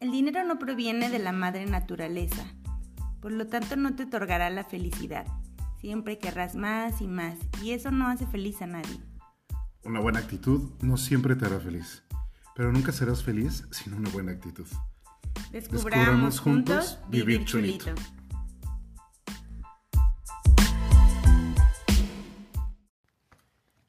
El 0.00 0.12
dinero 0.12 0.42
no 0.44 0.58
proviene 0.58 1.10
de 1.10 1.18
la 1.18 1.30
madre 1.30 1.66
naturaleza, 1.66 2.42
por 3.20 3.32
lo 3.32 3.46
tanto 3.48 3.76
no 3.76 3.94
te 3.94 4.04
otorgará 4.04 4.48
la 4.48 4.64
felicidad. 4.64 5.26
Siempre 5.78 6.16
querrás 6.16 6.54
más 6.54 7.02
y 7.02 7.06
más, 7.06 7.38
y 7.62 7.72
eso 7.72 7.90
no 7.90 8.08
hace 8.08 8.26
feliz 8.26 8.62
a 8.62 8.66
nadie. 8.66 8.98
Una 9.84 10.00
buena 10.00 10.20
actitud 10.20 10.70
no 10.80 10.96
siempre 10.96 11.36
te 11.36 11.44
hará 11.44 11.60
feliz, 11.60 12.02
pero 12.56 12.72
nunca 12.72 12.92
serás 12.92 13.22
feliz 13.22 13.66
sin 13.72 13.92
una 13.92 14.08
buena 14.08 14.32
actitud. 14.32 14.66
Descubramos, 15.52 16.40
juntos 16.40 16.98
vivir 17.10 17.44
chulito. 17.44 17.92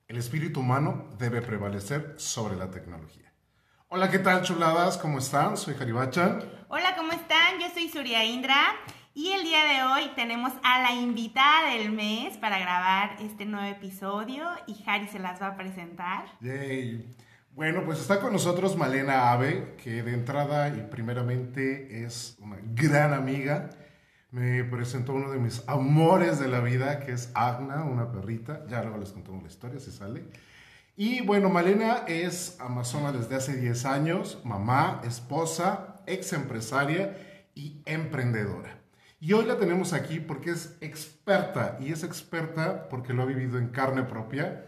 El 0.10 0.18
espíritu 0.18 0.60
humano 0.60 1.16
debe 1.20 1.42
prevalecer 1.42 2.16
sobre 2.18 2.58
la 2.58 2.70
tecnología. 2.70 3.31
Hola, 3.94 4.10
¿qué 4.10 4.20
tal, 4.20 4.42
chuladas? 4.42 4.98
¿Cómo 4.98 5.20
están? 5.20 5.58
Soy 5.58 5.74
Jaribachan. 5.74 6.42
Hola, 6.70 6.96
¿cómo 6.96 7.12
están? 7.12 7.60
Yo 7.60 7.68
soy 7.74 7.90
Surya 7.90 8.24
Indra. 8.24 8.56
Y 9.14 9.34
el 9.34 9.44
día 9.44 9.66
de 9.66 9.84
hoy 9.84 10.12
tenemos 10.16 10.54
a 10.64 10.82
la 10.82 10.94
invitada 10.94 11.72
del 11.72 11.92
mes 11.92 12.38
para 12.38 12.58
grabar 12.58 13.18
este 13.20 13.44
nuevo 13.44 13.68
episodio 13.68 14.46
y 14.66 14.76
Jari 14.76 15.10
se 15.10 15.20
las 15.20 15.42
va 15.42 15.48
a 15.48 15.58
presentar. 15.58 16.24
Yay. 16.40 17.14
Bueno, 17.54 17.84
pues 17.84 18.00
está 18.00 18.22
con 18.22 18.32
nosotros 18.32 18.78
Malena 18.78 19.34
Ave, 19.34 19.76
que 19.84 20.04
de 20.04 20.14
entrada 20.14 20.70
y 20.70 20.88
primeramente 20.90 22.06
es 22.06 22.38
una 22.40 22.60
gran 22.64 23.14
amiga. 23.14 23.72
Me 24.32 24.64
presentó 24.64 25.12
uno 25.12 25.32
de 25.32 25.40
mis 25.40 25.68
amores 25.68 26.40
de 26.40 26.48
la 26.48 26.62
vida, 26.62 27.02
que 27.02 27.12
es 27.12 27.30
Agna, 27.36 27.84
una 27.84 28.10
perrita. 28.10 28.66
Ya 28.70 28.84
luego 28.84 29.00
les 29.00 29.12
contamos 29.12 29.44
la 29.44 29.50
historia, 29.50 29.82
si 29.82 29.92
sale. 29.92 30.24
Y 30.96 31.22
bueno, 31.22 31.50
Malena 31.50 32.04
es 32.08 32.58
amazona 32.60 33.12
desde 33.12 33.36
hace 33.36 33.56
10 33.56 33.86
años, 33.86 34.40
mamá, 34.44 35.02
esposa, 35.04 36.02
ex 36.06 36.34
empresaria 36.34 37.18
y 37.56 37.82
emprendedora. 37.86 38.78
Y 39.20 39.34
hoy 39.34 39.46
la 39.46 39.58
tenemos 39.58 39.94
aquí 39.94 40.20
porque 40.20 40.52
es 40.52 40.78
experta, 40.82 41.78
y 41.80 41.92
es 41.92 42.04
experta 42.04 42.90
porque 42.90 43.14
lo 43.14 43.24
ha 43.24 43.26
vivido 43.26 43.58
en 43.58 43.70
carne 43.70 44.04
propia, 44.04 44.66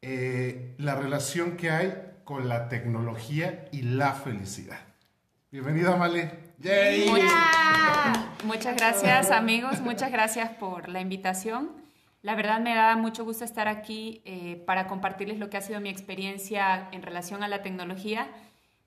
eh, 0.00 0.74
la 0.78 0.94
relación 0.94 1.56
que 1.56 1.70
hay 1.70 1.94
con 2.24 2.48
la 2.48 2.68
tecnología 2.68 3.68
y 3.72 3.82
la 3.82 4.14
felicidad. 4.14 4.78
Bienvenida, 5.50 5.96
Male. 5.96 6.30
¡Yay! 6.58 7.10
Muchas 8.44 8.76
gracias, 8.76 9.30
amigos. 9.30 9.80
Muchas 9.80 10.12
gracias 10.12 10.50
por 10.50 10.88
la 10.88 11.00
invitación. 11.00 11.79
La 12.22 12.34
verdad 12.34 12.60
me 12.60 12.74
da 12.74 12.96
mucho 12.96 13.24
gusto 13.24 13.44
estar 13.44 13.66
aquí 13.66 14.20
eh, 14.26 14.62
para 14.66 14.86
compartirles 14.86 15.38
lo 15.38 15.48
que 15.48 15.56
ha 15.56 15.62
sido 15.62 15.80
mi 15.80 15.88
experiencia 15.88 16.88
en 16.92 17.02
relación 17.02 17.42
a 17.42 17.48
la 17.48 17.62
tecnología, 17.62 18.28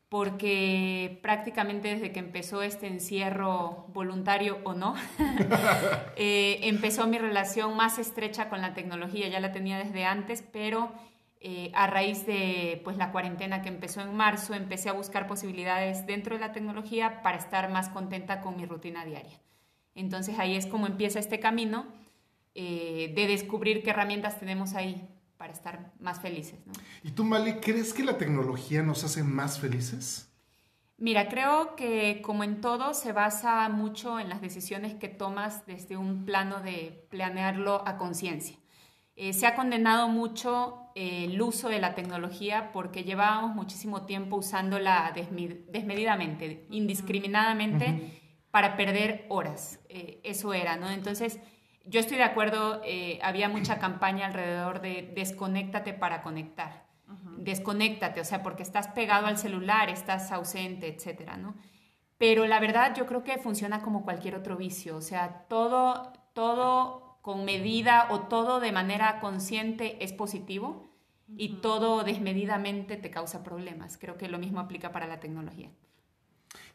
porque 0.08 1.20
prácticamente 1.24 1.88
desde 1.88 2.12
que 2.12 2.20
empezó 2.20 2.62
este 2.62 2.86
encierro 2.86 3.88
voluntario 3.92 4.60
o 4.64 4.76
no, 4.76 4.94
eh, 6.16 6.60
empezó 6.62 7.08
mi 7.08 7.18
relación 7.18 7.76
más 7.76 7.98
estrecha 7.98 8.50
con 8.50 8.62
la 8.62 8.76
tecnología. 8.76 9.28
Ya 9.30 9.40
la 9.40 9.52
tenía 9.52 9.80
desde 9.80 10.06
antes, 10.06 10.44
pero 10.44 10.92
eh, 11.40 11.72
a 11.74 11.88
raíz 11.88 12.28
de 12.28 12.80
pues, 12.84 12.98
la 12.98 13.12
cuarentena 13.12 13.64
que 13.64 13.70
empezó 13.70 14.02
en 14.02 14.16
marzo, 14.16 14.54
empecé 14.54 14.90
a 14.90 14.94
buscar 14.94 15.26
posibilidades 15.26 16.06
dentro 16.06 16.36
de 16.36 16.42
la 16.42 16.52
tecnología 16.52 17.24
para 17.24 17.38
estar 17.38 17.72
más 17.72 17.90
contenta 17.90 18.42
con 18.42 18.56
mi 18.56 18.68
rutina 18.68 19.04
diaria. 19.06 19.42
Entonces 19.96 20.38
ahí 20.38 20.56
es 20.56 20.68
como 20.68 20.86
empieza 20.86 21.18
este 21.18 21.40
camino 21.40 21.88
eh, 22.56 23.14
de 23.16 23.28
descubrir 23.28 23.84
qué 23.84 23.90
herramientas 23.92 24.40
tenemos 24.40 24.74
ahí 24.74 25.08
para 25.38 25.54
estar 25.54 25.92
más 26.00 26.22
felices. 26.22 26.60
¿Y 27.04 27.12
tú, 27.12 27.24
Mali, 27.24 27.56
crees 27.56 27.94
que 27.94 28.04
la 28.04 28.18
tecnología 28.18 28.84
nos 28.84 29.04
hace 29.04 29.24
más 29.24 29.60
felices? 29.60 30.30
Mira, 30.98 31.28
creo 31.28 31.76
que 31.76 32.22
como 32.22 32.44
en 32.44 32.62
todo 32.62 32.94
se 32.94 33.12
basa 33.12 33.68
mucho 33.68 34.20
en 34.20 34.30
las 34.30 34.42
decisiones 34.42 34.94
que 34.94 35.10
tomas 35.10 35.66
desde 35.66 35.98
un 35.98 36.24
plano 36.26 36.62
de 36.62 37.08
planearlo 37.10 37.86
a 37.88 37.98
conciencia. 37.98 38.58
Eh, 39.16 39.34
se 39.34 39.46
ha 39.46 39.56
condenado 39.56 40.08
mucho 40.08 40.88
eh, 40.96 41.26
el 41.26 41.42
uso 41.42 41.70
de 41.70 41.80
la 41.80 41.94
tecnología 41.94 42.72
porque 42.72 43.04
llevábamos 43.04 43.54
muchísimo 43.56 44.06
tiempo 44.06 44.38
usándola 44.38 45.12
desmedidamente, 45.14 46.66
indiscriminadamente, 46.72 48.20
para 48.50 48.76
perder 48.76 49.26
horas. 49.30 49.80
Eh, 49.90 50.20
eso 50.24 50.54
era, 50.54 50.78
¿no? 50.78 50.90
Entonces, 50.90 51.40
yo 51.86 52.00
estoy 52.00 52.18
de 52.18 52.24
acuerdo, 52.24 52.82
había 53.22 53.50
mucha 53.50 53.80
campaña 53.80 54.28
alrededor 54.28 54.82
de 54.82 55.12
desconéctate 55.16 55.94
para 55.94 56.22
conectar. 56.22 56.84
Desconéctate, 57.38 58.22
o 58.22 58.26
sea, 58.26 58.42
porque 58.42 58.64
estás 58.64 58.88
pegado 58.90 59.28
al 59.28 59.38
celular, 59.38 59.90
estás 59.90 60.32
ausente, 60.32 60.88
etcétera, 60.88 61.38
¿no? 61.38 61.56
Pero 62.18 62.46
la 62.46 62.60
verdad 62.60 62.96
yo 62.96 63.06
creo 63.06 63.24
que 63.24 63.38
funciona 63.38 63.82
como 63.82 64.04
cualquier 64.04 64.36
otro 64.36 64.56
vicio, 64.56 64.96
o 64.96 65.02
sea, 65.02 65.46
todo, 65.50 66.14
todo 66.34 67.18
con 67.22 67.46
medida 67.46 68.08
o 68.12 68.22
todo 68.22 68.60
de 68.60 68.72
manera 68.72 69.20
consciente 69.20 70.04
es 70.04 70.14
positivo 70.14 70.90
y 71.36 71.62
todo 71.62 72.04
desmedidamente 72.04 72.98
te 72.98 73.10
causa 73.10 73.44
problemas. 73.44 73.98
Creo 73.98 74.18
que 74.18 74.28
lo 74.28 74.40
mismo 74.40 74.60
aplica 74.60 74.92
para 74.92 75.08
la 75.08 75.20
tecnología. 75.20 75.70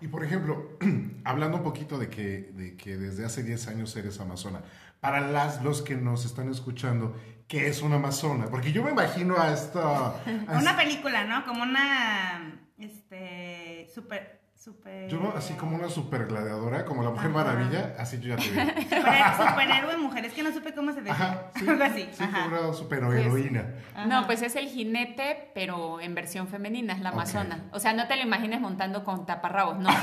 Y 0.01 0.09
por 0.09 0.25
ejemplo, 0.25 0.79
hablando 1.25 1.59
un 1.59 1.63
poquito 1.63 1.99
de 1.99 2.09
que, 2.09 2.53
de 2.53 2.77
que 2.77 2.97
desde 2.97 3.25
hace 3.25 3.43
10 3.43 3.69
años 3.69 3.97
eres 3.97 4.21
amazona, 4.21 4.63
para 5.01 5.21
las, 5.21 5.63
los 5.63 5.83
que 5.83 5.97
nos 5.97 6.25
están 6.25 6.51
escuchando, 6.51 7.17
¿qué 7.47 7.69
es 7.69 7.83
una 7.83 7.97
amazona? 7.97 8.47
Porque 8.47 8.73
yo 8.73 8.83
me 8.83 8.91
imagino 8.91 9.39
a 9.39 9.53
esta... 9.53 10.15
una 10.49 10.77
película, 10.77 11.25
¿no? 11.25 11.45
Como 11.45 11.63
una... 11.63 12.61
Este... 12.79 13.89
Super 13.95 14.38
Super... 14.59 15.09
Yo 15.09 15.33
así 15.37 15.55
como 15.55 15.77
una 15.77 15.89
super 15.89 16.27
gladiadora, 16.27 16.85
como 16.85 17.05
la 17.05 17.11
Mujer 17.11 17.31
Maravilla, 17.31 17.95
así 17.97 18.19
yo 18.19 18.35
ya 18.35 18.37
te 18.37 18.51
vi. 18.51 18.59
superhéroe 19.49 19.97
mujer, 19.99 20.25
es 20.25 20.33
que 20.33 20.43
no 20.43 20.53
supe 20.53 20.75
cómo 20.75 20.93
se 20.93 21.01
decía. 21.03 21.53
Algo 21.55 21.85
así. 21.85 22.09
Sí, 22.13 22.25
como 22.25 22.47
una 22.47 22.73
superheroína. 22.73 23.67
no, 24.07 24.27
pues 24.27 24.43
es 24.43 24.57
el 24.57 24.67
jinete, 24.67 25.53
pero 25.55 26.01
en 26.01 26.17
versión 26.17 26.49
femenina, 26.49 26.95
es 26.95 27.01
la 27.01 27.11
amazona. 27.11 27.67
O 27.71 27.79
sea, 27.79 27.93
no 27.93 28.09
te 28.09 28.17
lo 28.17 28.23
imagines 28.23 28.61
montando 28.61 29.05
con 29.05 29.27
taparrabos, 29.27 29.79
no. 29.79 29.91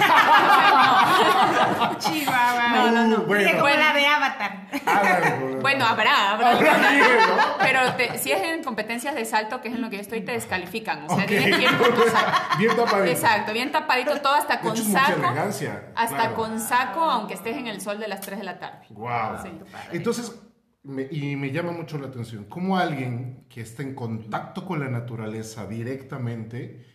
Chihuahua. 2.00 2.70
No, 2.70 2.92
no, 2.92 3.08
no. 3.08 3.24
Bueno. 3.24 3.68
la 3.78 3.94
de 3.94 4.06
Avatar. 4.06 4.68
bueno, 5.62 5.84
habrá, 5.86 6.32
habrá. 6.32 6.58
Pero 7.60 7.82
si 8.18 8.32
es 8.32 8.42
en 8.42 8.64
competencias 8.64 9.16
de 9.16 9.26
salto, 9.26 9.60
que 9.60 9.68
es 9.68 9.76
en 9.76 9.82
lo 9.82 9.90
que 9.90 9.98
yo 9.98 10.02
estoy, 10.02 10.22
te 10.22 10.32
descalifican. 10.32 11.04
O 11.10 11.16
sea, 11.16 11.26
tienes 11.26 11.58
que 11.58 11.64
ir 11.64 11.70
Bien 12.58 12.74
tapadito. 12.74 13.12
Exacto, 13.12 13.52
bien 13.52 13.74
tapadito, 13.74 14.22
todo 14.22 14.38
hasta 14.46 14.62
con 14.62 14.78
saco. 14.78 15.22
Hasta 15.96 16.34
con 16.36 16.60
saco, 16.60 17.02
aunque 17.02 17.34
estés 17.34 17.58
en 17.58 17.68
el 17.68 17.82
sol 17.82 18.00
de 18.00 18.08
las 18.08 18.22
3 18.22 18.40
de 18.40 18.44
la 18.44 18.60
tarde. 18.60 18.86
Wow. 18.92 19.38
Entonces, 19.92 20.40
y 21.12 21.36
me 21.36 21.52
llama 21.52 21.72
mucho 21.72 21.98
la 21.98 22.08
atención, 22.08 22.46
cómo 22.46 22.78
alguien 22.78 23.46
que 23.50 23.62
está 23.62 23.82
en 23.82 23.96
contacto 23.96 24.66
con 24.66 24.80
la 24.80 24.90
naturaleza 24.90 25.66
directamente, 25.66 26.86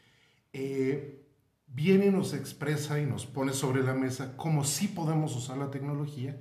eh, 0.53 1.27
viene 1.67 2.07
y 2.07 2.11
nos 2.11 2.35
expresa 2.35 3.01
y 3.01 3.07
nos 3.07 3.27
pone 3.27 3.53
sobre 3.53 3.83
la 3.83 3.95
mesa 3.95 4.37
cómo 4.37 4.65
sí 4.65 4.89
podemos 4.89 5.35
usar 5.37 5.59
la 5.59 5.71
tecnología 5.71 6.37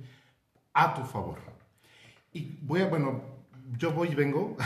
a 0.72 0.94
tu 0.94 1.02
favor. 1.02 1.38
Y 2.32 2.58
voy 2.62 2.82
a, 2.82 2.86
bueno, 2.86 3.29
yo 3.78 3.92
voy 3.92 4.08
y 4.08 4.14
vengo. 4.14 4.56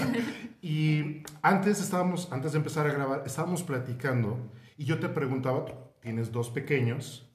y 0.62 1.22
antes 1.42 1.80
estábamos, 1.80 2.30
antes 2.32 2.52
de 2.52 2.58
empezar 2.58 2.86
a 2.86 2.92
grabar, 2.92 3.22
estábamos 3.26 3.62
platicando 3.62 4.38
y 4.76 4.84
yo 4.84 4.98
te 4.98 5.08
preguntaba, 5.08 5.66
tienes 6.00 6.32
dos 6.32 6.50
pequeños 6.50 7.30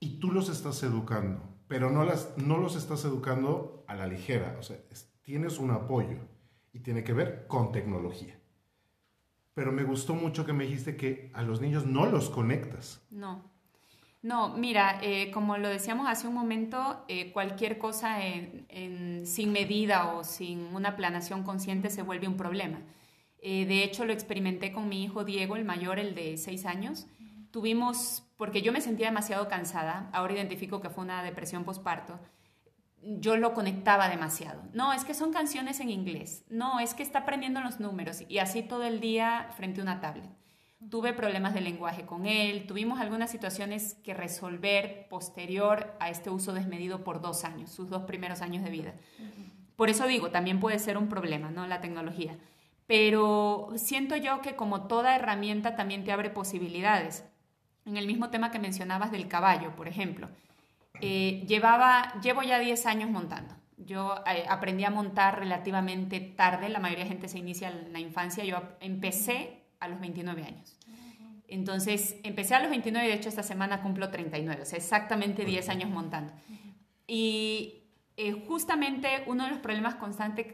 y 0.00 0.18
tú 0.18 0.30
los 0.32 0.48
estás 0.48 0.82
educando, 0.82 1.42
pero 1.68 1.90
no, 1.90 2.04
las, 2.04 2.36
no 2.36 2.58
los 2.58 2.76
estás 2.76 3.04
educando 3.04 3.84
a 3.88 3.94
la 3.94 4.06
ligera, 4.06 4.56
o 4.58 4.62
sea, 4.62 4.76
tienes 5.22 5.58
un 5.58 5.70
apoyo 5.70 6.18
y 6.72 6.80
tiene 6.80 7.04
que 7.04 7.12
ver 7.12 7.46
con 7.46 7.72
tecnología. 7.72 8.38
Pero 9.54 9.70
me 9.70 9.84
gustó 9.84 10.14
mucho 10.14 10.44
que 10.44 10.52
me 10.52 10.64
dijiste 10.64 10.96
que 10.96 11.30
a 11.32 11.42
los 11.42 11.60
niños 11.60 11.86
no 11.86 12.06
los 12.06 12.28
conectas. 12.28 13.06
No. 13.10 13.53
No, 14.24 14.48
mira, 14.48 15.00
eh, 15.02 15.30
como 15.32 15.58
lo 15.58 15.68
decíamos 15.68 16.08
hace 16.08 16.26
un 16.26 16.32
momento, 16.32 17.04
eh, 17.08 17.30
cualquier 17.30 17.76
cosa 17.76 18.20
sin 18.70 19.52
medida 19.52 20.14
o 20.14 20.24
sin 20.24 20.74
una 20.74 20.96
planación 20.96 21.42
consciente 21.42 21.90
se 21.90 22.00
vuelve 22.00 22.26
un 22.26 22.38
problema. 22.38 22.80
Eh, 23.42 23.66
de 23.66 23.84
hecho, 23.84 24.06
lo 24.06 24.14
experimenté 24.14 24.72
con 24.72 24.88
mi 24.88 25.04
hijo 25.04 25.24
Diego, 25.24 25.56
el 25.56 25.66
mayor, 25.66 25.98
el 25.98 26.14
de 26.14 26.38
seis 26.38 26.64
años. 26.64 27.06
Tuvimos, 27.50 28.22
porque 28.38 28.62
yo 28.62 28.72
me 28.72 28.80
sentía 28.80 29.08
demasiado 29.08 29.46
cansada, 29.46 30.08
ahora 30.14 30.32
identifico 30.32 30.80
que 30.80 30.88
fue 30.88 31.04
una 31.04 31.22
depresión 31.22 31.64
postparto, 31.64 32.18
yo 33.02 33.36
lo 33.36 33.52
conectaba 33.52 34.08
demasiado. 34.08 34.62
No, 34.72 34.94
es 34.94 35.04
que 35.04 35.12
son 35.12 35.34
canciones 35.34 35.80
en 35.80 35.90
inglés. 35.90 36.46
No, 36.48 36.80
es 36.80 36.94
que 36.94 37.02
está 37.02 37.18
aprendiendo 37.18 37.60
los 37.60 37.78
números 37.78 38.22
y 38.26 38.38
así 38.38 38.62
todo 38.62 38.84
el 38.84 39.00
día 39.00 39.50
frente 39.54 39.80
a 39.80 39.82
una 39.82 40.00
tablet. 40.00 40.30
Tuve 40.90 41.12
problemas 41.12 41.54
de 41.54 41.60
lenguaje 41.60 42.04
con 42.04 42.26
él, 42.26 42.66
tuvimos 42.66 43.00
algunas 43.00 43.30
situaciones 43.30 43.94
que 44.04 44.14
resolver 44.14 45.06
posterior 45.08 45.94
a 46.00 46.10
este 46.10 46.30
uso 46.30 46.52
desmedido 46.52 47.04
por 47.04 47.20
dos 47.20 47.44
años, 47.44 47.70
sus 47.70 47.88
dos 47.88 48.02
primeros 48.02 48.42
años 48.42 48.64
de 48.64 48.70
vida. 48.70 48.94
Por 49.76 49.90
eso 49.90 50.06
digo, 50.06 50.30
también 50.30 50.60
puede 50.60 50.78
ser 50.78 50.98
un 50.98 51.08
problema, 51.08 51.50
¿no? 51.50 51.66
La 51.66 51.80
tecnología 51.80 52.36
pero 52.86 53.70
siento 53.76 54.16
yo 54.16 54.40
que 54.42 54.56
como 54.56 54.82
toda 54.82 55.16
herramienta 55.16 55.76
también 55.76 56.04
te 56.04 56.12
abre 56.12 56.30
posibilidades. 56.30 57.24
en 57.86 57.98
el 57.98 58.06
mismo 58.06 58.30
tema 58.30 58.50
que 58.50 58.58
mencionabas 58.58 59.12
del 59.12 59.28
caballo, 59.28 59.76
por 59.76 59.88
ejemplo. 59.88 60.30
Eh, 61.02 61.44
llevaba, 61.46 62.14
llevo 62.22 62.42
ya 62.42 62.58
10 62.58 62.86
años 62.86 63.10
montando. 63.10 63.54
Yo 63.76 64.22
eh, 64.26 64.46
aprendí 64.48 64.84
a 64.84 64.90
montar 64.90 65.38
relativamente 65.38 66.20
tarde, 66.20 66.70
la 66.70 66.78
mayoría 66.78 67.04
de 67.04 67.10
gente 67.10 67.28
se 67.28 67.38
inicia 67.38 67.68
en 67.68 67.92
la 67.92 68.00
infancia, 68.00 68.42
yo 68.42 68.62
empecé 68.80 69.63
a 69.84 69.88
los 69.88 70.00
29 70.00 70.42
años. 70.42 70.76
Entonces, 71.46 72.16
empecé 72.22 72.54
a 72.54 72.60
los 72.60 72.70
29 72.70 73.06
y 73.06 73.10
de 73.10 73.16
hecho 73.16 73.28
esta 73.28 73.42
semana 73.42 73.82
cumplo 73.82 74.10
39, 74.10 74.62
o 74.62 74.64
sea, 74.64 74.78
exactamente 74.78 75.44
10 75.44 75.68
años 75.68 75.90
montando. 75.90 76.32
Y 77.06 77.84
eh, 78.16 78.32
justamente 78.46 79.24
uno 79.26 79.44
de 79.44 79.50
los 79.50 79.58
problemas 79.58 79.96
constantes, 79.96 80.46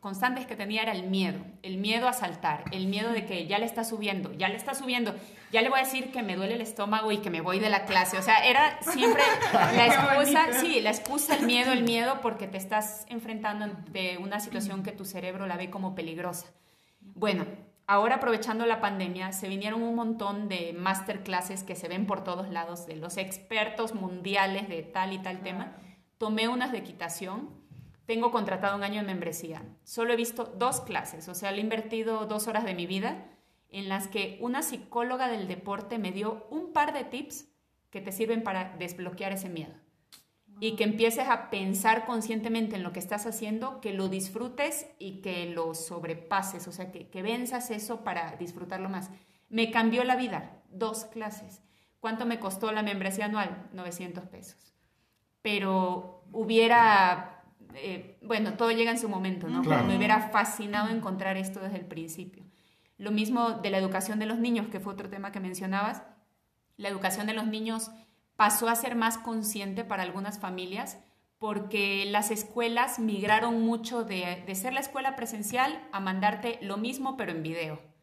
constantes 0.00 0.46
que 0.46 0.56
tenía 0.56 0.80
era 0.82 0.92
el 0.92 1.08
miedo, 1.08 1.44
el 1.62 1.76
miedo 1.76 2.08
a 2.08 2.14
saltar, 2.14 2.64
el 2.72 2.86
miedo 2.86 3.12
de 3.12 3.26
que 3.26 3.46
ya 3.46 3.58
le 3.58 3.66
está 3.66 3.84
subiendo, 3.84 4.32
ya 4.32 4.48
le 4.48 4.56
está 4.56 4.74
subiendo, 4.74 5.14
ya 5.52 5.60
le 5.60 5.68
voy 5.68 5.80
a 5.80 5.82
decir 5.82 6.10
que 6.10 6.22
me 6.22 6.36
duele 6.36 6.54
el 6.54 6.62
estómago 6.62 7.12
y 7.12 7.18
que 7.18 7.28
me 7.28 7.42
voy 7.42 7.58
de 7.58 7.68
la 7.68 7.84
clase. 7.84 8.16
O 8.16 8.22
sea, 8.22 8.46
era 8.46 8.80
siempre 8.80 9.22
la 9.52 9.86
excusa, 9.86 10.60
sí, 10.60 10.80
la 10.80 10.90
excusa, 10.90 11.36
el 11.36 11.44
miedo, 11.44 11.72
el 11.72 11.84
miedo, 11.84 12.20
porque 12.22 12.46
te 12.46 12.56
estás 12.56 13.04
enfrentando 13.10 13.66
de 13.90 14.16
una 14.18 14.40
situación 14.40 14.82
que 14.82 14.92
tu 14.92 15.04
cerebro 15.04 15.46
la 15.46 15.56
ve 15.56 15.68
como 15.68 15.94
peligrosa. 15.94 16.46
Bueno, 17.14 17.44
ahora 17.86 18.16
aprovechando 18.16 18.66
la 18.66 18.80
pandemia, 18.80 19.32
se 19.32 19.48
vinieron 19.48 19.82
un 19.82 19.94
montón 19.94 20.48
de 20.48 20.72
masterclasses 20.72 21.62
que 21.62 21.76
se 21.76 21.88
ven 21.88 22.06
por 22.06 22.24
todos 22.24 22.50
lados 22.50 22.86
de 22.86 22.96
los 22.96 23.16
expertos 23.16 23.94
mundiales 23.94 24.68
de 24.68 24.82
tal 24.82 25.12
y 25.12 25.18
tal 25.18 25.40
tema 25.40 25.76
tomé 26.18 26.48
unas 26.48 26.72
de 26.72 26.78
equitación, 26.78 27.50
tengo 28.06 28.30
contratado 28.30 28.76
un 28.76 28.84
año 28.84 29.00
de 29.00 29.06
membresía. 29.06 29.62
Solo 29.84 30.12
he 30.12 30.16
visto 30.16 30.44
dos 30.44 30.80
clases, 30.80 31.28
o 31.28 31.34
sea, 31.34 31.50
le 31.50 31.58
he 31.58 31.62
invertido 31.62 32.26
dos 32.26 32.46
horas 32.46 32.64
de 32.64 32.74
mi 32.74 32.86
vida 32.86 33.26
en 33.68 33.88
las 33.88 34.08
que 34.08 34.38
una 34.40 34.62
psicóloga 34.62 35.28
del 35.28 35.48
deporte 35.48 35.98
me 35.98 36.12
dio 36.12 36.46
un 36.50 36.72
par 36.72 36.92
de 36.92 37.04
tips 37.04 37.48
que 37.90 38.00
te 38.00 38.12
sirven 38.12 38.42
para 38.42 38.76
desbloquear 38.76 39.32
ese 39.32 39.48
miedo. 39.48 39.74
Y 40.58 40.76
que 40.76 40.84
empieces 40.84 41.28
a 41.28 41.50
pensar 41.50 42.06
conscientemente 42.06 42.76
en 42.76 42.82
lo 42.82 42.92
que 42.92 42.98
estás 42.98 43.26
haciendo, 43.26 43.80
que 43.80 43.92
lo 43.92 44.08
disfrutes 44.08 44.86
y 44.98 45.20
que 45.20 45.46
lo 45.46 45.74
sobrepases, 45.74 46.66
o 46.66 46.72
sea, 46.72 46.90
que, 46.90 47.08
que 47.08 47.22
venzas 47.22 47.70
eso 47.70 48.04
para 48.04 48.36
disfrutarlo 48.36 48.88
más. 48.88 49.10
Me 49.48 49.70
cambió 49.70 50.02
la 50.04 50.16
vida, 50.16 50.62
dos 50.70 51.04
clases. 51.04 51.62
¿Cuánto 52.00 52.24
me 52.24 52.40
costó 52.40 52.72
la 52.72 52.82
membresía 52.82 53.26
anual? 53.26 53.68
900 53.72 54.24
pesos 54.24 54.76
pero 55.46 56.24
hubiera, 56.32 57.44
eh, 57.74 58.18
bueno, 58.20 58.54
todo 58.54 58.72
llega 58.72 58.90
en 58.90 58.98
su 58.98 59.08
momento, 59.08 59.46
¿no? 59.48 59.62
me 59.62 59.96
hubiera 59.96 60.30
fascinado 60.30 60.88
encontrar 60.88 61.36
esto 61.36 61.60
desde 61.60 61.76
el 61.76 61.84
principio. 61.84 62.42
Lo 62.98 63.12
mismo 63.12 63.52
de 63.52 63.70
la 63.70 63.78
educación 63.78 64.18
de 64.18 64.26
los 64.26 64.40
niños, 64.40 64.66
que 64.66 64.80
fue 64.80 64.94
otro 64.94 65.08
tema 65.08 65.30
que 65.30 65.38
mencionabas. 65.38 66.02
La 66.76 66.88
educación 66.88 67.28
de 67.28 67.34
los 67.34 67.46
niños 67.46 67.92
pasó 68.36 68.68
a 68.68 68.76
ser 68.76 68.94
más 68.94 69.18
consciente 69.18 69.84
para 69.84 70.02
algunas 70.02 70.38
familias 70.38 70.98
porque 71.38 72.04
las 72.06 72.30
escuelas 72.30 72.98
migraron 72.98 73.62
mucho 73.62 74.04
de, 74.04 74.42
de 74.46 74.54
ser 74.54 74.72
la 74.72 74.80
escuela 74.80 75.16
presencial 75.16 75.86
a 75.92 76.00
mandarte 76.00 76.58
lo 76.62 76.76
mismo 76.76 77.16
pero 77.16 77.32
en 77.32 77.42
video. 77.42 77.96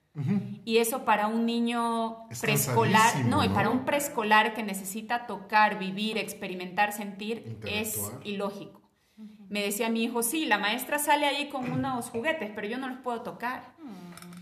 Y 0.63 0.77
eso 0.77 1.05
para 1.05 1.25
un 1.25 1.47
niño 1.47 2.27
preescolar, 2.39 3.25
no, 3.25 3.43
y 3.43 3.49
para 3.49 3.71
un 3.71 3.83
preescolar 3.83 4.53
que 4.53 4.61
necesita 4.61 5.25
tocar, 5.25 5.79
vivir, 5.79 6.19
experimentar, 6.19 6.93
sentir, 6.93 7.57
es 7.65 8.11
ilógico. 8.23 8.81
Me 9.49 9.63
decía 9.63 9.89
mi 9.89 10.03
hijo, 10.03 10.21
sí, 10.21 10.45
la 10.45 10.59
maestra 10.59 10.99
sale 10.99 11.25
ahí 11.25 11.49
con 11.49 11.71
unos 11.71 12.11
juguetes, 12.11 12.51
pero 12.53 12.67
yo 12.67 12.77
no 12.77 12.89
los 12.89 12.99
puedo 12.99 13.21
tocar. 13.21 13.73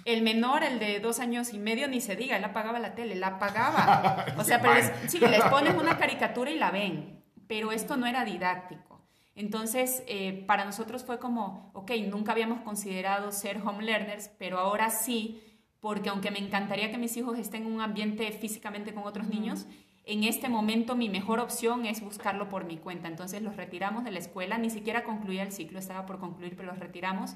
El 0.05 0.21
menor, 0.21 0.63
el 0.63 0.79
de 0.79 0.99
dos 0.99 1.19
años 1.19 1.53
y 1.53 1.59
medio, 1.59 1.87
ni 1.87 2.01
se 2.01 2.15
diga, 2.15 2.37
él 2.37 2.43
apagaba 2.43 2.79
la 2.79 2.95
tele, 2.95 3.15
la 3.15 3.27
apagaba. 3.27 4.25
O 4.37 4.43
sea, 4.43 4.61
pero 4.61 4.73
sí, 5.07 5.19
les 5.19 5.43
pones 5.45 5.75
una 5.75 5.97
caricatura 5.97 6.51
y 6.51 6.57
la 6.57 6.71
ven, 6.71 7.23
pero 7.47 7.71
esto 7.71 7.97
no 7.97 8.07
era 8.07 8.25
didáctico. 8.25 9.01
Entonces, 9.35 10.03
eh, 10.07 10.43
para 10.47 10.65
nosotros 10.65 11.03
fue 11.03 11.19
como, 11.19 11.71
ok, 11.73 11.91
nunca 12.07 12.31
habíamos 12.31 12.61
considerado 12.61 13.31
ser 13.31 13.57
home 13.57 13.83
learners, 13.83 14.29
pero 14.37 14.59
ahora 14.59 14.89
sí 14.89 15.41
porque 15.81 16.09
aunque 16.09 16.31
me 16.31 16.39
encantaría 16.39 16.91
que 16.91 16.97
mis 16.97 17.17
hijos 17.17 17.37
estén 17.37 17.63
en 17.63 17.73
un 17.73 17.81
ambiente 17.81 18.31
físicamente 18.31 18.93
con 18.93 19.03
otros 19.03 19.27
niños, 19.27 19.65
en 20.05 20.23
este 20.23 20.47
momento 20.47 20.95
mi 20.95 21.09
mejor 21.09 21.39
opción 21.39 21.85
es 21.85 22.01
buscarlo 22.01 22.49
por 22.49 22.65
mi 22.65 22.77
cuenta. 22.77 23.07
Entonces 23.07 23.41
los 23.41 23.57
retiramos 23.57 24.03
de 24.03 24.11
la 24.11 24.19
escuela, 24.19 24.57
ni 24.57 24.69
siquiera 24.69 25.03
concluía 25.03 25.43
el 25.43 25.51
ciclo, 25.51 25.79
estaba 25.79 26.05
por 26.05 26.19
concluir, 26.19 26.55
pero 26.55 26.69
los 26.69 26.79
retiramos 26.79 27.35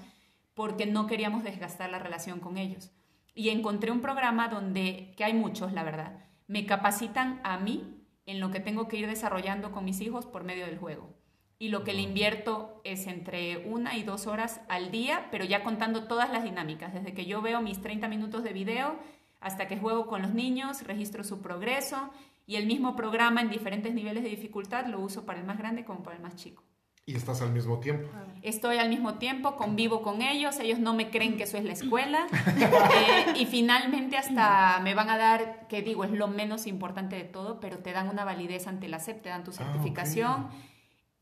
porque 0.55 0.87
no 0.87 1.05
queríamos 1.05 1.43
desgastar 1.43 1.89
la 1.91 1.99
relación 1.99 2.39
con 2.39 2.57
ellos. 2.57 2.91
Y 3.35 3.49
encontré 3.49 3.91
un 3.91 4.01
programa 4.01 4.47
donde, 4.47 5.13
que 5.17 5.23
hay 5.23 5.33
muchos, 5.33 5.73
la 5.73 5.83
verdad, 5.83 6.25
me 6.47 6.65
capacitan 6.65 7.39
a 7.43 7.59
mí 7.59 8.01
en 8.25 8.39
lo 8.39 8.49
que 8.49 8.59
tengo 8.59 8.87
que 8.87 8.97
ir 8.97 9.07
desarrollando 9.07 9.71
con 9.71 9.85
mis 9.85 10.01
hijos 10.01 10.25
por 10.25 10.43
medio 10.43 10.65
del 10.65 10.79
juego 10.79 11.13
y 11.57 11.69
lo 11.69 11.83
que 11.83 11.93
le 11.93 12.01
invierto 12.01 12.81
es 12.83 13.07
entre 13.07 13.57
una 13.65 13.95
y 13.95 14.03
dos 14.03 14.27
horas 14.27 14.61
al 14.67 14.91
día, 14.91 15.27
pero 15.31 15.45
ya 15.45 15.63
contando 15.63 16.03
todas 16.03 16.29
las 16.29 16.43
dinámicas, 16.43 16.93
desde 16.93 17.13
que 17.13 17.25
yo 17.25 17.41
veo 17.41 17.61
mis 17.61 17.81
30 17.81 18.07
minutos 18.07 18.43
de 18.43 18.53
video 18.53 18.99
hasta 19.39 19.67
que 19.67 19.77
juego 19.77 20.07
con 20.07 20.21
los 20.21 20.33
niños, 20.33 20.81
registro 20.83 21.23
su 21.23 21.41
progreso 21.41 22.09
y 22.45 22.57
el 22.57 22.65
mismo 22.65 22.95
programa 22.95 23.41
en 23.41 23.49
diferentes 23.49 23.93
niveles 23.93 24.23
de 24.23 24.29
dificultad 24.29 24.87
lo 24.87 24.99
uso 24.99 25.25
para 25.25 25.39
el 25.39 25.45
más 25.45 25.57
grande 25.57 25.85
como 25.85 26.03
para 26.03 26.17
el 26.17 26.21
más 26.21 26.35
chico. 26.35 26.63
¿Y 27.05 27.15
estás 27.15 27.41
al 27.41 27.51
mismo 27.51 27.79
tiempo? 27.79 28.09
Estoy 28.41 28.77
al 28.77 28.89
mismo 28.89 29.15
tiempo, 29.15 29.55
convivo 29.57 30.01
con 30.01 30.21
ellos, 30.21 30.59
ellos 30.59 30.79
no 30.79 30.93
me 30.93 31.11
creen 31.11 31.37
que 31.37 31.43
eso 31.43 31.57
es 31.57 31.63
la 31.63 31.73
escuela 31.79 32.27
eh, 32.57 33.33
y 33.35 33.45
finalmente 33.45 34.17
hasta 34.17 34.79
me 34.81 34.93
van 34.95 35.09
a 35.09 35.17
dar, 35.17 35.67
que 35.67 35.81
digo, 35.81 36.03
es 36.03 36.11
lo 36.11 36.27
menos 36.27 36.67
importante 36.67 37.15
de 37.15 37.23
todo, 37.23 37.59
pero 37.59 37.79
te 37.79 37.91
dan 37.91 38.09
una 38.09 38.25
validez 38.25 38.67
ante 38.67 38.87
la 38.87 38.99
SEP, 38.99 39.21
te 39.21 39.29
dan 39.29 39.43
tu 39.43 39.51
ah, 39.51 39.55
certificación 39.55 40.49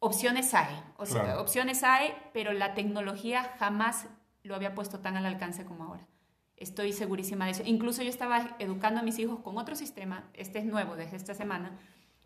opciones 0.04 0.54
hay, 0.54 0.76
o 0.98 1.06
sea, 1.06 1.40
opciones 1.40 1.82
hay, 1.84 2.14
pero 2.34 2.52
la 2.52 2.74
tecnología 2.74 3.56
jamás 3.58 4.08
lo 4.44 4.54
había 4.54 4.76
puesto 4.76 5.00
tan 5.00 5.16
al 5.16 5.26
alcance 5.26 5.64
como 5.64 5.86
ahora. 5.86 6.06
Estoy 6.58 6.92
segurísima 6.92 7.46
de 7.46 7.52
eso. 7.52 7.64
Incluso 7.66 8.04
yo 8.04 8.10
estaba 8.10 8.58
educando 8.60 9.00
a 9.00 9.04
mis 9.04 9.18
hijos 9.18 9.40
con 9.40 9.58
otro 9.58 9.78
sistema, 9.78 10.30
este 10.34 10.60
es 10.60 10.66
nuevo 10.66 10.98
desde 10.98 11.16
esta 11.16 11.34
semana, 11.34 11.80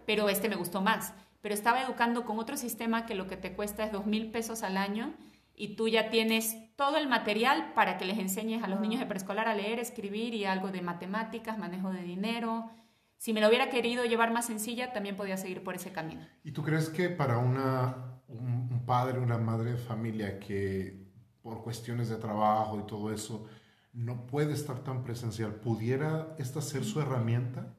pero 0.08 0.28
este 0.28 0.50
me 0.50 0.56
gustó 0.56 0.82
más. 0.82 1.14
Pero 1.42 1.54
estaba 1.54 1.82
educando 1.82 2.26
con 2.26 2.40
otro 2.40 2.58
sistema 2.58 3.06
que 3.06 3.16
lo 3.16 3.28
que 3.28 3.38
te 3.38 3.54
cuesta 3.54 3.84
es 3.84 3.92
dos 3.92 4.06
mil 4.06 4.32
pesos 4.32 4.64
al 4.64 4.78
año 4.78 5.14
y 5.56 5.76
tú 5.76 5.88
ya 5.88 6.10
tienes 6.10 6.56
todo 6.76 6.98
el 6.98 7.08
material 7.08 7.74
para 7.74 7.98
que 7.98 8.06
les 8.06 8.20
enseñes 8.20 8.64
a 8.64 8.68
los 8.68 8.80
niños 8.80 9.00
de 9.00 9.06
preescolar 9.06 9.48
a 9.48 9.56
leer, 9.56 9.80
escribir 9.80 10.34
y 10.34 10.46
algo 10.46 10.72
de 10.72 10.82
matemáticas, 10.82 11.58
manejo 11.58 11.92
de 11.92 12.04
dinero, 12.04 12.70
si 13.18 13.34
me 13.34 13.42
lo 13.42 13.48
hubiera 13.48 13.70
querido 13.70 14.06
llevar 14.06 14.32
más 14.32 14.46
sencilla, 14.46 14.94
también 14.94 15.16
podía 15.16 15.38
seguir 15.38 15.64
por 15.64 15.76
ese 15.76 15.92
camino. 15.92 16.22
¿Y 16.44 16.52
tú 16.52 16.64
crees 16.64 16.90
que 16.90 17.10
para 17.10 17.40
una, 17.40 18.22
un, 18.28 18.84
padre, 18.86 19.20
una 19.20 19.38
madre 19.38 19.72
de 19.72 19.78
familia 19.78 20.40
que 20.40 21.08
por 21.42 21.64
cuestiones 21.64 22.10
de 22.10 22.18
trabajo 22.18 22.80
y 22.80 22.86
todo 22.86 23.12
eso 23.12 23.48
no 23.94 24.28
puede 24.28 24.54
estar 24.54 24.84
tan 24.84 25.04
presencial, 25.04 25.56
¿pudiera 25.56 26.36
esta 26.38 26.62
ser 26.62 26.84
su 26.84 27.02
herramienta? 27.02 27.76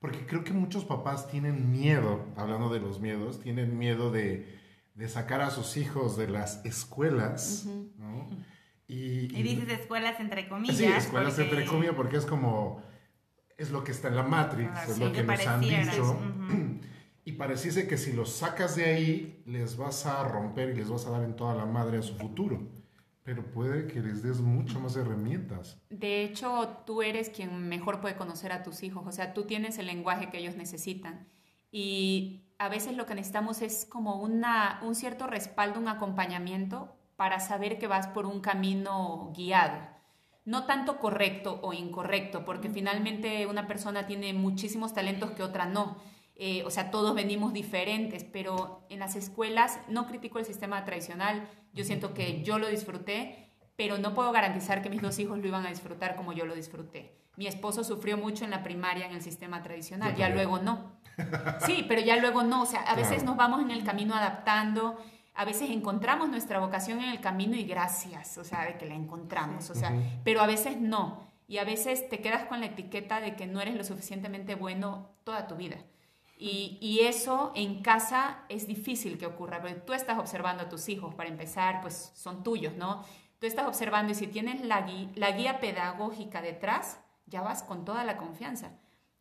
Porque 0.00 0.26
creo 0.26 0.42
que 0.44 0.52
muchos 0.52 0.84
papás 0.84 1.28
tienen 1.28 1.70
miedo, 1.70 2.24
hablando 2.36 2.70
de 2.70 2.80
los 2.80 3.00
miedos, 3.00 3.40
tienen 3.40 3.78
miedo 3.78 4.10
de, 4.10 4.58
de 4.94 5.08
sacar 5.08 5.42
a 5.42 5.50
sus 5.50 5.76
hijos 5.76 6.16
de 6.16 6.28
las 6.28 6.64
escuelas, 6.64 7.66
¿no? 7.96 8.28
Y, 8.92 9.32
y, 9.38 9.42
dices 9.44 9.68
escuelas 9.68 10.18
entre 10.18 10.48
comillas. 10.48 10.76
Sí, 10.76 10.84
escuelas 10.84 11.38
entre 11.38 11.64
comillas 11.64 11.94
porque 11.94 12.16
es 12.16 12.26
como 12.26 12.82
es 13.56 13.70
lo 13.70 13.84
que 13.84 13.92
está 13.92 14.08
en 14.08 14.16
la 14.16 14.24
Matrix, 14.24 14.72
ah, 14.74 14.84
es 14.88 14.98
lo 14.98 15.12
que, 15.12 15.22
nos 15.22 15.46
han 15.46 15.60
dicho. 15.60 16.18
Y 17.24 17.32
pareciese 17.32 17.86
que 17.86 17.98
si 17.98 18.12
los 18.12 18.32
sacas 18.32 18.74
de 18.74 18.86
ahí, 18.86 19.42
les 19.46 19.76
vas 19.76 20.06
a 20.06 20.24
romper 20.24 20.70
y 20.70 20.74
les 20.74 20.88
vas 20.88 21.06
a 21.06 21.10
dar 21.10 21.22
en 21.22 21.36
toda 21.36 21.54
la 21.54 21.66
madre 21.66 21.98
a 21.98 22.02
su 22.02 22.16
futuro. 22.16 22.66
Pero 23.22 23.44
puede 23.50 23.86
que 23.86 24.00
les 24.00 24.22
des 24.22 24.40
mucho 24.40 24.80
más 24.80 24.96
herramientas. 24.96 25.78
De 25.90 26.24
hecho, 26.24 26.82
tú 26.86 27.02
eres 27.02 27.28
quien 27.28 27.68
mejor 27.68 28.00
puede 28.00 28.16
conocer 28.16 28.52
a 28.52 28.62
tus 28.62 28.82
hijos. 28.82 29.04
O 29.06 29.12
sea, 29.12 29.34
tú 29.34 29.44
tienes 29.44 29.78
el 29.78 29.86
lenguaje 29.86 30.30
que 30.30 30.38
ellos 30.38 30.56
necesitan. 30.56 31.28
Y 31.70 32.46
a 32.58 32.68
veces 32.68 32.96
lo 32.96 33.06
que 33.06 33.14
necesitamos 33.14 33.62
es 33.62 33.84
como 33.84 34.20
una, 34.20 34.80
un 34.82 34.94
cierto 34.94 35.26
respaldo, 35.26 35.78
un 35.78 35.88
acompañamiento 35.88 36.96
para 37.16 37.40
saber 37.40 37.78
que 37.78 37.86
vas 37.86 38.08
por 38.08 38.26
un 38.26 38.40
camino 38.40 39.32
guiado 39.36 40.00
no 40.44 40.64
tanto 40.64 40.98
correcto 40.98 41.60
o 41.62 41.72
incorrecto, 41.72 42.44
porque 42.44 42.70
finalmente 42.70 43.46
una 43.46 43.66
persona 43.66 44.06
tiene 44.06 44.32
muchísimos 44.32 44.94
talentos 44.94 45.30
que 45.32 45.42
otra 45.42 45.66
no. 45.66 45.96
Eh, 46.42 46.62
o 46.64 46.70
sea, 46.70 46.90
todos 46.90 47.14
venimos 47.14 47.52
diferentes, 47.52 48.24
pero 48.24 48.86
en 48.88 48.98
las 48.98 49.14
escuelas 49.14 49.78
no 49.88 50.06
critico 50.06 50.38
el 50.38 50.46
sistema 50.46 50.86
tradicional, 50.86 51.46
yo 51.74 51.84
siento 51.84 52.14
que 52.14 52.42
yo 52.42 52.58
lo 52.58 52.68
disfruté, 52.68 53.52
pero 53.76 53.98
no 53.98 54.14
puedo 54.14 54.32
garantizar 54.32 54.80
que 54.80 54.88
mis 54.88 55.02
dos 55.02 55.18
hijos 55.18 55.38
lo 55.38 55.46
iban 55.46 55.66
a 55.66 55.68
disfrutar 55.68 56.16
como 56.16 56.32
yo 56.32 56.46
lo 56.46 56.54
disfruté. 56.54 57.14
Mi 57.36 57.46
esposo 57.46 57.84
sufrió 57.84 58.16
mucho 58.16 58.44
en 58.44 58.50
la 58.50 58.62
primaria 58.62 59.04
en 59.04 59.12
el 59.12 59.20
sistema 59.20 59.62
tradicional, 59.62 60.16
ya 60.16 60.30
luego 60.30 60.58
no. 60.58 60.98
Sí, 61.66 61.84
pero 61.86 62.00
ya 62.00 62.16
luego 62.16 62.42
no, 62.42 62.62
o 62.62 62.66
sea, 62.66 62.80
a 62.80 62.96
veces 62.96 63.22
nos 63.22 63.36
vamos 63.36 63.60
en 63.60 63.70
el 63.70 63.84
camino 63.84 64.14
adaptando 64.14 64.96
a 65.34 65.44
veces 65.44 65.70
encontramos 65.70 66.28
nuestra 66.28 66.58
vocación 66.58 67.00
en 67.00 67.08
el 67.10 67.20
camino 67.20 67.56
y 67.56 67.64
gracias, 67.64 68.36
o 68.36 68.44
sea, 68.44 68.66
de 68.66 68.76
que 68.76 68.86
la 68.86 68.94
encontramos, 68.94 69.70
o 69.70 69.74
sea, 69.74 69.94
pero 70.24 70.40
a 70.40 70.46
veces 70.46 70.80
no. 70.80 71.28
Y 71.48 71.58
a 71.58 71.64
veces 71.64 72.08
te 72.08 72.20
quedas 72.20 72.44
con 72.44 72.60
la 72.60 72.66
etiqueta 72.66 73.20
de 73.20 73.36
que 73.36 73.46
no 73.46 73.60
eres 73.60 73.74
lo 73.74 73.82
suficientemente 73.82 74.54
bueno 74.54 75.08
toda 75.24 75.46
tu 75.46 75.56
vida. 75.56 75.78
Y, 76.42 77.00
eso 77.02 77.52
en 77.54 77.82
casa 77.82 78.44
es 78.48 78.66
difícil 78.66 79.18
que 79.18 79.26
ocurra, 79.26 79.60
porque 79.60 79.74
tú 79.74 79.92
estás 79.92 80.18
observando 80.18 80.62
a 80.62 80.68
tus 80.70 80.88
hijos, 80.88 81.14
para 81.14 81.28
empezar, 81.28 81.82
pues 81.82 82.12
son 82.14 82.42
tuyos, 82.42 82.74
¿no? 82.76 83.04
Tú 83.38 83.46
estás 83.46 83.66
observando 83.66 84.12
y 84.12 84.14
si 84.14 84.26
tienes 84.26 84.64
la 84.64 84.80
guía, 84.82 85.10
la 85.16 85.32
guía 85.32 85.60
pedagógica 85.60 86.40
detrás, 86.40 86.98
ya 87.26 87.42
vas 87.42 87.62
con 87.62 87.84
toda 87.84 88.04
la 88.04 88.16
confianza. 88.16 88.72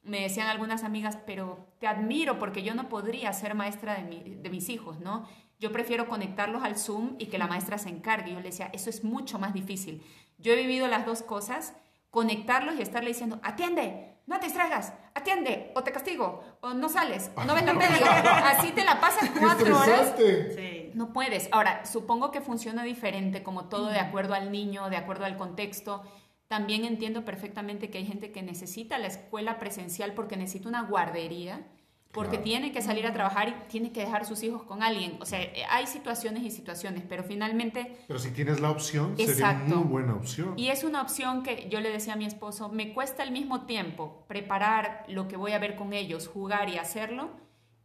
Me 0.01 0.21
decían 0.21 0.47
algunas 0.47 0.85
amigas, 0.85 1.17
pero 1.25 1.67
te 1.79 1.87
admiro 1.87 2.39
porque 2.39 2.63
yo 2.63 2.73
no 2.73 2.87
podría 2.87 3.33
ser 3.33 3.53
maestra 3.53 3.95
de, 3.95 4.37
de 4.41 4.49
mis 4.49 4.69
hijos, 4.69 5.01
¿no? 5.01 5.27
Yo 5.59 5.73
prefiero 5.73 6.07
conectarlos 6.07 6.63
al 6.63 6.77
Zoom 6.77 7.15
y 7.19 7.25
que 7.25 7.37
la 7.37 7.47
maestra 7.47 7.77
se 7.77 7.89
encargue. 7.89 8.31
Yo 8.31 8.39
le 8.39 8.49
decía, 8.49 8.69
eso 8.71 8.89
es 8.89 9.03
mucho 9.03 9.39
más 9.39 9.53
difícil. 9.53 10.01
Yo 10.37 10.53
he 10.53 10.55
vivido 10.55 10.87
las 10.87 11.05
dos 11.05 11.21
cosas, 11.21 11.75
conectarlos 12.11 12.75
y 12.79 12.81
estarle 12.81 13.09
diciendo, 13.09 13.41
atiende, 13.43 14.15
no 14.29 14.39
te 14.39 14.45
distraigas, 14.45 14.93
atiende, 15.15 15.71
o 15.73 15.83
te 15.83 15.91
castigo, 15.91 16.43
o 16.61 16.75
no 16.75 16.87
sales, 16.87 17.31
o 17.35 17.43
no 17.45 17.55
ves 17.55 17.65
la 17.65 17.73
peli. 17.73 17.99
Así 18.45 18.71
te 18.71 18.85
la 18.85 18.99
pasas 18.99 19.27
cuatro 19.31 19.75
horas. 19.75 20.13
Sí. 20.17 20.91
No 20.93 21.11
puedes. 21.13 21.49
Ahora, 21.51 21.83
supongo 21.83 22.29
que 22.29 22.39
funciona 22.39 22.83
diferente, 22.83 23.41
como 23.41 23.65
todo 23.65 23.87
de 23.87 23.99
acuerdo 23.99 24.35
al 24.35 24.51
niño, 24.51 24.91
de 24.91 24.97
acuerdo 24.97 25.25
al 25.25 25.35
contexto. 25.35 26.03
También 26.47 26.85
entiendo 26.85 27.25
perfectamente 27.25 27.89
que 27.89 27.97
hay 27.97 28.05
gente 28.05 28.31
que 28.31 28.43
necesita 28.43 28.99
la 28.99 29.07
escuela 29.07 29.57
presencial 29.57 30.13
porque 30.13 30.37
necesita 30.37 30.69
una 30.69 30.83
guardería 30.83 31.65
porque 32.11 32.39
tiene 32.39 32.71
que 32.71 32.81
salir 32.81 33.05
a 33.05 33.13
trabajar 33.13 33.49
y 33.49 33.69
tiene 33.69 33.91
que 33.91 33.99
dejar 33.99 34.25
sus 34.25 34.41
hijos 34.41 34.63
con 34.63 34.81
alguien. 34.81 35.17
O 35.19 35.25
sea, 35.25 35.41
eh, 35.41 35.63
hay 35.69 35.85
situaciones 35.85 36.43
y 36.43 36.49
situaciones, 36.49 37.03
pero 37.07 37.23
finalmente... 37.23 37.97
Pero 38.07 38.19
si 38.19 38.31
tienes 38.31 38.59
la 38.59 38.71
opción, 38.71 39.15
sería 39.15 39.53
muy 39.53 39.83
buena 39.83 40.15
opción. 40.15 40.53
Y 40.57 40.69
es 40.69 40.83
una 40.83 41.03
opción 41.03 41.43
que 41.43 41.69
yo 41.69 41.81
le 41.81 41.91
decía 41.91 42.13
a 42.13 42.15
mi 42.15 42.25
esposo, 42.25 42.69
me 42.69 42.93
cuesta 42.93 43.21
al 43.21 43.31
mismo 43.31 43.65
tiempo 43.65 44.25
preparar 44.27 45.05
lo 45.07 45.27
que 45.27 45.37
voy 45.37 45.51
a 45.51 45.59
ver 45.59 45.75
con 45.75 45.93
ellos, 45.93 46.27
jugar 46.27 46.69
y 46.69 46.77
hacerlo, 46.77 47.29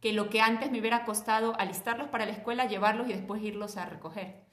que 0.01 0.11
lo 0.11 0.29
que 0.29 0.41
antes 0.41 0.71
me 0.71 0.79
hubiera 0.79 1.05
costado 1.05 1.55
alistarlos 1.59 2.07
para 2.09 2.25
la 2.25 2.31
escuela, 2.31 2.67
llevarlos 2.67 3.07
y 3.07 3.13
después 3.13 3.43
irlos 3.43 3.77
a 3.77 3.85
recoger. 3.85 4.43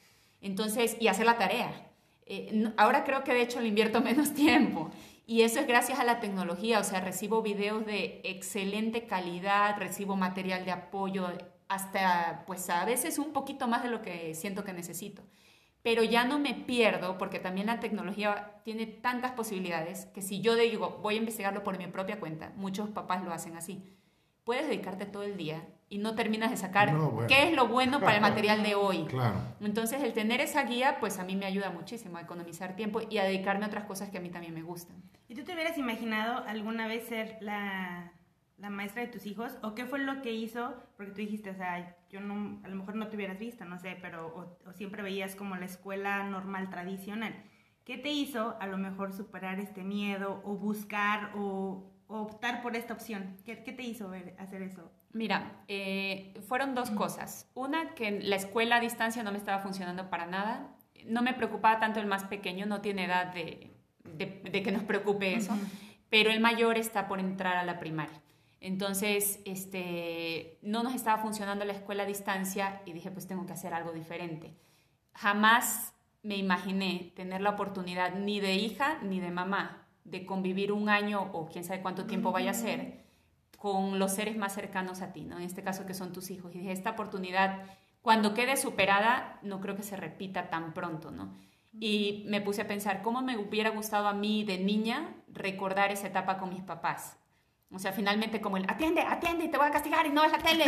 Entonces, 0.43 0.99
y 1.00 1.09
hacer 1.09 1.25
la 1.25 1.38
tarea. 1.38 1.88
Eh, 2.26 2.73
ahora 2.76 3.05
creo 3.05 3.25
que 3.25 3.33
de 3.33 3.43
hecho 3.43 3.61
le 3.61 3.69
invierto 3.69 4.00
menos 4.02 4.35
tiempo. 4.35 4.91
Y 5.26 5.43
eso 5.43 5.61
es 5.61 5.67
gracias 5.67 5.99
a 6.00 6.05
la 6.05 6.21
tecnología, 6.21 6.81
o 6.81 6.85
sea, 6.85 7.00
recibo 7.00 7.43
videos 7.43 7.87
de 7.87 8.21
excelente 8.25 9.07
calidad, 9.07 9.76
recibo 9.79 10.17
material 10.17 10.64
de 10.64 10.73
apoyo, 10.73 11.29
hasta 11.69 12.45
pues 12.47 12.69
a 12.71 12.85
veces 12.85 13.19
un 13.19 13.33
poquito 13.33 13.69
más 13.69 13.83
de 13.83 13.91
lo 13.91 14.02
que 14.02 14.35
siento 14.35 14.64
que 14.64 14.73
necesito. 14.73 15.23
Pero 15.83 16.02
ya 16.05 16.25
no 16.25 16.38
me 16.38 16.55
pierdo 16.55 17.19
porque 17.19 17.41
también 17.41 17.67
la 17.67 17.81
tecnología 17.81 18.61
tiene 18.64 18.87
tantas 18.87 19.33
posibilidades 19.33 20.07
que 20.07 20.23
si 20.23 20.41
yo 20.41 20.55
digo 20.55 21.00
voy 21.02 21.14
a 21.14 21.19
investigarlo 21.19 21.64
por 21.64 21.79
mi 21.79 21.87
propia 21.87 22.21
cuenta, 22.21 22.52
muchos 22.57 22.91
papás 22.91 23.25
lo 23.25 23.33
hacen 23.33 23.57
así. 23.57 23.83
Puedes 24.45 24.67
dedicarte 24.69 25.07
todo 25.07 25.23
el 25.23 25.37
día 25.37 25.67
y 25.93 25.99
no 25.99 26.15
terminas 26.15 26.51
de 26.51 26.57
sacar 26.57 26.97
qué 27.29 27.49
es 27.49 27.53
lo 27.55 27.69
bueno 27.69 28.01
para 28.01 28.15
el 28.15 28.23
material 28.23 28.63
de 28.63 28.75
hoy. 28.75 29.05
Claro. 29.13 29.41
Entonces, 29.61 30.03
el 30.03 30.15
tener 30.15 30.41
esa 30.41 30.65
guía, 30.65 30.97
pues 30.99 31.19
a 31.19 31.25
mí 31.25 31.37
me 31.37 31.45
ayuda 31.45 31.69
muchísimo 31.69 32.17
a 32.17 32.23
economizar 32.23 32.77
tiempo 32.77 33.03
y 33.11 33.19
a 33.19 33.25
dedicarme 33.25 33.67
a 33.67 33.69
otras 33.69 33.85
cosas 33.85 34.09
que 34.09 34.17
a 34.17 34.21
mí 34.23 34.31
también 34.31 34.55
me 34.55 34.63
gustan. 34.63 34.97
¿Y 35.29 35.35
tú 35.35 35.45
te 35.45 35.53
hubieras 35.53 35.77
imaginado 35.77 36.45
alguna 36.47 36.87
vez 36.87 37.09
ser 37.09 37.37
la, 37.43 38.11
la 38.57 38.71
maestra 38.71 39.03
de 39.03 39.09
tus 39.09 39.27
hijos? 39.27 39.59
¿O 39.63 39.75
qué 39.75 39.85
fue 39.85 39.99
lo 39.99 40.23
que 40.23 40.33
hizo? 40.33 40.75
Porque 40.97 41.13
tú 41.13 41.19
dijiste, 41.19 41.51
o 41.51 41.55
sea, 41.55 41.95
yo 42.09 42.21
no, 42.21 42.61
a 42.65 42.69
lo 42.69 42.77
mejor 42.77 42.95
no 42.95 43.09
te 43.09 43.17
hubieras 43.17 43.39
visto, 43.39 43.67
no 43.67 43.79
sé, 43.79 43.99
pero 44.01 44.29
o, 44.29 44.71
o 44.71 44.73
siempre 44.73 45.03
veías 45.03 45.35
como 45.35 45.57
la 45.57 45.67
escuela 45.67 46.23
normal, 46.25 46.71
tradicional. 46.71 47.35
¿Qué 47.85 47.99
te 47.99 48.09
hizo 48.11 48.57
a 48.61 48.67
lo 48.67 48.79
mejor 48.79 49.13
superar 49.13 49.61
este 49.61 49.85
miedo 49.85 50.41
o 50.45 50.57
buscar 50.57 51.33
o 51.37 51.92
optar 52.21 52.62
por 52.62 52.76
esta 52.76 52.95
opción? 52.95 53.37
¿Qué, 53.45 53.62
qué 53.62 53.73
te 53.73 53.83
hizo 53.83 54.09
ver, 54.09 54.35
hacer 54.38 54.62
eso? 54.62 54.90
Mira, 55.12 55.64
eh, 55.69 56.35
fueron 56.49 56.75
dos 56.75 56.90
cosas. 56.90 57.50
Una, 57.54 57.95
que 57.95 58.21
la 58.21 58.37
escuela 58.37 58.76
a 58.76 58.81
distancia 58.81 59.23
no 59.23 59.33
me 59.33 59.38
estaba 59.38 59.61
funcionando 59.61 60.09
para 60.09 60.26
nada. 60.26 60.75
No 61.07 61.23
me 61.23 61.35
preocupaba 61.35 61.81
tanto 61.81 62.00
el 62.00 62.07
más 62.07 62.25
pequeño, 62.25 62.66
no 62.66 62.81
tiene 62.81 63.04
edad 63.04 63.33
de, 63.35 63.73
de, 64.04 64.62
que 64.62 64.73
nos 64.73 64.85
preocupe 64.85 65.35
eso, 65.35 65.57
pero 66.09 66.31
el 66.31 66.40
mayor 66.40 66.78
está 66.78 67.09
por 67.09 67.21
entrar 67.21 67.57
a 67.57 67.64
la 67.64 67.78
primaria. 67.78 68.23
Entonces, 68.61 69.40
este, 69.45 70.59
no 70.62 70.83
nos 70.83 70.95
estaba 70.95 71.21
funcionando 71.21 71.64
la 71.64 71.73
escuela 71.73 72.04
a 72.04 72.07
distancia 72.07 72.81
y 72.87 72.92
dije, 72.92 73.11
pues 73.11 73.26
tengo 73.26 73.45
que 73.45 73.52
hacer 73.52 73.75
algo 73.75 73.92
diferente. 73.92 74.54
Jamás 75.14 75.92
me 76.23 76.37
imaginé 76.37 77.12
tener 77.16 77.40
la 77.40 77.50
oportunidad 77.50 78.14
ni 78.14 78.38
de 78.38 78.54
hija 78.54 78.99
ni 79.02 79.19
de 79.19 79.33
mamá 79.33 79.82
de 80.04 80.26
convivir 80.26 80.73
un 80.73 80.88
año 80.88 81.30
o 81.32 81.47
quién 81.47 81.64
sabe 81.64 81.80
cuánto 81.80 82.06
tiempo 82.06 82.32
vaya 82.32 82.50
a 82.50 82.54
ser 82.54 83.02
con 83.56 83.99
los 83.99 84.12
seres 84.12 84.37
más 84.37 84.52
cercanos 84.52 85.02
a 85.02 85.12
ti, 85.12 85.23
¿no? 85.23 85.38
En 85.38 85.44
este 85.44 85.62
caso 85.62 85.87
que 85.87 85.94
son 85.94 86.12
tus 86.12 86.30
hijos. 86.30 86.52
Y 86.54 86.59
dije, 86.59 86.73
esta 86.73 86.90
oportunidad, 86.90 87.62
cuando 88.00 88.35
quede 88.35 88.56
superada, 88.56 89.38
no 89.42 89.61
creo 89.61 89.76
que 89.76 89.85
se 89.85 89.97
repita 89.97 90.50
tan 90.50 90.75
pronto, 90.75 91.12
¿no? 91.12 91.32
Y 91.78 92.25
me 92.26 92.40
puse 92.40 92.62
a 92.62 92.66
pensar, 92.66 93.02
¿cómo 93.02 93.23
me 93.23 93.38
hubiera 93.38 93.71
gustado 93.71 94.09
a 94.09 94.14
mí 94.14 94.44
de 94.44 94.59
niña 94.59 95.14
recordar 95.28 95.92
esa 95.92 96.09
etapa 96.09 96.38
con 96.38 96.50
mis 96.50 96.62
papás? 96.62 97.16
O 97.75 97.78
sea, 97.78 97.92
finalmente 97.92 98.40
como 98.40 98.59
el, 98.59 98.64
atiende, 98.68 99.00
atiende, 99.00 99.49
te 99.49 99.56
voy 99.56 99.66
a 99.66 99.71
castigar 99.71 100.06
y 100.06 100.11
no 100.11 100.25
es 100.25 100.32
la 100.32 100.38
tele. 100.38 100.64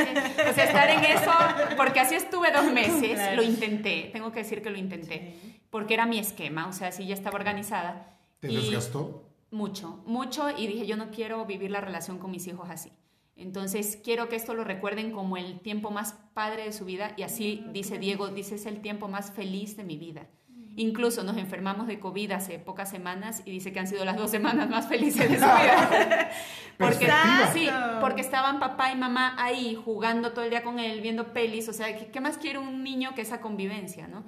O 0.48 0.52
sea, 0.54 0.64
estar 0.64 0.88
en 0.88 1.04
eso, 1.04 1.32
porque 1.76 2.00
así 2.00 2.14
estuve 2.14 2.50
dos 2.50 2.64
meses, 2.72 3.36
lo 3.36 3.42
intenté, 3.42 4.08
tengo 4.12 4.32
que 4.32 4.38
decir 4.38 4.62
que 4.62 4.70
lo 4.70 4.78
intenté, 4.78 5.34
porque 5.68 5.94
era 5.94 6.06
mi 6.06 6.18
esquema, 6.18 6.66
o 6.68 6.72
sea, 6.72 6.88
así 6.88 7.06
ya 7.06 7.14
estaba 7.14 7.36
organizada. 7.36 8.13
¿Te 8.48 8.54
desgastó? 8.54 9.30
Mucho, 9.50 10.02
mucho 10.06 10.50
y 10.50 10.66
dije, 10.66 10.86
yo 10.86 10.96
no 10.96 11.10
quiero 11.10 11.46
vivir 11.46 11.70
la 11.70 11.80
relación 11.80 12.18
con 12.18 12.30
mis 12.30 12.46
hijos 12.46 12.68
así. 12.70 12.92
Entonces, 13.36 13.98
quiero 14.02 14.28
que 14.28 14.36
esto 14.36 14.54
lo 14.54 14.64
recuerden 14.64 15.12
como 15.12 15.36
el 15.36 15.60
tiempo 15.60 15.90
más 15.90 16.12
padre 16.34 16.64
de 16.64 16.72
su 16.72 16.84
vida 16.84 17.14
y 17.16 17.22
así 17.22 17.64
dice 17.72 17.98
Diego, 17.98 18.28
dice 18.28 18.56
es 18.56 18.66
el 18.66 18.80
tiempo 18.80 19.08
más 19.08 19.32
feliz 19.32 19.76
de 19.76 19.84
mi 19.84 19.96
vida. 19.96 20.28
Incluso 20.76 21.22
nos 21.22 21.36
enfermamos 21.36 21.86
de 21.86 22.00
COVID 22.00 22.32
hace 22.32 22.58
pocas 22.58 22.90
semanas 22.90 23.42
y 23.44 23.50
dice 23.50 23.72
que 23.72 23.78
han 23.78 23.86
sido 23.86 24.04
las 24.04 24.16
dos 24.16 24.30
semanas 24.30 24.68
más 24.68 24.88
felices 24.88 25.30
de 25.30 25.38
su 25.38 25.44
vida. 25.44 26.30
porque, 26.78 27.08
sí, 27.52 27.68
porque 28.00 28.20
estaban 28.20 28.58
papá 28.58 28.92
y 28.92 28.96
mamá 28.96 29.36
ahí 29.38 29.76
jugando 29.76 30.32
todo 30.32 30.44
el 30.44 30.50
día 30.50 30.64
con 30.64 30.80
él, 30.80 31.00
viendo 31.00 31.32
pelis. 31.32 31.68
O 31.68 31.72
sea, 31.72 31.96
¿qué, 31.96 32.20
más 32.20 32.38
quiere 32.38 32.58
un 32.58 32.82
niño 32.82 33.14
que 33.14 33.22
esa 33.22 33.40
convivencia? 33.40 34.08
¿no? 34.08 34.24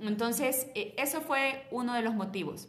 Entonces, 0.00 0.68
eh, 0.74 0.94
eso 0.96 1.20
fue 1.20 1.66
uno 1.70 1.92
de 1.92 2.02
los 2.02 2.14
motivos. 2.14 2.68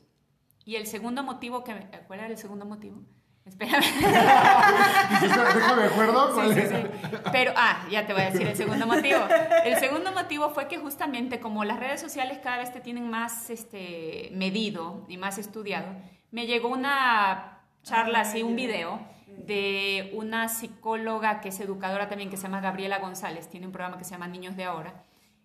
Y 0.66 0.76
el 0.76 0.88
segundo 0.88 1.24
motivo 1.24 1.64
que... 1.64 1.74
¿Cuál 2.08 2.20
era 2.20 2.28
el 2.28 2.38
segundo 2.38 2.66
motivo? 2.66 3.02
Espérame. 3.46 3.84
Déjame 5.22 5.84
acuerdo. 5.84 6.42
Sí, 6.42 6.62
sí, 6.62 6.68
sí. 6.68 7.10
Pero, 7.32 7.52
ah, 7.58 7.86
ya 7.92 8.06
te 8.06 8.14
voy 8.14 8.22
a 8.22 8.32
decir 8.32 8.48
el 8.48 8.56
segundo 8.56 8.88
motivo. 8.88 9.20
El 9.66 9.78
segundo 9.78 10.14
motivo 10.14 10.50
fue 10.52 10.70
que 10.70 10.78
justamente 10.78 11.42
como 11.42 11.66
las 11.66 11.80
redes 11.80 12.00
sociales 12.00 12.40
cada 12.42 12.60
vez 12.60 12.72
te 12.72 12.80
tienen 12.80 13.10
más 13.10 13.50
este, 13.50 14.30
medido 14.32 15.06
y 15.10 15.18
más 15.18 15.38
estudiado, 15.38 15.88
me 16.32 16.46
llegó 16.46 16.70
una 16.70 17.60
charla, 17.84 18.22
así, 18.22 18.44
un 18.44 18.56
video 18.56 19.02
de 19.28 20.12
una 20.14 20.48
psicóloga 20.48 21.42
que 21.42 21.50
es 21.50 21.60
educadora 21.60 22.08
también, 22.08 22.30
que 22.30 22.38
se 22.38 22.44
llama 22.44 22.62
Gabriela 22.62 23.00
González, 23.00 23.50
tiene 23.50 23.66
un 23.66 23.74
programa 23.74 23.98
que 23.98 24.06
se 24.06 24.12
llama 24.12 24.28
Niños 24.28 24.56
de 24.56 24.64
Ahora 24.64 25.04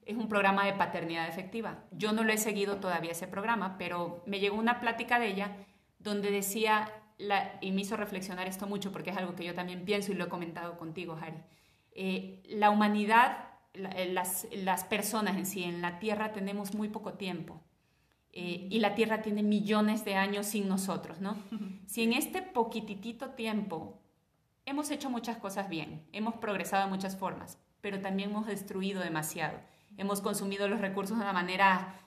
es 0.08 0.16
un 0.16 0.26
programa 0.26 0.64
de 0.64 0.72
paternidad 0.72 1.28
efectiva. 1.28 1.84
Yo 1.92 2.12
no 2.12 2.24
lo 2.24 2.32
he 2.32 2.38
seguido 2.38 2.76
todavía 2.76 3.12
ese 3.12 3.28
programa, 3.28 3.76
pero 3.76 4.22
me 4.24 4.40
llegó 4.40 4.56
una 4.56 4.80
plática 4.80 5.18
de 5.18 5.28
ella 5.28 5.54
donde 5.98 6.30
decía, 6.30 6.90
y 7.60 7.72
me 7.72 7.82
hizo 7.82 7.94
reflexionar 7.94 8.48
esto 8.48 8.66
mucho 8.66 8.90
porque 8.90 9.10
es 9.10 9.18
algo 9.18 9.34
que 9.34 9.44
yo 9.44 9.54
también 9.54 9.84
pienso 9.84 10.10
y 10.10 10.14
lo 10.14 10.24
he 10.24 10.28
comentado 10.30 10.78
contigo, 10.78 11.18
Harry. 11.20 11.36
Eh, 11.92 12.42
la 12.48 12.70
humanidad, 12.70 13.50
eh, 13.74 14.10
las, 14.10 14.84
personas 14.84 15.36
en 15.36 15.44
sí, 15.44 15.62
en 15.62 15.82
la 15.82 15.98
Tierra 15.98 16.32
tenemos 16.32 16.74
muy 16.74 16.88
poco 16.88 17.12
tiempo. 17.12 17.60
Eh, 18.32 18.66
y 18.70 18.80
la 18.80 18.94
Tierra 18.94 19.20
tiene 19.20 19.42
millones 19.42 20.06
de 20.06 20.14
años 20.14 20.46
sin 20.46 20.68
nosotros, 20.68 21.20
¿no? 21.20 21.36
Si 21.86 22.02
en 22.02 22.14
este 22.14 22.40
poquitito 22.40 23.30
tiempo 23.30 24.00
hemos 24.64 24.90
hecho 24.90 25.10
muchas 25.10 25.36
cosas 25.36 25.68
bien, 25.68 26.06
hemos 26.12 26.36
progresado 26.36 26.84
de 26.84 26.90
muchas 26.90 27.14
formas, 27.14 27.58
pero 27.82 28.00
también 28.00 28.30
hemos 28.30 28.46
destruido 28.46 29.02
demasiado 29.02 29.58
hemos 29.98 30.22
consumido 30.22 30.66
los 30.68 30.80
recursos 30.80 31.18
de 31.18 31.22
una 31.24 31.34
manera 31.34 32.00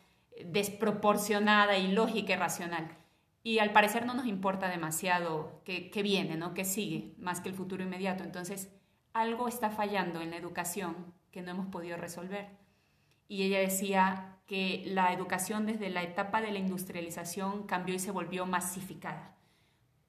desproporcionada, 0.46 1.78
ilógica 1.78 2.34
y 2.34 2.36
racional. 2.38 2.98
Y 3.44 3.60
al 3.60 3.72
parecer 3.72 4.06
no 4.06 4.16
nos 4.16 4.26
importa 4.26 4.70
demasiado 4.70 5.62
qué, 5.66 5.92
viene, 6.02 6.36
¿no? 6.36 6.56
qué 6.56 6.66
sigue, 6.66 7.14
más 7.20 7.42
que 7.42 7.50
el 7.50 7.56
futuro 7.56 7.84
inmediato. 7.84 8.24
Entonces, 8.24 8.70
algo 9.14 9.48
está 9.48 9.70
fallando 9.70 10.22
en 10.22 10.32
la 10.32 10.38
educación 10.38 11.14
que 11.32 11.42
no 11.42 11.52
hemos 11.52 11.68
podido 11.68 11.98
resolver. 11.98 12.48
Y 13.28 13.44
ella 13.44 13.60
decía 13.60 14.38
que 14.48 14.84
la 14.88 15.14
educación 15.14 15.66
desde 15.66 15.90
la 15.90 16.04
etapa 16.04 16.42
de 16.42 16.52
la 16.52 16.60
industrialización 16.60 17.68
cambió 17.68 17.96
y 17.96 18.00
se 18.00 18.12
volvió 18.12 18.46
masificada 18.46 19.36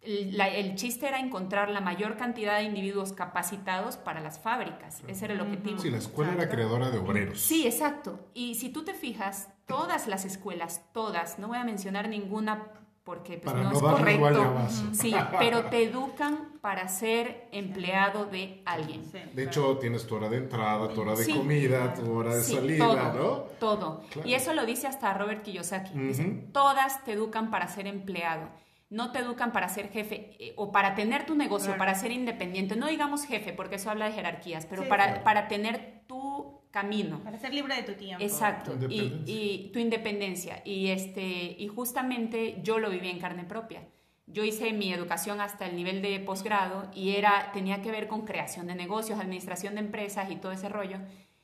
el 0.02 0.74
chiste 0.74 1.06
era 1.06 1.18
encontrar 1.18 1.70
la 1.70 1.80
mayor 1.80 2.16
cantidad 2.16 2.58
de 2.58 2.64
individuos 2.64 3.12
capacitados 3.12 3.96
para 3.96 4.20
las 4.20 4.38
fábricas. 4.38 5.02
Ese 5.06 5.26
era 5.26 5.34
el 5.34 5.40
objetivo. 5.40 5.78
Sí, 5.78 5.90
la 5.90 5.98
escuela 5.98 6.32
era 6.32 6.48
creadora 6.48 6.90
de 6.90 6.98
obreros. 6.98 7.40
Sí, 7.40 7.66
exacto. 7.66 8.18
Y 8.34 8.56
si 8.56 8.68
tú 8.70 8.84
te 8.84 8.94
fijas, 8.94 9.48
todas 9.66 10.08
las 10.08 10.24
escuelas, 10.24 10.82
todas, 10.92 11.38
no 11.38 11.48
voy 11.48 11.58
a 11.58 11.64
mencionar 11.64 12.08
ninguna 12.08 12.64
porque 13.04 13.38
pues, 13.38 13.54
no, 13.56 13.72
es 13.72 13.80
correcto. 13.80 14.68
Sí, 14.92 15.12
pero 15.38 15.64
te 15.64 15.82
educan 15.82 16.58
para 16.60 16.86
ser 16.86 17.48
empleado 17.50 18.26
de 18.26 18.62
alguien. 18.64 19.10
de 19.10 19.42
hecho, 19.42 19.76
tienes 19.78 20.06
tu 20.06 20.14
hora 20.14 20.28
de 20.28 20.36
entrada, 20.36 20.88
tu 20.88 21.00
hora 21.00 21.16
de 21.16 21.28
comida, 21.28 21.94
tu 21.94 22.12
hora 22.12 22.36
de 22.36 22.42
salida, 22.42 23.12
¿no? 23.12 23.44
Todo. 23.58 24.02
Y 24.24 24.34
eso 24.34 24.52
lo 24.52 24.64
dice 24.66 24.86
hasta 24.86 25.12
Robert 25.14 25.42
Kiyosaki. 25.42 25.98
Dice, 25.98 26.24
todas 26.52 27.04
te 27.04 27.12
educan 27.12 27.50
para 27.50 27.66
ser 27.66 27.88
empleado. 27.88 28.48
No 28.92 29.10
te 29.10 29.20
educan 29.20 29.52
para 29.52 29.68
ser 29.68 29.88
jefe 29.88 30.36
eh, 30.38 30.52
o 30.56 30.70
para 30.70 30.94
tener 30.94 31.24
tu 31.24 31.34
negocio, 31.34 31.76
para 31.78 31.94
ser 31.94 32.12
independiente. 32.12 32.76
No 32.76 32.88
digamos 32.88 33.24
jefe, 33.24 33.52
porque 33.52 33.76
eso 33.76 33.90
habla 33.90 34.04
de 34.04 34.12
jerarquías, 34.12 34.66
pero 34.66 34.86
para, 34.86 35.24
para 35.24 35.48
tener 35.48 36.02
tu 36.06 36.60
camino. 36.70 37.20
Para 37.20 37.38
ser 37.38 37.54
libre 37.54 37.74
de 37.76 37.82
tu 37.84 37.94
tiempo. 37.94 38.22
Exacto. 38.22 38.76
y, 38.90 39.22
y, 39.26 39.70
tu 39.72 39.78
independencia. 39.78 40.62
Y, 40.64 40.88
este, 40.88 41.22
y 41.58 41.68
justamente 41.68 42.60
yo 42.62 42.78
lo 42.78 42.90
viví 42.90 43.08
en 43.08 43.18
carne 43.18 43.44
propia. 43.44 43.88
Yo 44.26 44.44
hice 44.44 44.72
mi 44.72 44.92
educación 44.92 45.40
hasta 45.40 45.66
el 45.66 45.74
nivel 45.74 46.02
de 46.02 46.20
posgrado 46.20 46.90
y 46.94 47.16
era, 47.16 47.50
tenía 47.52 47.82
que 47.82 47.90
ver 47.90 48.08
con 48.08 48.26
creación 48.26 48.66
de 48.66 48.74
negocios, 48.74 49.18
administración 49.18 49.74
de 49.74 49.80
empresas 49.80 50.30
y 50.30 50.36
todo 50.36 50.52
ese 50.52 50.68
rollo. 50.68 50.98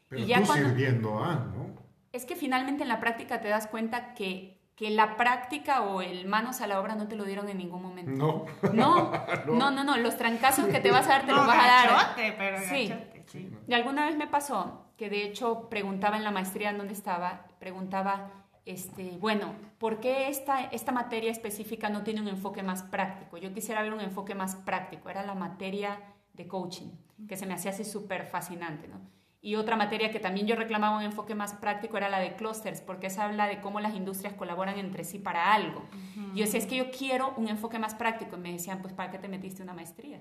Pero 0.08 0.22
y 0.22 0.26
ya 0.26 0.42
tú 0.42 0.52
sirviendo 0.52 1.22
a, 1.22 1.34
¿no? 1.34 1.68
Es 2.12 2.24
que 2.24 2.36
finalmente 2.36 2.82
en 2.82 2.88
la 2.88 3.00
práctica 3.00 3.40
te 3.40 3.48
das 3.48 3.66
cuenta 3.66 4.14
que, 4.14 4.57
que 4.78 4.90
la 4.90 5.16
práctica 5.16 5.82
o 5.82 6.02
el 6.02 6.26
manos 6.26 6.60
a 6.60 6.68
la 6.68 6.78
obra 6.78 6.94
no 6.94 7.08
te 7.08 7.16
lo 7.16 7.24
dieron 7.24 7.48
en 7.48 7.58
ningún 7.58 7.82
momento. 7.82 8.12
No. 8.12 8.44
No, 8.72 9.10
no, 9.46 9.72
no, 9.72 9.82
no. 9.82 9.96
Los 9.96 10.16
trancazos 10.16 10.66
que 10.68 10.78
te 10.78 10.92
vas 10.92 11.06
a 11.06 11.10
dar 11.10 11.26
te 11.26 11.32
los 11.32 11.44
vas 11.44 11.58
a 11.58 11.66
dar. 11.66 12.14
pero 12.14 12.58
sí. 12.60 12.92
sí. 13.26 13.50
Y 13.66 13.74
alguna 13.74 14.06
vez 14.06 14.16
me 14.16 14.28
pasó 14.28 14.86
que 14.96 15.10
de 15.10 15.24
hecho 15.24 15.68
preguntaba 15.68 16.16
en 16.16 16.22
la 16.22 16.30
maestría 16.30 16.70
en 16.70 16.78
donde 16.78 16.92
estaba, 16.92 17.46
preguntaba, 17.58 18.30
este, 18.66 19.16
bueno, 19.18 19.52
¿por 19.78 19.98
qué 19.98 20.28
esta, 20.28 20.66
esta 20.66 20.92
materia 20.92 21.32
específica 21.32 21.88
no 21.88 22.04
tiene 22.04 22.20
un 22.20 22.28
enfoque 22.28 22.62
más 22.62 22.84
práctico? 22.84 23.36
Yo 23.36 23.52
quisiera 23.52 23.82
ver 23.82 23.92
un 23.92 24.00
enfoque 24.00 24.36
más 24.36 24.54
práctico, 24.54 25.10
era 25.10 25.26
la 25.26 25.34
materia 25.34 25.98
de 26.34 26.46
coaching, 26.46 26.90
que 27.26 27.36
se 27.36 27.46
me 27.46 27.54
hacía 27.54 27.72
así 27.72 27.84
súper 27.84 28.26
fascinante, 28.26 28.86
¿no? 28.86 29.00
Y 29.48 29.56
otra 29.56 29.76
materia 29.76 30.10
que 30.10 30.20
también 30.20 30.46
yo 30.46 30.56
reclamaba 30.56 30.98
un 30.98 31.02
enfoque 31.02 31.34
más 31.34 31.54
práctico 31.54 31.96
era 31.96 32.10
la 32.10 32.20
de 32.20 32.36
clusters, 32.36 32.82
porque 32.82 33.06
esa 33.06 33.24
habla 33.24 33.46
de 33.46 33.62
cómo 33.62 33.80
las 33.80 33.94
industrias 33.94 34.34
colaboran 34.34 34.78
entre 34.78 35.04
sí 35.04 35.18
para 35.18 35.54
algo. 35.54 35.88
Y 36.34 36.40
yo 36.40 36.44
decía, 36.44 36.60
es 36.60 36.66
que 36.66 36.76
yo 36.76 36.90
quiero 36.90 37.32
un 37.38 37.48
enfoque 37.48 37.78
más 37.78 37.94
práctico. 37.94 38.36
Y 38.36 38.40
me 38.40 38.52
decían, 38.52 38.82
pues, 38.82 38.92
¿para 38.92 39.10
qué 39.10 39.18
te 39.18 39.26
metiste 39.26 39.62
una 39.62 39.72
maestría? 39.72 40.20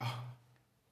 Ah, 0.00 0.34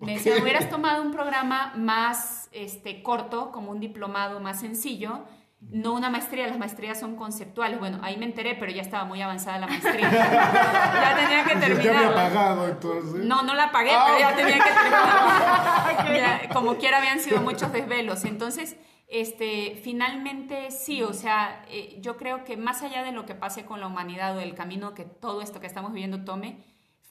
me 0.00 0.16
decían, 0.16 0.42
hubieras 0.42 0.68
tomado 0.68 1.02
un 1.02 1.12
programa 1.12 1.72
más 1.76 2.50
este, 2.52 3.02
corto, 3.02 3.50
como 3.52 3.70
un 3.70 3.80
diplomado 3.80 4.38
más 4.38 4.60
sencillo, 4.60 5.24
no 5.60 5.94
una 5.94 6.10
maestría, 6.10 6.46
las 6.46 6.58
maestrías 6.58 7.00
son 7.00 7.16
conceptuales. 7.16 7.78
Bueno, 7.78 7.98
ahí 8.02 8.16
me 8.16 8.26
enteré, 8.26 8.54
pero 8.54 8.70
ya 8.70 8.82
estaba 8.82 9.04
muy 9.04 9.20
avanzada 9.22 9.58
la 9.58 9.66
maestría. 9.66 10.10
ya 10.10 11.16
tenía 11.16 11.44
que 11.44 11.56
terminar. 11.56 11.84
¿Ya 11.84 11.98
había 11.98 12.14
pagado 12.14 12.68
entonces? 12.68 13.24
No, 13.24 13.42
no 13.42 13.54
la 13.54 13.72
pagué, 13.72 13.92
pero 14.06 14.18
ya 14.18 14.28
ah, 14.28 14.36
tenía 14.36 14.58
que 14.58 14.70
terminar. 16.08 16.48
como 16.52 16.76
quiera 16.76 16.98
habían 16.98 17.20
sido 17.20 17.40
muchos 17.40 17.72
desvelos. 17.72 18.24
Entonces, 18.24 18.76
este, 19.08 19.80
finalmente 19.82 20.70
sí, 20.70 21.02
o 21.02 21.12
sea, 21.12 21.64
eh, 21.68 21.98
yo 22.00 22.16
creo 22.16 22.44
que 22.44 22.56
más 22.56 22.82
allá 22.82 23.02
de 23.02 23.12
lo 23.12 23.24
que 23.24 23.34
pase 23.34 23.64
con 23.64 23.80
la 23.80 23.86
humanidad 23.86 24.36
o 24.36 24.40
el 24.40 24.54
camino 24.54 24.94
que 24.94 25.04
todo 25.04 25.42
esto 25.42 25.60
que 25.60 25.66
estamos 25.66 25.92
viviendo 25.92 26.24
tome, 26.24 26.64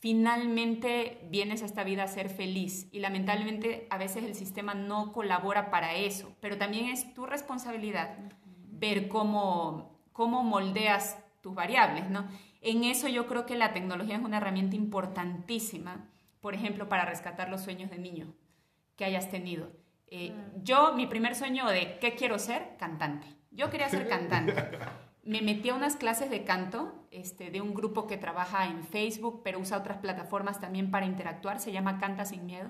finalmente 0.06 1.18
vienes 1.32 1.64
a 1.64 1.66
esta 1.66 1.84
vida 1.84 2.04
a 2.04 2.08
ser 2.08 2.30
feliz 2.30 2.88
y 2.92 3.00
lamentablemente 3.00 3.88
a 3.90 3.98
veces 3.98 4.24
el 4.24 4.36
sistema 4.36 4.76
no 4.76 5.12
colabora 5.12 5.72
para 5.72 5.96
eso, 5.96 6.32
pero 6.42 6.60
también 6.60 6.90
es 6.90 7.12
tu 7.16 7.26
responsabilidad 7.26 8.16
ver 8.70 9.08
cómo, 9.08 10.00
cómo 10.14 10.44
moldeas 10.44 11.18
tus 11.42 11.56
variables, 11.56 12.08
¿no? 12.12 12.28
En 12.62 12.84
eso 12.84 13.08
yo 13.08 13.26
creo 13.26 13.48
que 13.48 13.56
la 13.56 13.74
tecnología 13.74 14.18
es 14.18 14.24
una 14.24 14.38
herramienta 14.38 14.76
importantísima, 14.76 16.08
por 16.40 16.54
ejemplo, 16.54 16.88
para 16.88 17.06
rescatar 17.06 17.50
los 17.50 17.62
sueños 17.62 17.90
de 17.90 17.98
niño 17.98 18.36
que 18.98 19.06
hayas 19.06 19.32
tenido. 19.32 19.72
Eh, 20.06 20.36
yo, 20.62 20.94
mi 20.94 21.08
primer 21.08 21.34
sueño 21.34 21.66
de 21.66 21.98
qué 21.98 22.14
quiero 22.14 22.38
ser, 22.38 22.77
cantante. 22.77 23.25
Yo 23.50 23.72
quería 23.72 23.90
ser 23.90 24.08
cantante. 24.08 24.53
me 25.25 25.42
metí 25.42 25.70
a 25.70 25.75
unas 25.75 25.96
clases 25.96 26.29
de 26.29 26.44
canto 26.44 26.94
este, 27.11 27.50
de 27.50 27.59
un 27.59 27.74
grupo 27.74 28.05
que 28.05 28.16
trabaja 28.16 28.68
en 28.68 28.83
Facebook, 28.83 29.42
pero 29.44 29.59
usa 29.59 29.79
otras 29.79 29.98
plataformas 29.98 30.61
también 30.61 30.92
para 30.92 31.07
interactuar, 31.07 31.59
se 31.59 31.72
llama 31.72 32.00
Canta 32.00 32.25
sin 32.25 32.46
Miedo. 32.46 32.70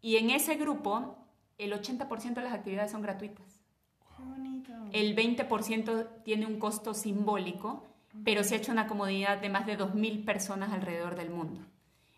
Y 0.00 0.16
en 0.16 0.30
ese 0.30 0.54
grupo, 0.54 1.18
el 1.58 1.72
80% 1.72 2.34
de 2.34 2.42
las 2.42 2.54
actividades 2.54 2.92
son 2.92 3.02
gratuitas. 3.02 3.60
El 4.92 5.16
20% 5.16 6.22
tiene 6.22 6.46
un 6.46 6.58
costo 6.58 6.94
simbólico, 6.94 7.84
pero 8.24 8.44
se 8.44 8.54
ha 8.54 8.58
hecho 8.58 8.72
una 8.72 8.86
comunidad 8.86 9.38
de 9.38 9.48
más 9.48 9.66
de 9.66 9.76
2.000 9.76 10.24
personas 10.24 10.72
alrededor 10.72 11.16
del 11.16 11.30
mundo 11.30 11.60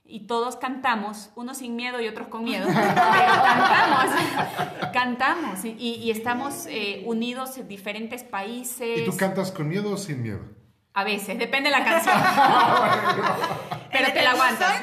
y 0.07 0.27
todos 0.27 0.57
cantamos, 0.57 1.31
unos 1.35 1.59
sin 1.59 1.77
miedo 1.77 2.01
y 2.01 2.09
otros 2.09 2.29
con 2.29 2.45
miedo, 2.45 2.67
pero 2.67 2.95
cantamos, 3.43 4.05
cantamos 4.93 5.65
y, 5.65 6.11
estamos 6.11 6.67
eh, 6.69 7.03
unidos 7.07 7.57
en 7.57 7.69
diferentes 7.69 8.23
países. 8.23 9.01
¿Y 9.01 9.05
tú 9.07 9.17
cantas 9.17 9.51
con 9.51 9.69
miedo 9.69 9.93
o 9.93 9.97
sin 9.97 10.23
miedo? 10.23 10.41
A 10.97 11.03
veces, 11.03 11.39
depende 11.39 11.71
de 11.71 11.77
la 11.77 11.85
canción. 11.85 12.15
pero 13.91 14.13
te 14.13 14.23
la 14.23 14.31
aguantas. 14.31 14.83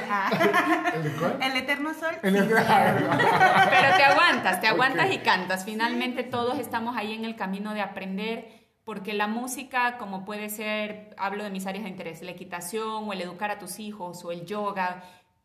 ¿El, 0.93 1.11
cuál? 1.13 1.37
el 1.41 1.55
Eterno 1.55 1.93
Sol. 1.93 2.15
pero 2.21 2.45
te 2.45 4.03
aguantas, 4.03 4.59
te 4.59 4.67
aguantas 4.67 5.13
y 5.13 5.19
cantas. 5.19 5.63
Finalmente 5.63 6.23
todos 6.23 6.59
estamos 6.59 6.97
ahí 6.97 7.13
en 7.13 7.23
el 7.23 7.37
camino 7.37 7.73
de 7.73 7.81
aprender 7.81 8.60
porque 8.83 9.13
la 9.13 9.27
música, 9.27 9.97
como 9.97 10.25
puede 10.25 10.49
ser, 10.49 11.13
hablo 11.17 11.43
de 11.43 11.51
mis 11.51 11.67
áreas 11.67 11.83
de 11.83 11.89
interés, 11.89 12.21
la 12.21 12.31
equitación 12.31 13.07
o 13.07 13.13
el 13.13 13.21
educar 13.21 13.51
a 13.51 13.59
tus 13.59 13.79
hijos 13.79 14.25
o 14.25 14.31
el 14.31 14.45
yoga, 14.45 15.03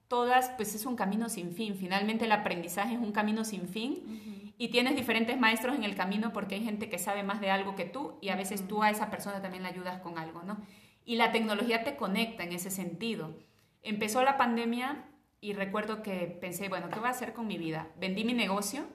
todas, 0.09 0.51
pues 0.57 0.75
es 0.75 0.87
un 0.87 0.96
camino 0.96 1.29
sin 1.29 1.53
fin. 1.53 1.77
Finalmente 1.77 2.25
el 2.25 2.33
aprendizaje 2.33 2.94
es 2.94 3.01
un 3.01 3.12
camino 3.12 3.44
sin 3.44 3.68
fin 3.68 4.55
y 4.59 4.68
tienes 4.68 4.96
diferentes 4.96 5.38
maestros 5.38 5.77
en 5.77 5.85
el 5.85 5.96
camino 5.96 6.33
porque 6.33 6.55
hay 6.55 6.64
gente 6.64 6.88
que 6.88 6.99
sabe 6.99 7.22
más 7.22 7.40
de 7.40 7.51
algo 7.51 7.75
que 7.75 7.85
tú 7.85 8.18
y 8.20 8.31
a 8.31 8.37
veces 8.37 8.66
tú 8.66 8.83
a 8.83 8.90
esa 8.90 9.11
persona 9.11 9.42
también 9.42 9.62
le 9.62 9.68
ayudas 9.68 10.01
con 10.01 10.18
algo, 10.18 10.42
¿no? 10.42 10.59
Y 11.05 11.16
la 11.16 11.31
tecnología 11.31 11.85
te 11.85 11.96
conecta 11.96 12.42
en 12.42 12.53
ese 12.53 12.70
sentido. 12.70 13.37
Empezó 13.83 14.22
la 14.22 14.37
pandemia 14.37 15.05
y 15.40 15.53
recuerdo 15.53 16.03
que 16.03 16.37
pensé, 16.40 16.68
bueno, 16.68 16.88
¿qué 16.88 16.99
voy 16.99 17.09
a 17.09 17.12
hacer 17.12 17.33
con 17.33 17.46
mi 17.46 17.59
vida? 17.59 17.88
Vendí 17.99 18.25
mi 18.25 18.33
negocio 18.33 18.87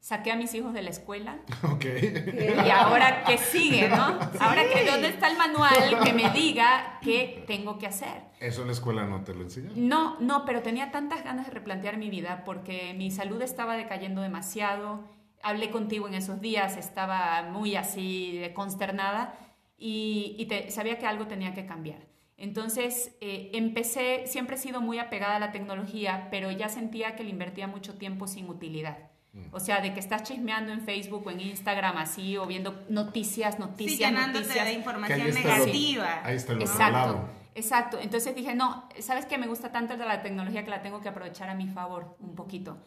saqué 0.00 0.30
a 0.30 0.36
mis 0.36 0.54
hijos 0.54 0.72
de 0.72 0.82
la 0.82 0.90
escuela. 0.90 1.38
Ok. 1.62 1.84
Y 1.84 2.70
ahora, 2.70 3.24
¿qué 3.24 3.36
sigue, 3.36 3.88
no? 3.88 4.18
Ahora, 4.40 4.68
que 4.72 4.84
¿dónde 4.84 5.08
está 5.08 5.28
el 5.28 5.36
manual 5.36 6.00
que 6.04 6.12
me 6.12 6.30
diga 6.30 6.98
qué 7.02 7.44
tengo 7.46 7.78
que 7.78 7.86
hacer? 7.86 8.22
¿Eso 8.40 8.62
en 8.62 8.68
la 8.68 8.72
escuela 8.72 9.04
no 9.04 9.22
te 9.24 9.34
lo 9.34 9.42
enseñan? 9.42 9.72
No, 9.76 10.18
no, 10.20 10.44
pero 10.44 10.62
tenía 10.62 10.90
tantas 10.90 11.24
ganas 11.24 11.46
de 11.46 11.52
replantear 11.52 11.96
mi 11.96 12.10
vida 12.10 12.42
porque 12.44 12.94
mi 12.96 13.10
salud 13.10 13.42
estaba 13.42 13.76
decayendo 13.76 14.22
demasiado. 14.22 15.04
Hablé 15.42 15.70
contigo 15.70 16.08
en 16.08 16.14
esos 16.14 16.40
días, 16.40 16.76
estaba 16.76 17.42
muy 17.42 17.76
así 17.76 18.40
consternada 18.54 19.34
y, 19.76 20.46
te, 20.48 20.70
sabía 20.70 20.98
que 20.98 21.06
algo 21.06 21.26
tenía 21.26 21.54
que 21.54 21.66
cambiar. 21.66 22.06
Entonces 22.36 23.16
eh, 23.20 23.50
empecé, 23.54 24.26
siempre 24.26 24.56
he 24.56 24.58
sido 24.58 24.80
muy 24.80 24.98
apegada 24.98 25.36
a 25.36 25.40
la 25.40 25.52
tecnología, 25.52 26.28
pero 26.30 26.50
ya 26.52 26.68
sentía 26.68 27.16
que 27.16 27.24
le 27.24 27.30
invertía 27.30 27.66
mucho 27.66 27.98
tiempo 27.98 28.26
sin 28.26 28.48
utilidad. 28.48 28.98
Mm. 29.32 29.42
O 29.52 29.60
sea, 29.60 29.80
de 29.80 29.92
que 29.94 30.00
estás 30.00 30.22
chismeando 30.22 30.72
en 30.72 30.80
Facebook 30.80 31.26
o 31.26 31.30
en 31.30 31.40
Instagram 31.40 31.96
así, 31.98 32.36
o 32.36 32.46
viendo 32.46 32.84
noticias, 32.88 33.58
noticias, 33.58 34.10
sí, 34.10 34.32
noticias. 34.32 34.64
de 34.64 34.72
información 34.72 35.34
negativa. 35.34 36.20
ahí 36.24 36.36
está 36.36 36.52
el 36.52 36.62
Exacto. 36.62 37.28
Exacto. 37.54 37.98
Entonces 38.00 38.34
dije, 38.34 38.54
no, 38.54 38.88
¿sabes 39.00 39.26
qué? 39.26 39.36
Me 39.36 39.48
gusta 39.48 39.72
tanto 39.72 39.96
de 39.96 40.04
la 40.04 40.22
tecnología 40.22 40.64
que 40.64 40.70
la 40.70 40.80
tengo 40.80 41.00
que 41.00 41.08
aprovechar 41.08 41.48
a 41.50 41.54
mi 41.54 41.66
favor 41.66 42.16
un 42.20 42.36
poquito. 42.36 42.78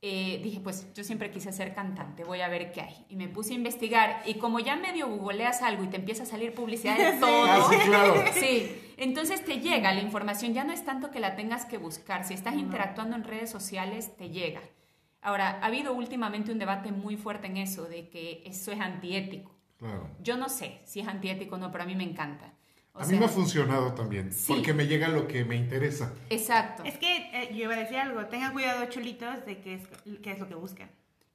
Eh, 0.00 0.40
dije, 0.44 0.60
pues 0.60 0.86
yo 0.94 1.02
siempre 1.02 1.32
quise 1.32 1.52
ser 1.52 1.74
cantante, 1.74 2.22
voy 2.22 2.40
a 2.40 2.48
ver 2.48 2.70
qué 2.70 2.82
hay. 2.82 3.06
Y 3.08 3.16
me 3.16 3.28
puse 3.28 3.52
a 3.52 3.56
investigar 3.56 4.22
y 4.26 4.34
como 4.34 4.60
ya 4.60 4.76
medio 4.76 5.08
googleas 5.08 5.62
algo 5.62 5.82
y 5.82 5.88
te 5.88 5.96
empieza 5.96 6.22
a 6.22 6.26
salir 6.26 6.54
publicidad 6.54 6.96
de 6.96 7.12
todo. 7.20 7.44
Ah, 7.44 7.66
sí, 7.68 7.76
claro. 7.84 8.24
sí, 8.34 8.80
entonces 8.96 9.44
te 9.44 9.60
llega 9.60 9.92
la 9.92 10.00
información, 10.00 10.54
ya 10.54 10.62
no 10.62 10.72
es 10.72 10.84
tanto 10.84 11.10
que 11.10 11.18
la 11.18 11.34
tengas 11.34 11.64
que 11.64 11.78
buscar, 11.78 12.24
si 12.24 12.34
estás 12.34 12.54
interactuando 12.54 13.16
en 13.16 13.24
redes 13.24 13.50
sociales, 13.50 14.16
te 14.16 14.30
llega. 14.30 14.60
Ahora, 15.20 15.58
ha 15.60 15.66
habido 15.66 15.92
últimamente 15.92 16.52
un 16.52 16.58
debate 16.58 16.92
muy 16.92 17.16
fuerte 17.16 17.46
en 17.46 17.56
eso, 17.56 17.84
de 17.84 18.08
que 18.08 18.42
eso 18.46 18.72
es 18.72 18.80
antiético. 18.80 19.54
Claro. 19.78 20.08
Yo 20.20 20.36
no 20.36 20.48
sé 20.48 20.80
si 20.84 21.00
es 21.00 21.08
antiético 21.08 21.56
o 21.56 21.58
no, 21.58 21.70
pero 21.70 21.84
a 21.84 21.86
mí 21.86 21.94
me 21.94 22.04
encanta. 22.04 22.52
a 22.94 23.06
mí 23.06 23.16
me 23.16 23.26
ha 23.26 23.28
funcionado 23.28 23.94
también, 23.94 24.30
porque 24.46 24.74
me 24.74 24.86
llega 24.86 25.08
lo 25.08 25.28
que 25.28 25.44
me 25.44 25.56
interesa. 25.56 26.12
Exacto. 26.30 26.82
Es 26.84 26.98
que 26.98 27.30
eh, 27.32 27.50
yo 27.52 27.64
iba 27.64 27.74
a 27.74 27.78
decir 27.78 27.98
algo, 27.98 28.26
tengan 28.26 28.52
cuidado 28.52 28.84
chulitos 28.86 29.44
de 29.44 29.60
qué 29.60 29.74
es, 29.74 29.88
qué 30.22 30.32
es 30.32 30.38
lo 30.38 30.48
que 30.48 30.54
buscan. 30.54 30.90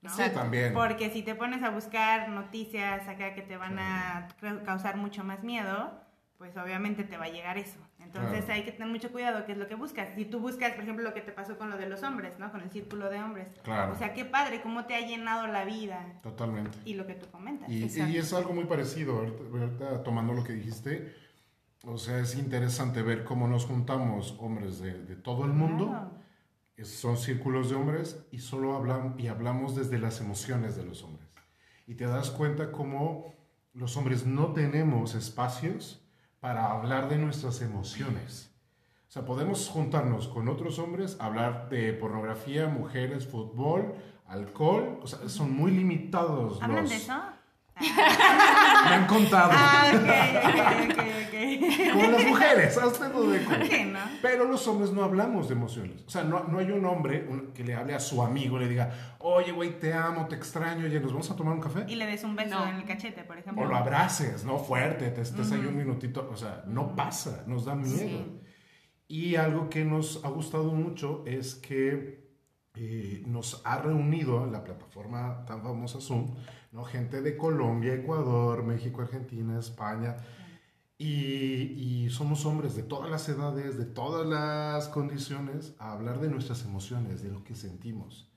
Sí, 0.10 0.24
también. 0.34 0.74
Porque 0.74 1.10
si 1.10 1.22
te 1.22 1.36
pones 1.36 1.64
a 1.64 1.70
buscar 1.70 2.30
noticias 2.30 3.08
acá 3.08 3.34
que 3.34 3.42
te 3.42 3.56
van 3.56 3.80
a 3.80 4.28
causar 4.66 4.98
mucho 4.98 5.24
más 5.24 5.44
miedo, 5.44 6.03
pues 6.44 6.58
obviamente 6.58 7.06
te 7.06 7.16
va 7.16 7.24
a 7.24 7.30
llegar 7.30 7.58
eso. 7.58 7.78
Entonces 8.02 8.50
hay 8.50 8.66
que 8.66 8.74
tener 8.74 8.90
mucho 8.90 9.14
cuidado 9.14 9.46
qué 9.46 9.54
es 9.54 9.58
lo 9.58 9.66
que 9.66 9.76
buscas. 9.76 10.10
Si 10.14 10.26
tú 10.26 10.42
buscas, 10.42 10.74
por 10.74 10.84
ejemplo, 10.84 11.02
lo 11.02 11.14
que 11.14 11.22
te 11.22 11.32
pasó 11.32 11.58
con 11.58 11.70
lo 11.70 11.78
de 11.78 11.88
los 11.88 12.04
hombres, 12.04 12.38
¿no? 12.38 12.52
Con 12.52 12.60
el 12.60 12.70
círculo 12.70 13.10
de 13.10 13.24
hombres. 13.24 13.48
Claro. 13.64 13.94
O 13.94 13.96
sea, 13.96 14.14
qué 14.14 14.26
padre, 14.26 14.62
cómo 14.62 14.84
te 14.84 14.94
ha 14.94 15.08
llenado 15.08 15.48
la 15.48 15.64
vida. 15.64 16.06
Totalmente. 16.22 16.78
Y 16.84 16.96
lo 16.96 17.08
que 17.08 17.14
tú 17.14 17.28
comentas. 17.32 17.70
Y, 17.70 17.86
y 17.86 18.18
es 18.18 18.34
algo 18.34 18.52
muy 18.52 18.66
parecido, 18.66 19.20
ahorita, 19.20 20.04
tomando 20.04 20.34
lo 20.34 20.44
que 20.44 20.52
dijiste, 20.52 21.16
O 21.86 21.98
sea, 21.98 22.20
es 22.20 22.36
interesante 22.36 23.02
ver 23.04 23.24
cómo 23.24 23.48
nos 23.48 23.66
juntamos 23.66 24.36
hombres 24.40 24.80
de, 24.80 25.02
de 25.02 25.16
todo 25.16 25.46
el 25.46 25.54
mundo. 25.54 26.12
Son 26.84 27.16
círculos 27.16 27.70
de 27.70 27.78
hombres 27.78 28.26
y 28.32 28.40
solo 28.40 28.76
hablan, 28.76 29.16
y 29.18 29.28
hablamos 29.28 29.78
desde 29.78 29.98
las 29.98 30.20
emociones 30.20 30.76
de 30.76 30.84
los 30.84 31.04
hombres. 31.04 31.30
Y 31.88 31.96
te 31.96 32.06
das 32.06 32.32
cuenta 32.32 32.74
cómo 32.74 33.34
los 33.74 33.96
hombres 33.96 34.26
no 34.26 34.52
tenemos 34.52 35.16
espacios 35.16 36.03
para 36.44 36.72
hablar 36.72 37.08
de 37.08 37.18
nuestras 37.18 37.62
emociones. 37.62 38.52
O 39.08 39.12
sea, 39.14 39.24
podemos 39.24 39.70
juntarnos 39.70 40.28
con 40.28 40.50
otros 40.50 40.78
hombres, 40.78 41.16
hablar 41.22 41.70
de 41.70 41.94
pornografía, 41.94 42.68
mujeres, 42.68 43.26
fútbol, 43.26 43.96
alcohol. 44.28 45.00
O 45.02 45.08
sea, 45.08 45.30
son 45.30 45.54
muy 45.54 45.72
limitados. 45.72 46.62
¿Hablan 46.62 46.86
de 46.86 46.96
eso? 46.96 47.14
Me 47.80 48.94
han 48.94 49.08
contado. 49.08 49.52
Ah, 49.56 49.86
ok, 49.94 50.92
ok, 50.92 51.00
ok. 51.00 51.23
Como 51.60 52.10
las 52.12 52.26
mujeres, 52.26 52.78
hasta 52.78 53.10
lo 53.10 53.24
de 53.30 53.40
qué 53.70 53.86
no? 53.86 54.00
Pero 54.22 54.46
los 54.46 54.68
hombres 54.68 54.92
no 54.92 55.04
hablamos 55.04 55.48
de 55.50 55.56
emociones. 55.56 56.04
O 56.06 56.10
sea, 56.10 56.24
no, 56.24 56.44
no 56.46 56.60
hay 56.60 56.72
un 56.72 56.86
hombre 56.86 57.26
un- 57.30 57.52
que 57.54 57.64
le 57.64 57.74
hable 57.76 57.94
a 57.96 58.00
su 58.00 58.22
amigo, 58.24 58.58
le 58.60 58.68
diga, 58.68 59.16
oye, 59.20 59.52
güey, 59.52 59.80
te 59.80 59.94
amo, 59.94 60.28
te 60.28 60.36
extraño, 60.36 60.86
oye, 60.86 61.00
¿nos 61.00 61.12
vamos 61.12 61.30
a 61.32 61.36
tomar 61.36 61.54
un 61.54 61.62
café? 61.62 61.86
Y 61.88 61.96
le 61.96 62.06
des 62.06 62.24
un 62.24 62.36
beso 62.36 62.58
No. 62.60 62.68
en 62.68 62.76
el 62.76 62.86
cachete, 62.86 63.24
por 63.24 63.38
ejemplo. 63.38 63.64
O 63.64 63.68
lo 63.68 63.76
abraces, 63.76 64.44
¿no? 64.46 64.58
Fuerte, 64.60 65.10
te 65.12 65.22
estés 65.22 65.52
ahí 65.52 65.66
un 65.66 65.78
minutito. 65.78 66.30
O 66.32 66.36
sea, 66.38 66.64
no 66.68 66.96
pasa, 66.96 67.44
nos 67.48 67.66
da 67.66 67.76
miedo. 67.76 67.98
Sí. 67.98 68.40
Y 69.08 69.36
algo 69.36 69.70
que 69.70 69.86
nos 69.86 70.24
ha 70.26 70.30
gustado 70.30 70.72
mucho 70.74 71.24
es 71.28 71.56
que 71.56 72.24
eh, 72.76 73.22
nos 73.28 73.62
ha 73.66 73.78
reunido 73.78 74.44
en 74.44 74.52
la 74.52 74.64
plataforma 74.64 75.46
tan 75.46 75.62
famosa 75.62 76.02
Zoom, 76.02 76.34
¿no? 76.72 76.84
Gente 76.84 77.22
de 77.22 77.38
Colombia, 77.38 77.94
Ecuador, 77.94 78.64
México, 78.64 79.02
Argentina, 79.04 79.60
España. 79.60 80.16
Y, 80.98 82.06
y 82.06 82.10
somos 82.12 82.46
hombres 82.46 82.76
de 82.76 82.84
todas 82.84 83.10
las 83.10 83.28
edades, 83.28 83.78
de 83.78 83.86
todas 83.86 84.26
las 84.28 84.88
condiciones, 84.90 85.74
a 85.80 85.92
hablar 85.92 86.20
de 86.20 86.30
nuestras 86.30 86.64
emociones, 86.64 87.22
de 87.24 87.30
lo 87.30 87.44
que 87.44 87.56
sentimos. 87.56 88.30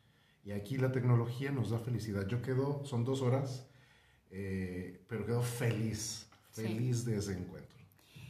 Y 0.44 0.52
aquí 0.52 0.76
la 0.78 0.90
tecnología 0.92 1.50
nos 1.52 1.70
da 1.70 1.78
felicidad. 1.78 2.26
Yo 2.26 2.40
quedo, 2.42 2.84
son 2.84 3.04
dos 3.04 3.20
horas, 3.22 3.66
eh, 4.30 5.00
pero 5.08 5.26
quedo 5.26 5.42
feliz, 5.42 6.28
Sí. 6.50 6.62
feliz 6.62 7.04
de 7.04 7.18
ese 7.18 7.32
encuentro. 7.32 7.76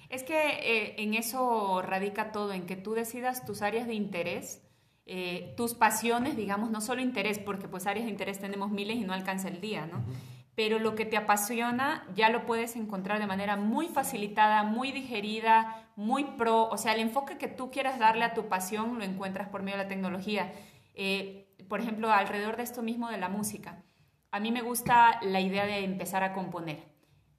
Es 0.09 0.23
que 0.25 0.35
eh, 0.35 0.95
en 1.03 1.15
eso 1.15 1.81
radica 1.83 2.33
todo, 2.33 2.53
en 2.53 2.67
que 2.67 2.77
tú 2.77 2.95
decidas 2.95 3.45
tus 3.45 3.63
áreas 3.63 3.87
de 3.87 3.95
interés, 3.95 4.61
eh, 5.07 5.55
tus 5.57 5.75
pasiones, 5.75 6.37
digamos, 6.37 6.71
no 6.71 6.81
solo 6.81 7.01
interés, 7.01 7.39
porque 7.39 7.69
pues 7.69 7.87
áreas 7.87 8.07
de 8.07 8.11
interés 8.11 8.41
tenemos 8.41 8.71
miles 8.73 8.97
y 8.97 9.05
no 9.05 9.13
alcanza 9.13 9.49
el 9.49 9.61
día, 9.61 9.87
¿no? 9.87 10.03
Pero 10.57 10.81
lo 10.81 10.97
que 10.97 11.05
te 11.05 11.17
apasiona 11.17 12.05
ya 12.15 12.31
lo 12.31 12.47
puedes 12.47 12.75
encontrar 12.75 13.21
de 13.21 13.29
manera 13.29 13.57
muy 13.57 13.87
facilitada, 13.87 14.65
muy 14.65 14.91
digerida, 14.91 15.89
muy 15.95 16.25
pro, 16.25 16.69
o 16.69 16.77
sea, 16.77 16.95
el 16.95 17.01
enfoque 17.01 17.39
que 17.39 17.47
tú 17.47 17.71
quieras 17.71 18.01
darle 18.01 18.25
a 18.25 18.35
tu 18.35 18.49
pasión 18.49 18.99
lo 18.99 19.05
encuentras 19.05 19.49
por 19.49 19.63
medio 19.63 19.77
de 19.79 19.85
la 19.85 19.89
tecnología. 19.89 20.53
Eh, 20.95 21.55
por 21.69 21.81
ejemplo, 21.81 22.11
alrededor 22.11 22.57
de 22.57 22.65
esto 22.65 22.83
mismo 22.83 23.11
de 23.11 23.19
la 23.19 23.29
música, 23.29 23.85
a 24.33 24.41
mí 24.41 24.51
me 24.51 24.63
gusta 24.63 25.21
la 25.23 25.41
idea 25.41 25.65
de 25.67 25.85
empezar 25.85 26.25
a 26.25 26.33
componer 26.33 26.97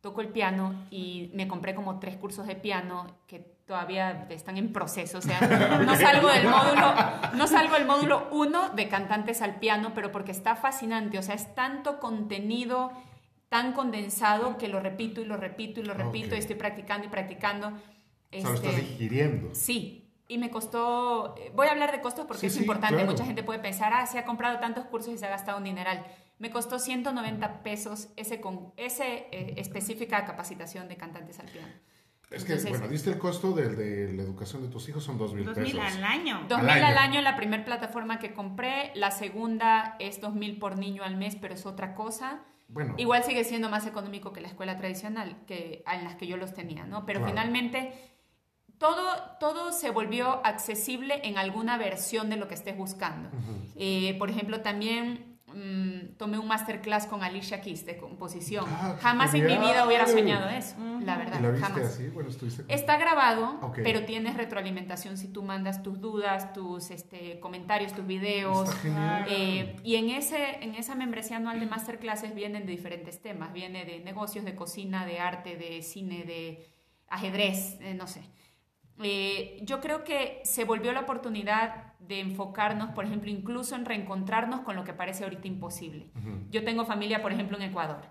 toco 0.08 0.22
el 0.22 0.30
piano 0.30 0.88
y 0.90 1.32
me 1.34 1.48
compré 1.48 1.76
como 1.76 2.00
tres 2.00 2.16
cursos 2.16 2.48
de 2.48 2.56
piano 2.56 3.18
que 3.28 3.57
todavía 3.68 4.26
están 4.30 4.58
en 4.58 4.72
proceso, 4.72 5.18
o 5.18 5.22
sea, 5.22 5.40
no 5.86 5.96
salgo 5.96 6.30
del 6.30 6.48
módulo, 6.48 6.94
no 7.36 7.48
salgo 7.48 7.74
del 7.76 7.86
módulo 7.86 8.28
1 8.32 8.70
de 8.70 8.88
cantantes 8.88 9.42
al 9.42 9.56
piano, 9.60 9.92
pero 9.94 10.12
porque 10.12 10.32
está 10.32 10.56
fascinante, 10.56 11.20
o 11.20 11.22
sea, 11.22 11.36
es 11.36 11.54
tanto 11.54 12.00
contenido 12.00 12.92
tan 13.50 13.74
condensado 13.74 14.58
que 14.58 14.68
lo 14.70 14.80
repito 14.80 15.22
y 15.22 15.26
lo 15.26 15.38
repito 15.38 15.80
y 15.82 15.84
lo 15.84 15.94
repito 15.94 16.36
y 16.36 16.40
estoy 16.40 16.56
practicando 16.56 17.08
y 17.08 17.10
practicando. 17.10 17.68
O 17.68 17.72
sea, 18.32 18.50
lo 18.50 18.56
estás 18.56 18.74
Este, 18.74 18.82
digiriendo. 18.82 19.54
Sí, 19.54 20.10
y 20.30 20.38
me 20.38 20.50
costó, 20.50 21.36
voy 21.54 21.68
a 21.68 21.72
hablar 21.72 21.92
de 21.92 22.02
costos 22.02 22.26
porque 22.26 22.42
Sí, 22.42 22.48
es 22.48 22.54
sí, 22.54 22.60
importante, 22.60 22.96
claro. 22.96 23.12
mucha 23.12 23.26
gente 23.26 23.44
puede 23.44 23.60
pensar, 23.60 23.94
ah, 23.94 24.06
se 24.06 24.20
ha 24.20 24.26
comprado 24.26 24.60
tantos 24.60 24.86
cursos 24.86 25.14
y 25.14 25.18
se 25.18 25.26
ha 25.26 25.30
gastado 25.30 25.58
un 25.58 25.64
dineral. 25.66 26.06
Me 26.40 26.52
costó 26.52 26.78
190 26.80 27.64
pesos 27.64 28.10
ese, 28.16 28.40
con, 28.42 28.74
ese 28.78 29.28
eh, 29.32 29.54
específica 29.58 30.26
capacitación 30.26 30.88
de 30.90 30.98
cantantes 30.98 31.40
al 31.40 31.48
piano. 31.48 31.72
Es 32.30 32.44
que, 32.44 32.54
Entonces- 32.54 32.70
bueno, 32.72 32.88
diste 32.90 33.10
el 33.10 33.18
costo 33.18 33.52
del- 33.54 33.76
de, 33.78 34.12
la 34.14 34.24
educación 34.24 34.62
de 34.62 34.68
tus 34.68 34.88
hijos, 34.90 35.04
son 35.04 35.18
dos 35.18 35.34
mil 35.34 35.46
Dos 35.46 35.56
pesos. 35.56 35.74
mil 35.74 35.82
al 35.82 36.04
año. 36.04 36.46
2000 36.50 36.70
Al 36.70 36.84
al 36.84 36.98
año. 36.98 37.22
la 37.22 37.38
primera 37.38 37.64
plataforma 37.64 38.20
que 38.20 38.34
compré, 38.34 38.92
la 38.96 39.12
segunda 39.12 39.96
es 40.00 40.20
2000 40.20 40.60
por 40.60 40.78
niño 40.78 41.04
al 41.04 41.16
mes, 41.16 41.38
pero 41.38 41.54
es 41.54 41.66
otra 41.66 41.96
cosa. 41.96 42.42
Bueno, 42.70 42.96
Igual 42.98 43.24
sigue 43.24 43.46
siendo 43.46 43.70
más 43.70 43.88
económico 43.88 44.34
que 44.34 44.42
la 44.42 44.50
escuela 44.50 44.76
tradicional, 44.76 45.38
que 45.48 45.86
en 45.90 46.04
las 46.04 46.16
que 46.16 46.28
yo 46.28 46.36
los 46.36 46.54
tenía, 46.54 46.86
¿no? 46.86 47.06
Pero 47.06 47.20
Claro. 47.22 47.32
finalmente 47.32 47.94
todo, 48.78 49.02
todo 49.40 49.72
se 49.72 49.90
volvió 49.90 50.46
accesible 50.46 51.22
en 51.24 51.38
alguna 51.38 51.78
versión 51.78 52.30
de 52.30 52.36
lo 52.36 52.50
que 52.50 52.56
estés 52.56 52.76
buscando. 52.78 53.30
Eh, 53.78 54.16
por 54.20 54.30
ejemplo, 54.30 54.60
también 54.62 55.37
mm, 55.48 56.18
tomé 56.18 56.38
un 56.38 56.48
masterclass 56.48 57.08
con 57.08 57.24
Alicia 57.24 57.62
Keys 57.62 57.86
de 57.86 57.98
composición. 57.98 58.66
Ah, 58.68 58.96
jamás 59.02 59.34
en 59.34 59.44
mi 59.46 59.52
genial. 59.52 59.72
vida 59.72 59.86
hubiera 59.88 60.06
soñado 60.08 60.50
eso, 60.50 60.76
la 61.04 61.16
¿y 61.16 61.18
verdad, 61.18 61.40
la 61.42 61.50
viste 61.52 61.66
jamás. 61.68 61.86
así? 61.94 62.08
Bueno, 62.10 62.30
estuviste 62.30 62.64
con- 62.64 62.72
Está 62.72 62.98
grabado, 62.98 63.58
Ok. 63.62 63.80
pero 63.84 64.04
tienes 64.06 64.36
retroalimentación 64.36 65.18
si 65.18 65.28
tú 65.30 65.44
mandas 65.44 65.84
tus 65.84 66.00
dudas, 66.02 66.54
tus 66.54 66.92
este, 66.92 67.40
comentarios, 67.40 67.94
tus 67.94 68.06
videos. 68.06 68.74
Genial. 68.82 69.26
Eh, 69.30 69.76
y 69.84 69.96
en, 69.96 70.10
ese, 70.10 70.64
en 70.64 70.76
esa 70.76 70.96
membresía 70.96 71.38
anual 71.38 71.60
de 71.60 71.66
masterclasses 71.66 72.36
vienen 72.36 72.66
de 72.66 72.72
diferentes 72.72 73.22
temas. 73.22 73.54
Viene 73.54 73.86
de 73.86 74.00
negocios, 74.00 74.44
de 74.46 74.56
cocina, 74.56 75.06
de 75.06 75.20
arte, 75.20 75.56
de 75.56 75.82
cine, 75.82 76.24
de 76.26 76.68
ajedrez, 77.10 77.78
eh, 77.82 77.94
no 77.94 78.08
sé. 78.08 78.22
Eh, 79.02 79.60
yo 79.62 79.80
creo 79.80 80.04
que 80.04 80.42
se 80.44 80.64
volvió 80.66 80.92
la 80.92 81.02
oportunidad 81.02 81.87
de 82.00 82.20
enfocarnos, 82.20 82.92
por 82.92 83.06
ejemplo, 83.06 83.30
incluso 83.30 83.76
en 83.76 83.86
reencontrarnos 83.86 84.62
con 84.62 84.76
lo 84.76 84.84
que 84.84 84.94
parece 84.94 85.24
ahorita 85.24 85.48
imposible. 85.48 86.10
Yo 86.50 86.64
tengo 86.64 86.86
familia, 86.86 87.22
por 87.22 87.32
ejemplo, 87.32 87.58
en 87.58 87.64
Ecuador. 87.64 88.02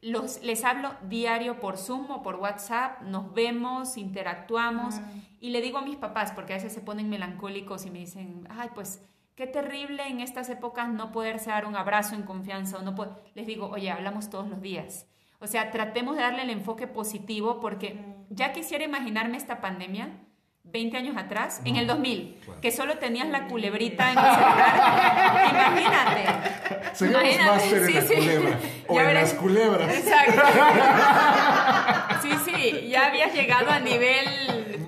Los, 0.00 0.42
les 0.42 0.64
hablo 0.64 0.92
diario 1.08 1.60
por 1.60 1.78
Zoom 1.78 2.10
o 2.10 2.22
por 2.22 2.36
WhatsApp, 2.36 3.00
nos 3.02 3.32
vemos, 3.32 3.96
interactuamos 3.96 5.00
y 5.40 5.50
le 5.50 5.62
digo 5.62 5.78
a 5.78 5.82
mis 5.82 5.96
papás, 5.96 6.32
porque 6.32 6.52
a 6.52 6.56
veces 6.56 6.72
se 6.72 6.82
ponen 6.82 7.08
melancólicos 7.08 7.86
y 7.86 7.90
me 7.90 8.00
dicen, 8.00 8.46
ay, 8.50 8.68
pues 8.74 9.02
qué 9.34 9.46
terrible 9.46 10.06
en 10.08 10.20
estas 10.20 10.50
épocas 10.50 10.88
no 10.88 11.10
poderse 11.10 11.50
dar 11.50 11.66
un 11.66 11.76
abrazo 11.76 12.14
en 12.14 12.22
confianza 12.22 12.78
o 12.78 12.82
no 12.82 12.94
po-". 12.94 13.16
Les 13.34 13.46
digo, 13.46 13.68
oye, 13.68 13.90
hablamos 13.90 14.28
todos 14.28 14.48
los 14.48 14.60
días. 14.60 15.08
O 15.40 15.46
sea, 15.46 15.70
tratemos 15.70 16.16
de 16.16 16.22
darle 16.22 16.42
el 16.42 16.50
enfoque 16.50 16.86
positivo 16.86 17.60
porque 17.60 18.02
ya 18.30 18.52
quisiera 18.52 18.84
imaginarme 18.84 19.36
esta 19.36 19.60
pandemia 19.60 20.20
20 20.64 20.96
años 20.96 21.16
atrás, 21.16 21.60
en 21.64 21.76
el 21.76 21.86
2000, 21.86 22.38
claro. 22.44 22.60
que 22.60 22.72
solo 22.72 22.98
tenías 22.98 23.28
la 23.28 23.46
culebrita 23.46 24.10
en 24.12 24.18
el 24.18 24.24
celular. 24.24 25.50
Imagínate. 25.50 26.94
Seríamos 26.94 27.22
Imagínate, 27.24 27.50
máster 27.50 27.82
en 27.82 27.86
sí, 27.86 27.92
la 27.94 28.00
sí. 28.02 28.14
culebra. 28.14 28.58
O 28.88 28.94
Ya 28.94 29.00
en 29.02 29.06
verás. 29.06 29.22
las 29.32 29.34
culebras. 29.40 29.96
Exacto. 29.96 30.42
Sí, 32.22 32.30
sí, 32.46 32.88
ya 32.88 33.08
habías 33.08 33.34
llegado 33.34 33.70
a 33.70 33.80
nivel 33.80 34.24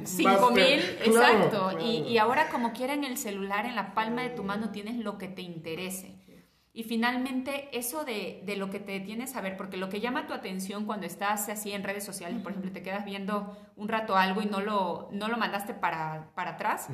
5000, 0.05 0.25
Máster, 0.25 0.99
claro, 1.05 1.27
exacto. 1.39 1.69
claro. 1.69 1.81
Y, 1.85 1.99
y 2.09 2.17
ahora 2.17 2.49
como 2.49 2.73
quiera 2.73 2.95
en 2.95 3.05
el 3.05 3.19
celular, 3.19 3.67
en 3.67 3.75
la 3.75 3.93
palma 3.93 4.23
de 4.23 4.31
tu 4.31 4.43
mano, 4.43 4.71
tienes 4.71 4.97
lo 4.97 5.19
que 5.19 5.29
te 5.29 5.43
interese. 5.43 6.15
Y 6.77 6.83
finalmente, 6.83 7.71
eso 7.73 8.05
de, 8.05 8.43
de 8.45 8.55
lo 8.55 8.69
que 8.69 8.79
te 8.79 8.93
detienes 8.93 9.35
a 9.35 9.41
ver, 9.41 9.57
porque 9.57 9.79
lo 9.79 9.89
que 9.89 9.99
llama 9.99 10.27
tu 10.27 10.35
atención 10.35 10.85
cuando 10.85 11.07
estás 11.07 11.49
así 11.49 11.73
en 11.73 11.83
redes 11.83 12.05
sociales, 12.05 12.39
por 12.43 12.53
ejemplo, 12.53 12.71
te 12.71 12.83
quedas 12.83 13.07
viendo 13.07 13.57
un 13.77 13.89
rato 13.89 14.15
algo 14.15 14.43
y 14.43 14.45
no 14.45 14.61
lo, 14.61 15.09
no 15.11 15.29
lo 15.29 15.39
mandaste 15.39 15.73
para, 15.73 16.33
para 16.35 16.51
atrás, 16.51 16.89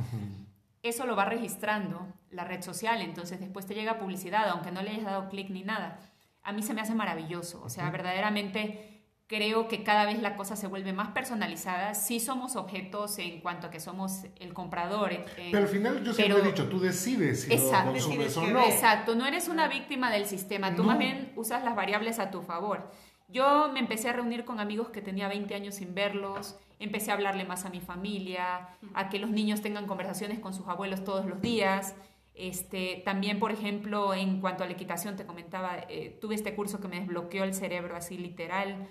eso 0.84 1.04
lo 1.04 1.16
va 1.16 1.24
registrando 1.24 2.06
la 2.30 2.44
red 2.44 2.62
social, 2.62 3.02
entonces 3.02 3.40
después 3.40 3.66
te 3.66 3.74
llega 3.74 3.98
publicidad, 3.98 4.48
aunque 4.50 4.70
no 4.70 4.82
le 4.82 4.90
hayas 4.90 5.04
dado 5.04 5.28
clic 5.28 5.50
ni 5.50 5.64
nada. 5.64 5.98
A 6.44 6.52
mí 6.52 6.62
se 6.62 6.74
me 6.74 6.80
hace 6.80 6.94
maravilloso, 6.94 7.60
o 7.60 7.68
sea, 7.68 7.90
verdaderamente 7.90 8.91
creo 9.34 9.66
que 9.66 9.82
cada 9.82 10.04
vez 10.04 10.20
la 10.20 10.36
cosa 10.36 10.56
se 10.56 10.66
vuelve 10.66 10.92
más 10.92 11.08
personalizada. 11.12 11.94
Sí 11.94 12.20
somos 12.20 12.54
objetos 12.54 13.18
en 13.18 13.40
cuanto 13.40 13.68
a 13.68 13.70
que 13.70 13.80
somos 13.80 14.24
el 14.38 14.52
comprador. 14.52 15.10
en- 15.14 15.24
en- 15.38 15.52
Pero 15.52 15.58
al 15.64 15.68
final 15.68 16.04
yo 16.04 16.12
siempre 16.12 16.34
pero- 16.36 16.46
he 16.46 16.48
dicho, 16.50 16.68
tú 16.68 16.78
decides 16.78 17.42
si 17.44 17.52
Exacto. 17.54 17.86
lo 17.86 17.92
consumes 17.92 18.18
Decides 18.18 18.36
o 18.36 18.46
no. 18.52 18.62
Exacto, 18.66 19.14
no 19.14 19.24
eres 19.24 19.48
una 19.48 19.68
víctima 19.68 20.10
del 20.10 20.26
sistema, 20.26 20.74
tú 20.74 20.82
No. 20.82 20.88
más 20.88 20.98
bien 20.98 21.32
usas 21.36 21.64
las 21.64 21.74
variables 21.74 22.18
a 22.18 22.30
tu 22.30 22.42
favor. 22.42 22.90
Yo 23.28 23.70
me 23.72 23.80
empecé 23.80 24.10
a 24.10 24.12
reunir 24.12 24.44
con 24.44 24.60
amigos 24.60 24.90
que 24.90 25.00
tenía 25.00 25.28
20 25.28 25.54
años 25.54 25.76
sin 25.76 25.94
verlos, 25.94 26.58
empecé 26.78 27.10
a 27.10 27.14
hablarle 27.14 27.46
más 27.46 27.64
a 27.64 27.70
mi 27.70 27.80
familia, 27.80 28.68
a 28.92 29.08
que 29.08 29.18
los 29.18 29.30
niños 29.30 29.62
tengan 29.62 29.86
conversaciones 29.86 30.40
con 30.40 30.52
sus 30.52 30.68
abuelos 30.68 31.04
todos 31.04 31.24
los 31.24 31.40
días. 31.40 31.94
Este, 32.34 33.00
también, 33.04 33.38
por 33.38 33.50
ejemplo, 33.52 34.12
en 34.12 34.40
cuanto 34.42 34.62
a 34.64 34.66
la 34.66 34.72
equitación, 34.72 35.16
te 35.16 35.24
comentaba, 35.24 35.76
eh, 35.88 36.18
tuve 36.20 36.34
este 36.34 36.54
curso 36.54 36.80
que 36.80 36.88
me 36.88 37.00
desbloqueó 37.00 37.44
el 37.44 37.54
cerebro 37.54 37.96
así 37.96 38.18
literal. 38.18 38.88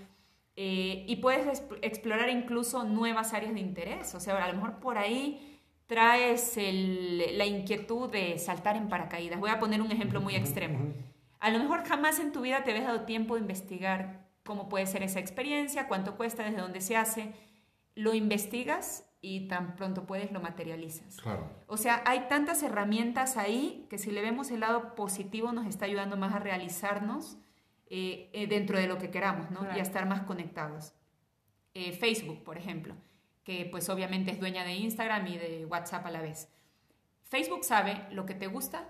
Eh, 0.55 1.05
y 1.07 1.15
puedes 1.17 1.47
exp- 1.47 1.79
explorar 1.81 2.29
incluso 2.29 2.83
nuevas 2.83 3.33
áreas 3.33 3.53
de 3.53 3.59
interés. 3.59 4.13
O 4.15 4.19
sea, 4.19 4.43
a 4.43 4.47
lo 4.49 4.53
mejor 4.55 4.79
por 4.79 4.97
ahí 4.97 5.59
traes 5.87 6.57
el- 6.57 7.37
la 7.37 7.45
inquietud 7.45 8.09
de 8.09 8.37
saltar 8.37 8.75
en 8.75 8.87
paracaídas. 8.89 9.39
Voy 9.39 9.49
a 9.49 9.59
poner 9.59 9.81
un 9.81 9.91
ejemplo 9.91 10.21
muy 10.21 10.35
extremo. 10.35 10.93
A 11.39 11.49
lo 11.49 11.59
mejor 11.59 11.83
jamás 11.85 12.19
en 12.19 12.31
tu 12.31 12.41
vida 12.41 12.63
te 12.63 12.71
habías 12.71 12.85
dado 12.87 13.01
tiempo 13.01 13.35
de 13.35 13.41
investigar 13.41 14.27
cómo 14.43 14.69
puede 14.69 14.85
ser 14.85 15.03
esa 15.03 15.19
experiencia, 15.19 15.87
cuánto 15.87 16.15
cuesta, 16.17 16.43
desde 16.43 16.61
dónde 16.61 16.81
se 16.81 16.95
hace. 16.97 17.33
lo 17.93 18.13
investigas 18.13 19.05
y 19.19 19.49
tan 19.49 19.75
pronto 19.75 20.05
puedes 20.05 20.31
lo 20.31 20.39
materializas. 20.39 21.17
Claro. 21.17 21.45
O 21.67 21.75
sea, 21.75 22.01
hay 22.05 22.21
tantas 22.29 22.63
herramientas 22.63 23.35
ahí 23.35 23.85
que 23.89 23.97
si 23.97 24.11
le 24.11 24.21
vemos 24.21 24.49
el 24.49 24.61
lado 24.61 24.95
positivo 24.95 25.51
nos 25.51 25.65
está 25.67 25.85
ayudando 25.85 26.15
más 26.15 26.33
a 26.33 26.39
realizarnos 26.39 27.37
eh, 27.93 28.29
eh, 28.31 28.47
dentro 28.47 28.79
de 28.79 28.87
lo 28.87 28.97
que 28.97 29.11
queramos, 29.11 29.51
¿no? 29.51 29.65
Y 29.75 29.79
a 29.79 29.81
estar 29.81 30.05
más 30.05 30.21
conectados. 30.21 30.93
Eh, 31.73 31.91
Facebook, 31.91 32.41
por 32.41 32.57
ejemplo, 32.57 32.95
que 33.43 33.67
pues 33.69 33.89
obviamente 33.89 34.31
es 34.31 34.39
dueña 34.39 34.63
de 34.63 34.75
Instagram 34.75 35.27
y 35.27 35.37
de 35.37 35.65
WhatsApp 35.65 36.05
a 36.05 36.09
la 36.09 36.21
vez. 36.21 36.47
Facebook 37.25 37.65
sabe 37.65 38.01
lo 38.11 38.25
que 38.25 38.33
te 38.33 38.47
gusta, 38.47 38.85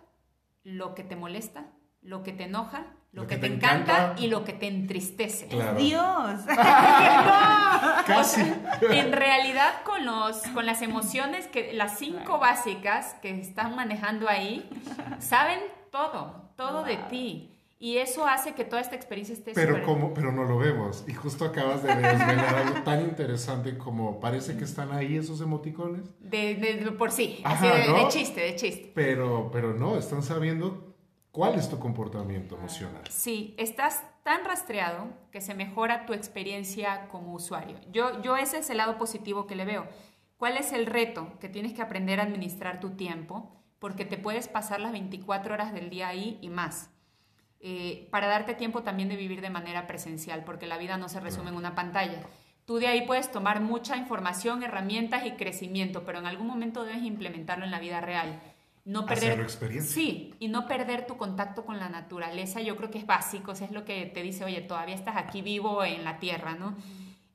lo 0.63 0.93
que 0.93 1.03
te 1.03 1.15
molesta, 1.15 1.65
lo 2.03 2.21
que 2.21 2.31
te 2.31 2.43
enoja, 2.43 2.93
lo, 3.11 3.25
que, 3.25 3.37
te, 3.37 3.47
encanta, 3.47 4.13
y 4.19 4.27
lo 4.27 4.43
que 4.43 4.53
te 4.53 4.67
entristece. 4.67 5.47
Dios. 5.47 6.41
Casi. 8.05 8.53
en 8.81 9.13
realidad 9.13 9.81
con 9.83 10.05
los 10.05 10.43
con 10.53 10.67
las 10.67 10.83
emociones 10.83 11.47
que 11.47 11.73
las 11.73 11.97
cinco 11.97 12.37
básicas 12.37 13.15
que 13.15 13.31
están 13.41 13.75
manejando 13.75 14.29
ahí 14.29 14.69
saben 15.17 15.59
todo, 15.89 16.51
todo 16.55 16.83
de 16.83 16.97
ti. 17.09 17.51
Y 17.81 17.97
eso 17.97 18.27
hace 18.27 18.53
que 18.53 18.63
toda 18.63 18.79
esta 18.79 18.95
experiencia 18.95 19.33
esté 19.33 19.53
pero 19.55 19.83
como 19.83 20.13
Pero 20.13 20.31
no 20.31 20.43
lo 20.43 20.59
vemos. 20.59 21.03
Y 21.07 21.15
justo 21.15 21.45
acabas 21.45 21.81
de 21.81 21.89
desvelar 21.95 22.55
algo 22.55 22.83
tan 22.83 23.01
interesante 23.01 23.75
como 23.75 24.19
parece 24.19 24.55
que 24.55 24.65
están 24.65 24.91
ahí 24.91 25.17
esos 25.17 25.41
emoticones. 25.41 26.03
De, 26.19 26.93
por 26.95 27.09
sí, 27.09 27.41
así 27.43 27.65
de, 27.65 28.07
chiste, 28.09 28.39
de 28.39 28.55
chiste. 28.55 28.91
Pero, 28.93 29.49
pero 29.51 29.73
no, 29.73 29.97
están 29.97 30.21
sabiendo 30.21 30.93
cuál 31.31 31.55
es 31.55 31.71
tu 31.71 31.79
comportamiento 31.79 32.55
emocional. 32.55 33.01
Sí, 33.09 33.55
estás 33.57 34.03
tan 34.21 34.45
rastreado 34.45 35.07
que 35.31 35.41
se 35.41 35.55
mejora 35.55 36.05
tu 36.05 36.13
experiencia 36.13 37.07
como 37.07 37.33
usuario. 37.33 37.77
Yo, 37.91 38.21
yo 38.21 38.37
ese 38.37 38.59
es 38.59 38.69
el 38.69 38.77
lado 38.77 38.99
positivo 38.99 39.47
que 39.47 39.55
le 39.55 39.65
veo. 39.65 39.87
¿Cuál 40.37 40.57
es 40.57 40.71
el 40.71 40.85
reto? 40.85 41.33
Que 41.39 41.49
tienes 41.49 41.73
que 41.73 41.81
aprender 41.81 42.19
a 42.19 42.23
administrar 42.23 42.79
tu 42.79 42.91
tiempo 42.91 43.59
porque 43.79 44.05
te 44.05 44.17
puedes 44.17 44.47
pasar 44.47 44.79
las 44.79 44.91
24 44.91 45.55
horas 45.55 45.73
del 45.73 45.89
día 45.89 46.09
ahí 46.09 46.37
y 46.41 46.49
más. 46.49 46.91
Eh, 47.63 48.07
para 48.09 48.25
darte 48.25 48.55
tiempo 48.55 48.81
también 48.81 49.07
de 49.07 49.15
vivir 49.15 49.39
de 49.39 49.51
manera 49.51 49.85
presencial, 49.85 50.43
porque 50.43 50.65
la 50.65 50.79
vida 50.79 50.97
no 50.97 51.09
se 51.09 51.19
resume 51.19 51.49
en 51.49 51.55
una 51.55 51.75
pantalla. 51.75 52.23
Tú 52.65 52.77
de 52.77 52.87
ahí 52.87 53.05
puedes 53.05 53.31
tomar 53.31 53.61
mucha 53.61 53.97
información, 53.97 54.63
herramientas 54.63 55.25
y 55.27 55.31
crecimiento, 55.31 56.03
pero 56.03 56.19
en 56.19 56.25
algún 56.25 56.47
momento 56.47 56.83
debes 56.83 57.03
implementarlo 57.03 57.63
en 57.63 57.71
la 57.71 57.79
vida 57.79 58.01
real. 58.01 58.41
No 58.83 59.05
perder 59.05 59.39
experiencia. 59.41 59.93
Sí, 59.93 60.33
y 60.39 60.47
no 60.47 60.67
perder 60.67 61.05
tu 61.05 61.17
contacto 61.17 61.63
con 61.63 61.77
la 61.79 61.87
naturaleza, 61.87 62.61
yo 62.61 62.75
creo 62.75 62.89
que 62.89 62.97
es 62.97 63.05
básico, 63.05 63.51
es 63.51 63.71
lo 63.71 63.85
que 63.85 64.07
te 64.07 64.23
dice, 64.23 64.43
oye, 64.43 64.61
todavía 64.61 64.95
estás 64.95 65.17
aquí 65.17 65.43
vivo 65.43 65.83
en 65.83 66.03
la 66.03 66.17
tierra, 66.17 66.55
¿no? 66.55 66.75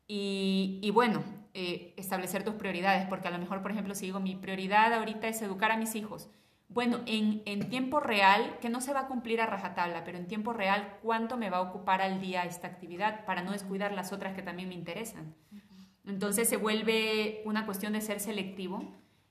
Y, 0.08 0.90
bueno, 0.92 1.22
eh, 1.54 1.94
establecer 1.96 2.44
tus 2.44 2.54
prioridades, 2.54 3.06
porque 3.06 3.28
a 3.28 3.30
lo 3.30 3.38
mejor, 3.38 3.62
por 3.62 3.70
ejemplo, 3.70 3.94
si 3.94 4.06
digo, 4.06 4.18
mi 4.18 4.34
prioridad 4.34 4.92
ahorita 4.92 5.28
es 5.28 5.40
educar 5.42 5.70
a 5.70 5.76
mis 5.76 5.94
hijos, 5.94 6.28
bueno, 6.68 7.00
en, 7.06 7.70
tiempo 7.70 8.00
real, 8.00 8.58
que 8.60 8.68
no 8.68 8.80
se 8.80 8.92
va 8.92 9.00
a 9.00 9.06
cumplir 9.06 9.40
a 9.40 9.46
rajatabla, 9.46 10.04
pero 10.04 10.18
en 10.18 10.26
tiempo 10.26 10.52
real, 10.52 10.98
¿cuánto 11.02 11.36
me 11.36 11.48
va 11.48 11.58
a 11.58 11.62
ocupar 11.62 12.02
al 12.02 12.20
día 12.20 12.44
esta 12.44 12.66
actividad 12.66 13.24
para 13.24 13.42
no 13.42 13.52
descuidar 13.52 13.92
las 13.92 14.12
otras 14.12 14.34
que 14.34 14.42
también 14.42 14.68
me 14.68 14.74
interesan? 14.74 15.34
Entonces 16.04 16.48
se 16.48 16.56
vuelve 16.56 17.42
una 17.44 17.66
cuestión 17.66 17.92
de 17.92 18.00
ser 18.00 18.20
selectivo. 18.20 18.82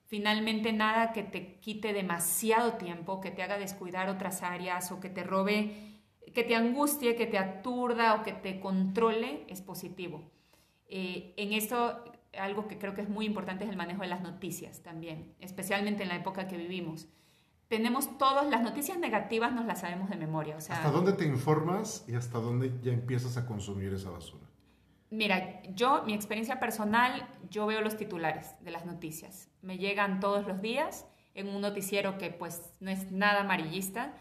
Finalmente, 0.08 0.72
nada 0.72 1.12
que 1.14 1.24
te 1.24 1.60
quite 1.60 1.94
demasiado 1.94 2.74
tiempo, 2.74 3.22
que 3.22 3.32
te 3.32 3.44
haga 3.44 3.58
descuidar 3.58 4.10
otras 4.10 4.42
áreas 4.42 4.92
o 4.92 5.00
que 5.00 5.10
te 5.10 5.24
robe, 5.24 5.76
que 6.34 6.44
te 6.44 6.56
angustie, 6.56 7.16
que 7.16 7.28
te 7.28 7.38
aturda 7.38 8.16
o 8.16 8.24
que 8.24 8.34
te 8.34 8.60
controle, 8.60 9.46
es 9.48 9.62
positivo. 9.62 10.32
Eh, 10.88 11.34
en 11.38 11.54
esto, 11.54 12.04
algo 12.38 12.68
que 12.68 12.78
creo 12.78 12.94
que 12.94 13.02
es 13.02 13.10
muy 13.10 13.26
importante 13.26 13.66
es 13.66 13.70
el 13.70 13.78
manejo 13.78 14.02
de 14.02 14.08
las 14.08 14.22
noticias 14.22 14.84
también, 14.84 15.36
especialmente 15.40 16.04
en 16.04 16.10
la 16.10 16.16
época 16.16 16.48
que 16.48 16.58
vivimos 16.58 17.08
tenemos 17.68 18.18
todas 18.18 18.48
las 18.48 18.62
noticias 18.62 18.98
negativas, 18.98 19.54
nos 19.54 19.66
las 19.66 19.82
sabemos 19.82 20.10
de 20.10 20.18
memoria. 20.18 20.56
O 20.56 20.62
sea, 20.62 20.78
¿Hasta 20.78 20.92
dónde 20.92 21.14
te 21.14 21.26
informas 21.26 22.06
y 22.08 22.16
hasta 22.16 22.40
dónde 22.40 22.72
ya 22.84 22.92
empiezas 22.92 23.38
a 23.38 23.46
consumir 23.46 23.94
esa 23.94 24.10
basura? 24.10 24.46
Mira, 25.10 25.62
yo, 25.74 26.04
mi 26.06 26.14
experiencia 26.14 26.60
personal, 26.60 27.28
yo 27.50 27.66
veo 27.66 27.82
los 27.82 27.96
titulares 27.96 28.56
de 28.62 28.72
las 28.72 28.86
noticias. 28.86 29.50
Me 29.62 29.78
llegan 29.78 30.20
todos 30.20 30.46
los 30.48 30.62
días 30.62 31.06
en 31.34 31.48
un 31.50 31.62
noticiero 31.62 32.18
que 32.18 32.32
pues 32.32 32.74
no 32.80 32.90
es 32.90 33.12
nada 33.12 33.42
amarillista, 33.42 34.14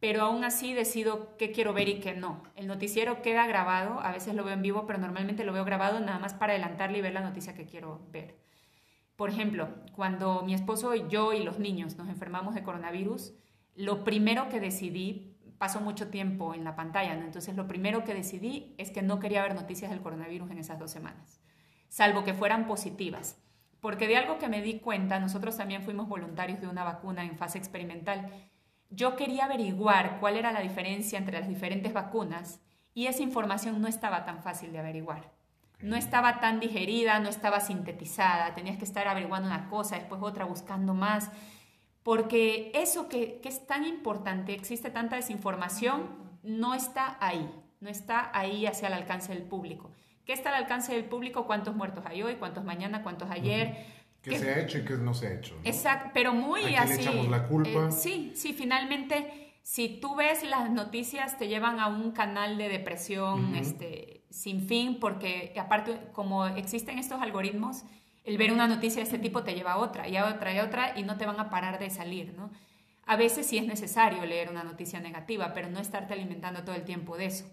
pero 0.00 0.22
aún 0.22 0.44
así 0.44 0.74
decido 0.74 1.36
qué 1.36 1.50
quiero 1.50 1.72
ver 1.72 1.88
y 1.88 2.00
qué 2.00 2.14
no. 2.14 2.42
El 2.56 2.66
noticiero 2.66 3.22
queda 3.22 3.46
grabado, 3.46 4.00
a 4.00 4.12
veces 4.12 4.34
lo 4.34 4.44
veo 4.44 4.54
en 4.54 4.62
vivo, 4.62 4.86
pero 4.86 4.98
normalmente 4.98 5.44
lo 5.44 5.52
veo 5.52 5.64
grabado 5.64 6.00
nada 6.00 6.18
más 6.18 6.34
para 6.34 6.52
adelantarle 6.52 6.98
y 6.98 7.02
ver 7.02 7.14
la 7.14 7.20
noticia 7.20 7.54
que 7.54 7.64
quiero 7.64 8.00
ver. 8.12 8.36
Por 9.16 9.30
ejemplo, 9.30 9.68
cuando 9.94 10.42
mi 10.42 10.54
esposo 10.54 10.94
y 10.94 11.06
yo 11.08 11.32
y 11.32 11.44
los 11.44 11.60
niños 11.60 11.96
nos 11.96 12.08
enfermamos 12.08 12.54
de 12.54 12.64
coronavirus, 12.64 13.32
lo 13.76 14.02
primero 14.02 14.48
que 14.48 14.58
decidí, 14.58 15.36
pasó 15.56 15.80
mucho 15.80 16.08
tiempo 16.08 16.52
en 16.52 16.64
la 16.64 16.74
pantalla, 16.74 17.14
entonces 17.14 17.54
lo 17.54 17.68
primero 17.68 18.02
que 18.04 18.12
decidí 18.12 18.74
es 18.76 18.90
que 18.90 19.02
no 19.02 19.20
quería 19.20 19.42
ver 19.42 19.54
noticias 19.54 19.90
del 19.90 20.00
coronavirus 20.00 20.50
en 20.50 20.58
esas 20.58 20.80
dos 20.80 20.90
semanas, 20.90 21.40
salvo 21.88 22.24
que 22.24 22.34
fueran 22.34 22.66
positivas. 22.66 23.40
Porque 23.78 24.08
de 24.08 24.16
algo 24.16 24.38
que 24.38 24.48
me 24.48 24.62
di 24.62 24.80
cuenta, 24.80 25.20
nosotros 25.20 25.56
también 25.58 25.82
fuimos 25.82 26.08
voluntarios 26.08 26.60
de 26.60 26.66
una 26.66 26.84
vacuna 26.84 27.24
en 27.24 27.36
fase 27.36 27.58
experimental, 27.58 28.30
yo 28.90 29.14
quería 29.14 29.44
averiguar 29.44 30.18
cuál 30.20 30.36
era 30.36 30.52
la 30.52 30.60
diferencia 30.60 31.18
entre 31.18 31.38
las 31.38 31.48
diferentes 31.48 31.92
vacunas 31.92 32.60
y 32.94 33.06
esa 33.06 33.22
información 33.22 33.80
no 33.80 33.86
estaba 33.86 34.24
tan 34.24 34.42
fácil 34.42 34.72
de 34.72 34.78
averiguar 34.78 35.33
no 35.84 35.96
estaba 35.96 36.40
tan 36.40 36.60
digerida, 36.60 37.20
no 37.20 37.28
estaba 37.28 37.60
sintetizada, 37.60 38.54
tenías 38.54 38.78
que 38.78 38.84
estar 38.84 39.06
averiguando 39.06 39.48
una 39.48 39.68
cosa, 39.68 39.96
después 39.96 40.22
otra, 40.22 40.46
buscando 40.46 40.94
más, 40.94 41.30
porque 42.02 42.72
eso 42.74 43.06
que, 43.06 43.42
es 43.44 43.66
tan 43.66 43.84
importante, 43.84 44.54
existe 44.54 44.88
tanta 44.88 45.16
desinformación, 45.16 46.08
no 46.42 46.74
está 46.74 47.18
ahí, 47.20 47.50
no 47.80 47.90
está 47.90 48.30
ahí 48.32 48.64
hacia 48.64 48.88
el 48.88 48.94
alcance 48.94 49.34
del 49.34 49.42
público. 49.42 49.92
¿Qué 50.24 50.32
está 50.32 50.48
al 50.48 50.54
alcance 50.54 50.94
del 50.94 51.04
público? 51.04 51.46
¿Cuántos 51.46 51.76
muertos 51.76 52.04
hay 52.06 52.22
hoy? 52.22 52.36
¿Cuántos 52.36 52.64
mañana? 52.64 53.02
¿Cuántos 53.02 53.30
ayer? 53.30 53.84
¿Qué, 54.22 54.38
se 54.38 54.54
ha 54.54 54.60
hecho 54.60 54.78
y 54.78 54.86
qué 54.86 54.94
no 54.94 55.12
se 55.12 55.26
ha 55.26 55.34
hecho? 55.34 55.54
Exacto, 55.64 56.12
pero 56.14 56.32
muy 56.32 56.76
¿A 56.76 56.84
así. 56.84 56.94
le 56.94 57.02
echamos 57.02 57.28
la 57.28 57.46
culpa? 57.46 57.88
Eh, 57.88 57.92
sí, 57.92 58.32
sí, 58.34 58.54
finalmente, 58.54 59.52
si 59.60 60.00
tú 60.00 60.14
ves 60.14 60.44
las 60.44 60.70
noticias, 60.70 61.36
te 61.36 61.48
llevan 61.48 61.78
a 61.78 61.88
un 61.88 62.12
canal 62.12 62.56
de 62.56 62.70
depresión, 62.70 63.54
este 63.54 64.23
sin 64.34 64.66
fin, 64.66 64.98
porque 64.98 65.54
aparte, 65.56 66.00
como 66.12 66.44
existen 66.46 66.98
estos 66.98 67.22
algoritmos, 67.22 67.84
el 68.24 68.36
ver 68.36 68.52
una 68.52 68.66
noticia 68.66 68.96
de 68.96 69.04
este 69.04 69.18
tipo 69.18 69.44
te 69.44 69.54
lleva 69.54 69.74
a 69.74 69.78
otra 69.78 70.08
y 70.08 70.16
a 70.16 70.26
otra 70.26 70.52
y 70.52 70.58
a 70.58 70.64
otra 70.64 70.98
y 70.98 71.04
no 71.04 71.16
te 71.16 71.24
van 71.24 71.38
a 71.38 71.50
parar 71.50 71.78
de 71.78 71.88
salir, 71.88 72.34
¿no? 72.36 72.50
A 73.06 73.14
veces 73.16 73.46
sí 73.46 73.58
es 73.58 73.66
necesario 73.66 74.26
leer 74.26 74.50
una 74.50 74.64
noticia 74.64 74.98
negativa, 74.98 75.52
pero 75.54 75.70
no 75.70 75.78
estarte 75.78 76.14
alimentando 76.14 76.64
todo 76.64 76.74
el 76.74 76.82
tiempo 76.82 77.16
de 77.16 77.26
eso. 77.26 77.44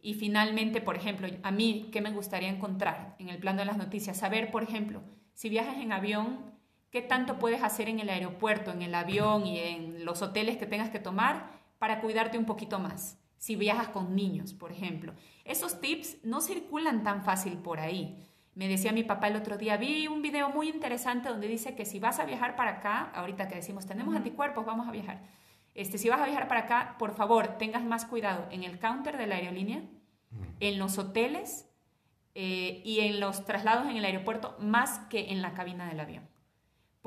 Y 0.00 0.14
finalmente, 0.14 0.80
por 0.80 0.94
ejemplo, 0.94 1.26
a 1.42 1.50
mí, 1.50 1.88
¿qué 1.92 2.00
me 2.00 2.12
gustaría 2.12 2.50
encontrar 2.50 3.16
en 3.18 3.30
el 3.30 3.38
plano 3.38 3.58
de 3.58 3.64
las 3.64 3.76
noticias? 3.76 4.16
Saber, 4.16 4.52
por 4.52 4.62
ejemplo, 4.62 5.02
si 5.34 5.48
viajas 5.48 5.78
en 5.78 5.90
avión, 5.90 6.52
¿qué 6.92 7.02
tanto 7.02 7.40
puedes 7.40 7.64
hacer 7.64 7.88
en 7.88 7.98
el 7.98 8.10
aeropuerto, 8.10 8.70
en 8.70 8.82
el 8.82 8.94
avión 8.94 9.44
y 9.44 9.58
en 9.58 10.04
los 10.04 10.22
hoteles 10.22 10.56
que 10.56 10.66
tengas 10.66 10.90
que 10.90 11.00
tomar 11.00 11.50
para 11.80 12.00
cuidarte 12.00 12.38
un 12.38 12.44
poquito 12.44 12.78
más? 12.78 13.17
Si 13.38 13.56
viajas 13.56 13.88
con 13.88 14.14
niños, 14.14 14.52
por 14.52 14.72
ejemplo. 14.72 15.14
Esos 15.44 15.80
tips 15.80 16.18
no 16.24 16.40
circulan 16.40 17.02
tan 17.02 17.24
fácil 17.24 17.56
por 17.58 17.80
ahí. 17.80 18.28
Me 18.54 18.68
decía 18.68 18.92
mi 18.92 19.04
papá 19.04 19.28
el 19.28 19.36
otro 19.36 19.56
día, 19.56 19.76
vi 19.76 20.08
un 20.08 20.20
video 20.20 20.50
muy 20.50 20.68
interesante 20.68 21.28
donde 21.28 21.46
dice 21.46 21.76
que 21.76 21.84
si 21.84 22.00
vas 22.00 22.18
a 22.18 22.24
viajar 22.24 22.56
para 22.56 22.72
acá, 22.72 23.12
ahorita 23.14 23.46
que 23.46 23.54
decimos 23.54 23.86
tenemos 23.86 24.14
anticuerpos, 24.16 24.66
vamos 24.66 24.88
a 24.88 24.90
viajar. 24.90 25.22
Este, 25.74 25.96
si 25.96 26.08
vas 26.08 26.20
a 26.20 26.26
viajar 26.26 26.48
para 26.48 26.62
acá, 26.62 26.96
por 26.98 27.14
favor, 27.14 27.56
tengas 27.56 27.84
más 27.84 28.04
cuidado 28.04 28.48
en 28.50 28.64
el 28.64 28.80
counter 28.80 29.16
de 29.16 29.28
la 29.28 29.36
aerolínea, 29.36 29.82
en 30.58 30.78
los 30.80 30.98
hoteles 30.98 31.70
eh, 32.34 32.82
y 32.84 32.98
en 32.98 33.20
los 33.20 33.44
traslados 33.44 33.86
en 33.88 33.96
el 33.96 34.04
aeropuerto, 34.04 34.56
más 34.58 34.98
que 35.08 35.30
en 35.30 35.40
la 35.40 35.54
cabina 35.54 35.86
del 35.86 36.00
avión. 36.00 36.28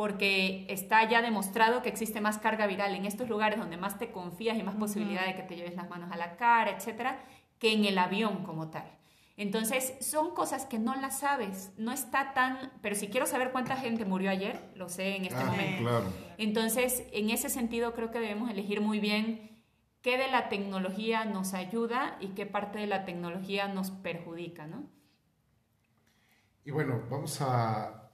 Porque 0.01 0.65
está 0.67 1.07
ya 1.07 1.21
demostrado 1.21 1.83
que 1.83 1.89
existe 1.89 2.21
más 2.21 2.39
carga 2.39 2.65
viral 2.65 2.95
en 2.95 3.05
estos 3.05 3.29
lugares 3.29 3.59
donde 3.59 3.77
más 3.77 3.99
te 3.99 4.09
confías 4.09 4.57
y 4.57 4.63
más 4.63 4.73
posibilidad 4.73 5.27
de 5.27 5.35
que 5.35 5.43
te 5.43 5.55
lleves 5.55 5.75
las 5.75 5.87
manos 5.91 6.11
a 6.11 6.17
la 6.17 6.37
cara, 6.37 6.71
etcétera, 6.71 7.23
que 7.59 7.71
en 7.71 7.85
el 7.85 7.99
avión 7.99 8.41
como 8.43 8.71
tal. 8.71 8.97
Entonces, 9.37 9.93
son 10.01 10.33
cosas 10.33 10.65
que 10.65 10.79
no 10.79 10.95
las 10.95 11.19
sabes, 11.19 11.71
no 11.77 11.91
está 11.91 12.33
tan, 12.33 12.71
pero 12.81 12.95
si 12.95 13.09
quiero 13.09 13.27
saber 13.27 13.51
cuánta 13.51 13.75
gente 13.75 14.03
murió 14.03 14.31
ayer, 14.31 14.59
lo 14.73 14.89
sé 14.89 15.17
en 15.17 15.25
este 15.25 15.39
ah, 15.39 15.45
momento. 15.45 16.03
Entonces, 16.39 17.03
en 17.11 17.29
ese 17.29 17.49
sentido 17.49 17.93
creo 17.93 18.09
que 18.09 18.19
debemos 18.19 18.49
elegir 18.49 18.81
muy 18.81 18.99
bien 18.99 19.63
qué 20.01 20.17
de 20.17 20.29
la 20.29 20.49
tecnología 20.49 21.25
nos 21.25 21.53
ayuda 21.53 22.17
y 22.19 22.29
qué 22.29 22.47
parte 22.47 22.79
de 22.79 22.87
la 22.87 23.05
tecnología 23.05 23.67
nos 23.67 23.91
perjudica, 23.91 24.65
¿no? 24.65 24.89
Y 26.65 26.71
bueno, 26.71 27.03
vamos 27.07 27.39
a, 27.41 28.10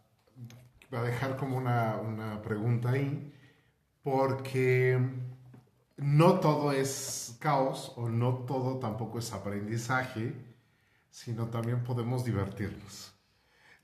a 0.92 1.02
dejar 1.02 1.38
como 1.38 1.58
una, 1.58 1.98
una 1.98 2.42
pregunta 2.42 2.92
ahí, 2.92 3.34
porque 4.04 5.00
no 5.98 6.40
todo 6.40 6.72
es 6.72 7.38
caos 7.40 7.94
o 7.96 8.10
no 8.10 8.46
todo 8.46 8.80
tampoco 8.80 9.20
es 9.20 9.34
aprendizaje, 9.34 10.34
sino 11.10 11.48
también 11.48 11.84
podemos 11.84 12.24
divertirnos. 12.24 13.14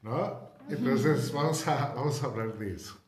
¿no? 0.03 0.51
Entonces 0.69 1.31
vamos 1.33 1.67
a, 1.67 1.93
vamos 1.95 2.21
a 2.23 2.25
hablar 2.27 2.57
de 2.57 2.75
eso. 2.75 2.99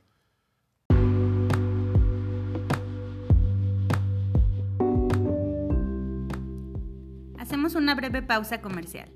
Hacemos 7.38 7.76
una 7.76 7.94
breve 7.94 8.22
pausa 8.22 8.62
comercial. 8.62 9.12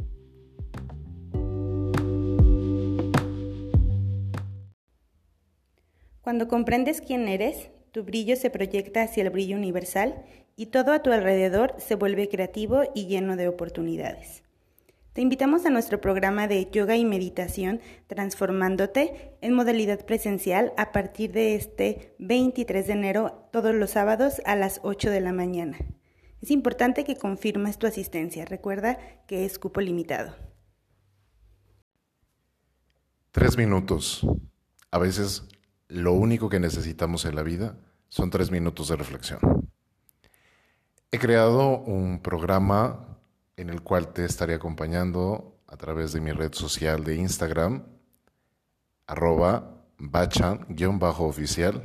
Cuando 6.29 6.47
comprendes 6.47 7.01
quién 7.01 7.27
eres, 7.27 7.71
tu 7.91 8.03
brillo 8.03 8.35
se 8.35 8.51
proyecta 8.51 9.01
hacia 9.01 9.23
el 9.23 9.31
brillo 9.31 9.57
universal 9.57 10.23
y 10.55 10.67
todo 10.67 10.91
a 10.91 11.01
tu 11.01 11.11
alrededor 11.11 11.73
se 11.79 11.95
vuelve 11.95 12.29
creativo 12.29 12.83
y 12.93 13.07
lleno 13.07 13.35
de 13.35 13.47
oportunidades. 13.47 14.43
Te 15.13 15.21
invitamos 15.21 15.65
a 15.65 15.71
nuestro 15.71 15.99
programa 15.99 16.47
de 16.47 16.69
yoga 16.69 16.97
y 16.97 17.03
meditación 17.03 17.81
Transformándote 18.05 19.39
en 19.41 19.55
modalidad 19.55 20.05
presencial 20.05 20.71
a 20.77 20.91
partir 20.91 21.31
de 21.31 21.55
este 21.55 22.13
23 22.19 22.85
de 22.85 22.93
enero 22.93 23.49
todos 23.51 23.73
los 23.73 23.89
sábados 23.89 24.39
a 24.45 24.55
las 24.55 24.81
8 24.83 25.09
de 25.09 25.21
la 25.21 25.33
mañana. 25.33 25.79
Es 26.43 26.51
importante 26.51 27.05
que 27.05 27.15
confirmes 27.15 27.79
tu 27.79 27.87
asistencia. 27.87 28.45
Recuerda 28.45 28.99
que 29.25 29.45
es 29.45 29.57
cupo 29.57 29.81
limitado. 29.81 30.35
Tres 33.31 33.57
minutos. 33.57 34.27
A 34.91 34.99
veces 34.99 35.47
lo 35.89 36.13
único 36.13 36.49
que 36.49 36.59
necesitamos 36.59 37.25
en 37.25 37.35
la 37.35 37.43
vida 37.43 37.75
son 38.07 38.29
tres 38.29 38.51
minutos 38.51 38.87
de 38.87 38.95
reflexión. 38.95 39.39
He 41.11 41.17
creado 41.17 41.79
un 41.79 42.21
programa 42.21 43.17
en 43.57 43.69
el 43.69 43.81
cual 43.81 44.13
te 44.13 44.23
estaré 44.23 44.53
acompañando 44.53 45.59
a 45.67 45.77
través 45.77 46.13
de 46.13 46.21
mi 46.21 46.31
red 46.31 46.53
social 46.53 47.03
de 47.03 47.15
Instagram, 47.15 47.83
arroba 49.07 49.83
bachan-oficial, 49.97 51.81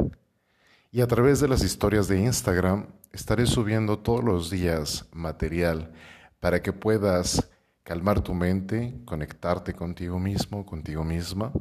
y 0.92 1.00
a 1.00 1.06
través 1.06 1.40
de 1.40 1.48
las 1.48 1.64
historias 1.64 2.06
de 2.06 2.20
Instagram 2.20 2.88
estaré 3.12 3.46
subiendo 3.46 3.98
todos 3.98 4.22
los 4.22 4.50
días 4.50 5.08
material 5.12 5.92
para 6.40 6.62
que 6.62 6.72
puedas 6.72 7.50
calmar 7.82 8.20
tu 8.20 8.34
mente, 8.34 9.00
conectarte 9.06 9.72
contigo 9.72 10.18
mismo, 10.18 10.66
contigo 10.66 11.04
misma, 11.04 11.52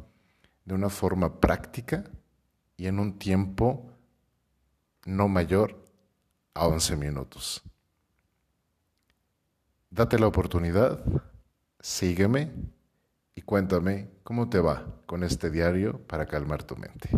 de 0.64 0.74
una 0.74 0.90
forma 0.90 1.40
práctica 1.40 2.04
y 2.76 2.86
en 2.86 2.98
un 2.98 3.18
tiempo 3.18 3.90
no 5.06 5.28
mayor 5.28 5.84
a 6.54 6.66
11 6.66 6.96
minutos. 6.96 7.62
Date 9.90 10.18
la 10.18 10.26
oportunidad, 10.26 11.04
sígueme 11.80 12.50
y 13.34 13.42
cuéntame 13.42 14.10
cómo 14.22 14.48
te 14.48 14.58
va 14.58 14.86
con 15.06 15.22
este 15.22 15.50
diario 15.50 16.00
para 16.06 16.26
calmar 16.26 16.64
tu 16.64 16.76
mente. 16.76 17.10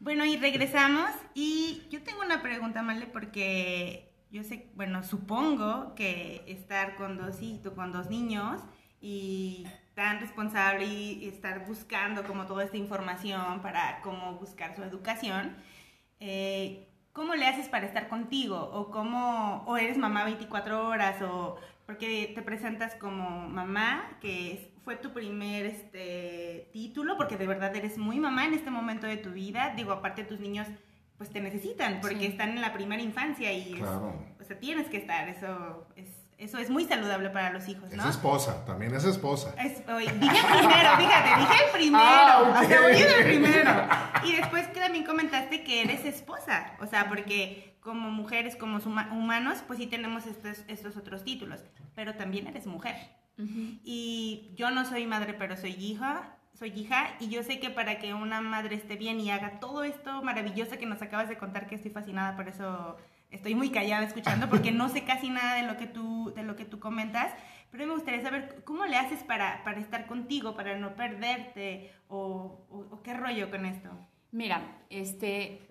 Bueno, 0.00 0.24
y 0.24 0.36
regresamos 0.36 1.10
y 1.34 1.86
yo 1.90 2.02
tengo 2.02 2.20
una 2.20 2.42
pregunta, 2.42 2.82
Male, 2.82 3.06
porque 3.06 4.12
yo 4.30 4.44
sé, 4.44 4.70
bueno, 4.74 5.02
supongo 5.02 5.94
que 5.94 6.44
estar 6.46 6.96
con 6.96 7.16
dos 7.16 7.38
con 7.74 7.92
dos 7.92 8.08
niños 8.08 8.60
y 9.00 9.66
tan 9.98 10.20
responsable 10.20 10.84
y 10.84 11.26
estar 11.26 11.66
buscando 11.66 12.22
como 12.22 12.46
toda 12.46 12.62
esta 12.62 12.76
información 12.76 13.60
para 13.62 14.00
cómo 14.00 14.34
buscar 14.34 14.76
su 14.76 14.84
educación, 14.84 15.56
eh, 16.20 16.86
¿cómo 17.12 17.34
le 17.34 17.48
haces 17.48 17.68
para 17.68 17.84
estar 17.84 18.08
contigo? 18.08 18.70
¿O 18.72 18.92
cómo, 18.92 19.64
o 19.66 19.76
eres 19.76 19.98
mamá 19.98 20.22
24 20.22 20.86
horas? 20.86 21.20
¿O 21.22 21.56
porque 21.84 22.30
te 22.32 22.42
presentas 22.42 22.94
como 22.94 23.48
mamá, 23.48 24.16
que 24.20 24.72
fue 24.84 24.94
tu 24.94 25.12
primer 25.12 25.66
este, 25.66 26.70
título, 26.72 27.16
porque 27.16 27.36
de 27.36 27.48
verdad 27.48 27.74
eres 27.74 27.98
muy 27.98 28.20
mamá 28.20 28.46
en 28.46 28.54
este 28.54 28.70
momento 28.70 29.08
de 29.08 29.16
tu 29.16 29.32
vida? 29.32 29.72
Digo, 29.74 29.90
aparte 29.90 30.22
tus 30.22 30.38
niños 30.38 30.68
pues 31.16 31.30
te 31.30 31.40
necesitan 31.40 31.98
porque 32.00 32.26
están 32.26 32.50
en 32.50 32.60
la 32.60 32.72
primera 32.72 33.02
infancia 33.02 33.52
y 33.52 33.72
claro. 33.72 34.14
o 34.40 34.44
sea, 34.44 34.60
tienes 34.60 34.86
que 34.86 34.98
estar, 34.98 35.28
eso 35.28 35.88
es 35.96 36.06
eso 36.38 36.58
es 36.58 36.70
muy 36.70 36.84
saludable 36.84 37.30
para 37.30 37.50
los 37.50 37.68
hijos, 37.68 37.90
¿no? 37.92 38.02
Es 38.04 38.10
esposa, 38.10 38.64
también 38.64 38.94
es 38.94 39.04
esposa. 39.04 39.52
dije 39.56 39.74
primero, 39.88 40.96
fíjate, 40.96 41.40
dije 41.40 41.64
el 41.64 41.70
primero. 41.72 42.00
Ah, 42.00 42.64
el 42.64 43.24
primero. 43.24 43.70
Y 44.24 44.36
después 44.36 44.68
que 44.68 44.78
también 44.78 45.04
comentaste 45.04 45.64
que 45.64 45.82
eres 45.82 46.04
esposa. 46.04 46.74
O 46.80 46.86
sea, 46.86 47.08
porque 47.08 47.76
como 47.80 48.10
mujeres, 48.10 48.54
como 48.54 48.78
humanos, 48.78 49.64
pues 49.66 49.80
sí 49.80 49.88
tenemos 49.88 50.26
estos, 50.26 50.64
estos 50.68 50.96
otros 50.96 51.24
títulos. 51.24 51.60
Pero 51.96 52.14
también 52.14 52.46
eres 52.46 52.66
mujer. 52.66 52.94
Y 53.84 54.52
yo 54.54 54.70
no 54.70 54.84
soy 54.84 55.06
madre, 55.06 55.34
pero 55.34 55.56
soy 55.56 55.72
hija. 55.72 56.36
Soy 56.54 56.70
hija 56.70 57.14
y 57.20 57.28
yo 57.28 57.44
sé 57.44 57.60
que 57.60 57.70
para 57.70 58.00
que 58.00 58.14
una 58.14 58.40
madre 58.40 58.74
esté 58.74 58.96
bien 58.96 59.20
y 59.20 59.30
haga 59.30 59.60
todo 59.60 59.84
esto 59.84 60.22
maravilloso 60.22 60.76
que 60.76 60.86
nos 60.86 61.00
acabas 61.02 61.28
de 61.28 61.38
contar, 61.38 61.68
que 61.68 61.76
estoy 61.76 61.92
fascinada 61.92 62.34
por 62.34 62.48
eso 62.48 62.96
estoy 63.30 63.54
muy 63.54 63.70
callada 63.70 64.04
escuchando 64.04 64.48
porque 64.48 64.72
no 64.72 64.88
sé 64.88 65.04
casi 65.04 65.30
nada 65.30 65.54
de 65.54 65.62
lo 65.62 65.76
que 65.76 65.86
tú, 65.86 66.32
de 66.34 66.42
lo 66.42 66.56
que 66.56 66.64
tú 66.64 66.78
comentas, 66.80 67.32
pero 67.70 67.86
me 67.86 67.94
gustaría 67.94 68.22
saber 68.22 68.62
cómo 68.64 68.86
le 68.86 68.96
haces 68.96 69.22
para, 69.22 69.62
para 69.64 69.80
estar 69.80 70.06
contigo, 70.06 70.54
para 70.54 70.78
no 70.78 70.94
perderte 70.94 71.92
o, 72.08 72.66
o, 72.70 73.02
qué 73.02 73.14
rollo 73.14 73.50
con 73.50 73.66
esto. 73.66 73.90
Mira, 74.30 74.78
este, 74.88 75.68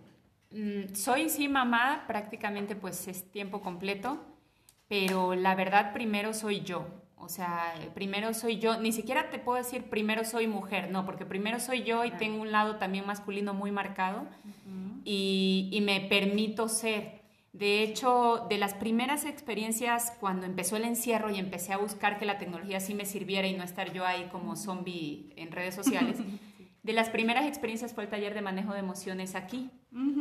mm, 0.52 0.94
soy 0.94 1.30
sí 1.30 1.48
mamá, 1.48 2.06
prácticamente 2.08 2.76
pues 2.76 3.08
es 3.08 3.32
tiempo 3.32 3.62
completo, 3.62 4.24
pero 4.88 5.36
la 5.36 5.56
verdad 5.56 5.94
primero 5.94 6.34
soy 6.34 6.62
yo. 6.62 6.88
O 7.20 7.30
sea, 7.30 7.74
primero 7.96 8.32
soy 8.36 8.60
yo, 8.60 8.80
ni 8.80 8.92
siquiera 8.92 9.32
te 9.32 9.40
puedo 9.40 9.58
decir 9.58 9.90
primero 9.90 10.24
soy 10.24 10.48
mujer, 10.48 10.92
no, 10.92 11.04
porque 11.04 11.26
primero 11.26 11.60
soy 11.60 11.84
yo 11.84 12.06
y 12.06 12.12
tengo 12.12 12.40
un 12.40 12.52
lado 12.52 12.76
también 12.76 13.08
masculino 13.08 13.56
muy 13.56 13.72
marcado 13.72 14.28
y, 15.04 15.70
y 15.72 15.82
me 15.82 16.02
permito 16.02 16.70
ser. 16.70 17.17
De 17.54 17.82
hecho, 17.82 18.46
de 18.50 18.58
las 18.58 18.74
primeras 18.74 19.26
experiencias 19.26 20.14
cuando 20.20 20.46
empezó 20.46 20.76
el 20.76 20.84
encierro 20.84 21.32
y 21.32 21.40
empecé 21.40 21.74
a 21.74 21.78
buscar 21.78 22.20
que 22.20 22.26
la 22.26 22.38
tecnología 22.38 22.80
sí 22.80 22.94
me 22.94 23.06
sirviera 23.06 23.48
y 23.48 23.56
no 23.56 23.64
estar 23.64 23.94
yo 23.94 24.06
ahí 24.06 24.28
como 24.32 24.56
zombie 24.56 25.34
en 25.36 25.52
redes 25.52 25.74
sociales, 25.74 26.18
de 26.84 26.94
las 26.94 27.10
primeras 27.10 27.46
experiencias 27.46 27.94
fue 27.94 28.04
el 28.04 28.10
taller 28.10 28.34
de 28.34 28.42
manejo 28.42 28.74
de 28.74 28.80
emociones 28.80 29.36
aquí, 29.36 29.70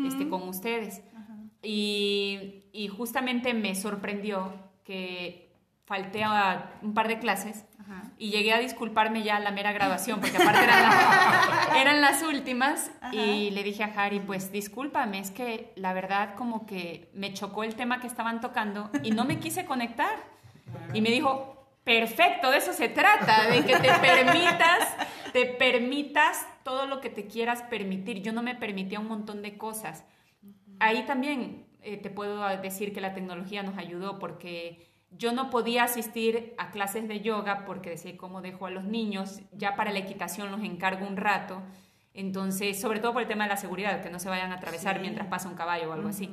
este, 0.07 0.29
con 0.29 0.49
ustedes. 0.49 1.03
Y, 1.63 2.65
y, 2.73 2.89
justamente 2.89 3.53
me 3.53 3.75
sorprendió 3.75 4.53
que 4.85 5.46
falté 5.87 6.25
a 6.25 6.73
un 6.83 6.93
par 6.95 7.09
de 7.09 7.19
clases 7.19 7.65
y 8.19 8.31
llegué 8.31 8.53
a 8.53 8.59
disculparme 8.59 9.23
ya 9.23 9.37
a 9.37 9.41
la 9.41 9.53
mera 9.53 9.73
grabación, 9.73 10.21
porque 10.21 10.37
aparte 10.37 10.65
eran, 11.81 12.01
las 12.01 12.23
últimas. 12.23 12.91
Y 13.13 13.51
le 13.51 13.63
dije 13.63 13.85
a 13.85 13.93
Harry, 13.97 14.21
pues 14.21 14.51
discúlpame, 14.51 15.21
es 15.21 15.31
que 15.31 15.73
la 15.77 15.93
verdad 15.93 16.35
como 16.35 16.67
que 16.67 17.11
me 17.15 17.33
chocó 17.33 17.63
el 17.63 17.77
tema 17.77 18.01
que 18.01 18.07
estaban 18.07 18.41
tocando 18.41 18.91
y 19.03 19.13
no 19.13 19.25
me 19.25 19.39
quise 19.41 19.65
conectar. 19.65 20.17
Y 20.93 21.01
me 21.01 21.11
dijo, 21.11 21.69
perfecto, 21.85 22.51
de 22.51 22.59
eso 22.59 22.73
se 22.73 22.89
trata, 22.89 23.49
de 23.49 23.65
que 23.65 23.77
te 23.77 23.93
permitas, 24.01 24.97
te 25.33 25.47
permitas 25.47 26.47
todo 26.65 26.87
lo 26.87 27.01
que 27.01 27.11
te 27.11 27.27
quieras 27.27 27.63
permitir. 27.63 28.23
Yo 28.23 28.33
no 28.33 28.43
me 28.43 28.57
permitía 28.57 28.99
un 28.99 29.09
montón 29.09 29.43
de 29.43 29.57
cosas. 29.57 30.05
Ahí 30.81 31.05
también 31.07 31.67
eh, 31.83 31.97
te 31.99 32.11
puedo 32.11 32.45
decir 32.59 32.93
que 32.93 33.01
la 33.01 33.15
tecnología 33.15 33.63
nos 33.63 33.79
ayudó 33.79 34.19
porque 34.19 34.96
yo 35.19 35.33
no 35.33 35.51
podía 35.51 35.85
asistir 35.85 36.55
a 36.59 36.71
clases 36.71 37.09
de 37.09 37.21
yoga 37.21 37.65
porque 37.65 37.91
decía, 37.91 38.17
¿cómo 38.17 38.43
dejo 38.43 38.67
a 38.67 38.71
los 38.71 38.85
niños? 38.85 39.41
Ya 39.53 39.77
para 39.77 39.93
la 39.93 39.99
equitación 39.99 40.51
los 40.51 40.63
encargo 40.63 41.07
un 41.07 41.17
rato. 41.17 41.63
Entonces, 42.15 42.81
sobre 42.81 43.01
todo 43.01 43.13
por 43.13 43.23
el 43.23 43.29
tema 43.29 43.45
de 43.45 43.51
la 43.51 43.57
seguridad, 43.57 44.03
que 44.03 44.11
no 44.11 44.19
se 44.19 44.29
vayan 44.29 44.53
a 44.53 44.57
atravesar 44.57 45.01
mientras 45.01 45.29
pasa 45.29 45.49
un 45.49 45.55
caballo 45.55 45.91
o 45.91 45.93
algo 45.93 46.09
así. 46.09 46.31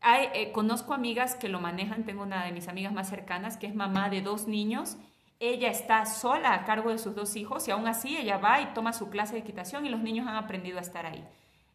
Hay, 0.00 0.28
eh, 0.34 0.52
conozco 0.52 0.94
amigas 0.94 1.34
que 1.34 1.48
lo 1.48 1.60
manejan, 1.60 2.04
tengo 2.04 2.22
una 2.22 2.44
de 2.44 2.52
mis 2.52 2.68
amigas 2.68 2.92
más 2.92 3.08
cercanas 3.08 3.56
que 3.56 3.66
es 3.66 3.74
mamá 3.74 4.10
de 4.10 4.20
dos 4.20 4.46
niños. 4.46 4.96
Ella 5.40 5.68
está 5.68 6.06
sola 6.06 6.54
a 6.54 6.64
cargo 6.64 6.90
de 6.90 6.98
sus 6.98 7.14
dos 7.14 7.36
hijos 7.36 7.66
y 7.66 7.70
aún 7.70 7.86
así 7.88 8.16
ella 8.16 8.38
va 8.38 8.60
y 8.60 8.66
toma 8.74 8.92
su 8.92 9.10
clase 9.10 9.34
de 9.34 9.40
equitación 9.40 9.86
y 9.86 9.88
los 9.88 10.00
niños 10.00 10.28
han 10.28 10.36
aprendido 10.36 10.78
a 10.78 10.82
estar 10.82 11.04
ahí. 11.06 11.24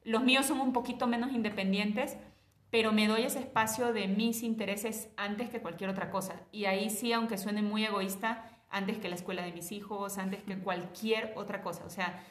Los 0.03 0.23
míos 0.23 0.45
son 0.45 0.61
un 0.61 0.71
poquito 0.71 1.07
menos 1.07 1.31
independientes, 1.33 2.17
pero 2.69 2.91
me 2.91 3.07
doy 3.07 3.23
ese 3.23 3.39
espacio 3.39 3.93
de 3.93 4.07
mis 4.07 4.43
intereses 4.43 5.09
antes 5.17 5.49
que 5.49 5.61
cualquier 5.61 5.89
otra 5.89 6.11
cosa. 6.11 6.41
Y 6.51 6.65
ahí 6.65 6.89
sí, 6.89 7.13
aunque 7.13 7.37
suene 7.37 7.61
muy 7.61 7.83
egoísta, 7.85 8.45
antes 8.69 8.97
que 8.99 9.09
la 9.09 9.15
escuela 9.15 9.43
de 9.43 9.51
mis 9.51 9.71
hijos, 9.71 10.17
antes 10.17 10.43
que 10.43 10.57
cualquier 10.59 11.33
otra 11.35 11.61
cosa. 11.61 11.83
O 11.85 11.89
sea, 11.89 12.23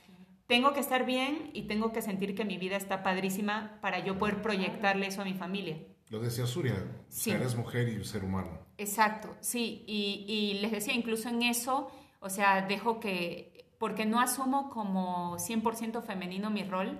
tengo 0.46 0.72
que 0.72 0.80
estar 0.80 1.04
bien 1.04 1.50
y 1.52 1.62
tengo 1.62 1.92
que 1.92 2.02
sentir 2.02 2.34
que 2.34 2.44
mi 2.44 2.56
vida 2.56 2.76
está 2.76 3.02
padrísima 3.02 3.78
para 3.80 3.98
yo 3.98 4.18
poder 4.18 4.40
proyectarle 4.40 5.06
eso 5.06 5.22
a 5.22 5.24
mi 5.24 5.34
familia. 5.34 5.78
Lo 6.08 6.20
decía 6.20 6.46
Surya, 6.46 6.86
sí. 7.08 7.32
eres 7.32 7.54
mujer 7.54 7.88
y 7.88 8.02
ser 8.04 8.24
humano. 8.24 8.66
Exacto, 8.78 9.36
sí. 9.40 9.84
Y, 9.86 10.24
y 10.26 10.60
les 10.60 10.70
decía, 10.70 10.94
incluso 10.94 11.28
en 11.28 11.42
eso, 11.42 11.90
o 12.20 12.30
sea, 12.30 12.62
dejo 12.62 12.98
que, 12.98 13.66
porque 13.78 14.06
no 14.06 14.20
asumo 14.20 14.70
como 14.70 15.36
100% 15.36 16.02
femenino 16.02 16.48
mi 16.48 16.62
rol, 16.62 16.98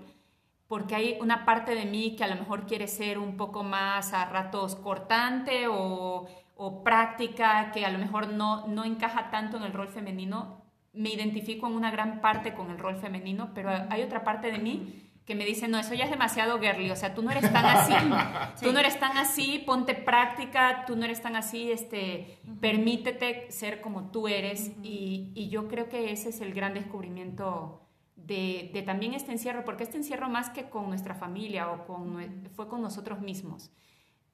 porque 0.69 0.95
hay 0.95 1.19
una 1.21 1.45
parte 1.45 1.75
de 1.75 1.87
mí 1.87 2.15
que 2.15 2.25
a 2.25 2.29
lo 2.29 2.37
mejor 2.37 2.67
quiere 2.67 2.87
ser 2.87 3.19
un 3.19 3.37
poco 3.37 3.65
más 3.65 4.13
a 4.13 4.27
ratos 4.27 4.77
cortante 4.77 5.67
o, 5.67 6.29
o 6.57 6.85
práctica 6.85 7.73
que 7.73 7.87
a 7.87 7.91
lo 7.91 7.99
mejor 7.99 8.29
no, 8.29 8.67
no 8.67 8.85
encaja 8.85 9.31
tanto 9.31 9.57
en 9.57 9.63
el 9.63 9.73
rol 9.73 9.89
femenino, 9.89 10.63
me 10.93 11.11
identifico 11.11 11.67
en 11.67 11.75
una 11.75 11.91
gran 11.91 12.21
parte 12.21 12.53
con 12.55 12.71
el 12.71 12.79
rol 12.79 12.97
femenino, 12.97 13.53
pero 13.55 13.71
hay 13.89 14.03
otra 14.03 14.25
parte 14.25 14.51
de 14.53 14.59
mí 14.59 15.05
que 15.25 15.35
me 15.35 15.45
dice, 15.45 15.69
no, 15.69 15.79
eso 15.79 15.93
ya 15.93 16.05
es 16.05 16.11
demasiado 16.11 16.59
girly, 16.59 16.91
o 16.91 16.97
sea, 16.97 17.15
tú 17.15 17.23
no 17.23 17.31
eres 17.31 17.53
tan 17.53 17.65
así, 17.65 17.93
tú 18.63 18.73
no 18.73 18.79
eres 18.79 18.99
tan 18.99 19.17
así, 19.19 19.63
ponte 19.65 19.95
práctica, 19.95 20.85
tú 20.87 20.97
no 20.97 21.05
eres 21.05 21.21
tan 21.21 21.37
así, 21.37 21.71
este, 21.71 22.39
permítete 22.61 23.53
ser 23.53 23.83
como 23.83 24.11
tú 24.11 24.27
eres 24.27 24.73
y, 24.83 25.31
y, 25.35 25.51
yo 25.51 25.69
creo 25.69 25.91
que 25.91 26.13
ese 26.13 26.31
es 26.31 26.41
el 26.41 26.55
gran 26.55 26.73
descubrimiento 26.73 27.88
de, 28.29 28.83
también 28.85 29.15
este 29.15 29.33
encierro, 29.33 29.65
porque 29.65 29.85
este 29.85 29.97
encierro 29.97 30.29
más 30.29 30.51
que 30.51 30.69
con 30.69 30.89
nuestra 30.89 31.15
familia 31.15 31.71
o 31.71 31.87
con, 31.87 32.49
fue 32.55 32.69
con 32.69 32.83
nosotros 32.83 33.21
mismos. 33.21 33.71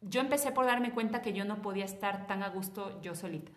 Yo 0.01 0.21
empecé 0.21 0.51
por 0.53 0.67
darme 0.67 0.93
cuenta 0.93 1.23
que 1.23 1.33
yo 1.33 1.45
no 1.45 1.63
podía 1.63 1.85
estar 1.85 2.27
tan 2.27 2.43
a 2.43 2.49
gusto 2.49 3.01
yo 3.01 3.15
solita. 3.15 3.53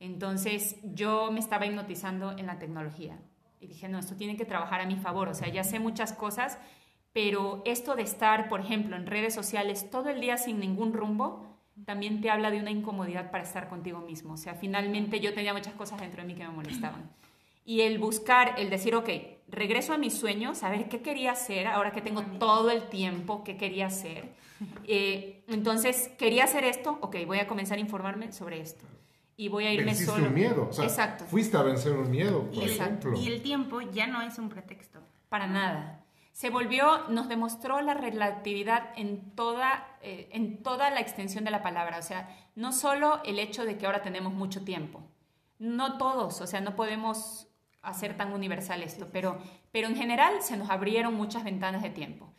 Entonces 0.00 0.76
yo 0.82 1.30
me 1.30 1.40
estaba 1.40 1.66
hipnotizando 1.66 2.32
en 2.32 2.46
la 2.46 2.58
tecnología 2.58 3.18
y 3.60 3.66
dije, 3.66 3.88
no, 3.88 3.98
esto 3.98 4.16
tiene 4.16 4.36
que 4.36 4.44
trabajar 4.44 4.80
a 4.80 4.86
mi 4.86 4.96
favor, 4.96 5.28
o 5.28 5.34
sea, 5.34 5.48
ya 5.48 5.62
sé 5.62 5.78
muchas 5.78 6.12
cosas, 6.12 6.58
pero 7.12 7.62
esto 7.64 7.94
de 7.94 8.02
estar, 8.02 8.48
por 8.48 8.60
ejemplo, 8.60 8.96
en 8.96 9.06
redes 9.06 9.34
sociales 9.34 9.90
todo 9.90 10.08
el 10.08 10.20
día 10.20 10.36
sin 10.36 10.58
ningún 10.58 10.92
rumbo, 10.92 11.46
también 11.84 12.20
te 12.20 12.30
habla 12.30 12.50
de 12.50 12.60
una 12.60 12.70
incomodidad 12.70 13.30
para 13.30 13.44
estar 13.44 13.68
contigo 13.68 14.00
mismo. 14.00 14.34
O 14.34 14.36
sea, 14.36 14.54
finalmente 14.54 15.20
yo 15.20 15.32
tenía 15.34 15.52
muchas 15.52 15.74
cosas 15.74 16.00
dentro 16.00 16.22
de 16.22 16.28
mí 16.28 16.34
que 16.34 16.44
me 16.44 16.50
molestaban. 16.50 17.10
Y 17.64 17.82
el 17.82 17.98
buscar, 17.98 18.54
el 18.58 18.70
decir, 18.70 18.94
ok, 18.94 19.08
regreso 19.48 19.92
a 19.92 19.98
mis 19.98 20.14
sueños, 20.14 20.62
a 20.62 20.70
ver 20.70 20.88
qué 20.88 21.02
quería 21.02 21.32
hacer, 21.32 21.66
ahora 21.66 21.92
que 21.92 22.00
tengo 22.00 22.22
todo 22.38 22.70
el 22.70 22.88
tiempo, 22.88 23.44
qué 23.44 23.56
quería 23.56 23.86
hacer. 23.86 24.32
Eh, 24.84 25.42
entonces, 25.48 26.10
quería 26.18 26.44
hacer 26.44 26.64
esto, 26.64 26.98
ok, 27.00 27.16
voy 27.26 27.38
a 27.38 27.46
comenzar 27.46 27.78
a 27.78 27.80
informarme 27.80 28.30
sobre 28.30 28.60
esto 28.60 28.84
y 29.40 29.48
voy 29.48 29.64
a 29.64 29.72
irme 29.72 29.86
Venciste 29.86 30.12
solo. 30.12 30.26
un 30.26 30.34
miedo. 30.34 30.66
O 30.68 30.72
sea, 30.74 30.84
Exacto. 30.84 31.24
Fuiste 31.24 31.56
a 31.56 31.62
vencer 31.62 31.92
un 31.94 32.10
miedo, 32.10 32.44
por 32.50 32.62
Y 32.62 32.66
ejemplo. 32.66 33.14
el, 33.14 33.18
y 33.20 33.26
el 33.28 33.40
tiempo 33.40 33.80
ya 33.80 34.06
no 34.06 34.20
es 34.20 34.38
un 34.38 34.50
pretexto. 34.50 35.00
Para 35.30 35.46
nada. 35.46 36.04
Se 36.32 36.50
volvió, 36.50 37.08
nos 37.08 37.26
demostró 37.30 37.80
la 37.80 37.94
relatividad 37.94 38.90
en 38.96 39.34
toda, 39.34 39.96
eh, 40.02 40.28
en 40.32 40.62
toda 40.62 40.90
la 40.90 41.00
extensión 41.00 41.44
de 41.44 41.50
la 41.52 41.62
palabra. 41.62 41.96
O 41.98 42.02
sea, 42.02 42.28
no 42.54 42.72
solo 42.72 43.22
el 43.24 43.38
hecho 43.38 43.64
de 43.64 43.78
que 43.78 43.86
ahora 43.86 44.02
tenemos 44.02 44.34
mucho 44.34 44.62
tiempo. 44.62 45.00
No 45.58 45.96
todos, 45.96 46.42
o 46.42 46.46
sea, 46.46 46.60
no 46.60 46.76
podemos 46.76 47.48
hacer 47.82 48.16
tan 48.16 48.32
universal 48.32 48.82
esto, 48.82 49.08
pero, 49.12 49.38
pero 49.72 49.88
en 49.88 49.96
general 49.96 50.42
se 50.42 50.56
nos 50.56 50.70
abrieron 50.70 51.14
muchas 51.14 51.44
ventanas 51.44 51.82
de 51.82 51.90
tiempo. 51.90 52.32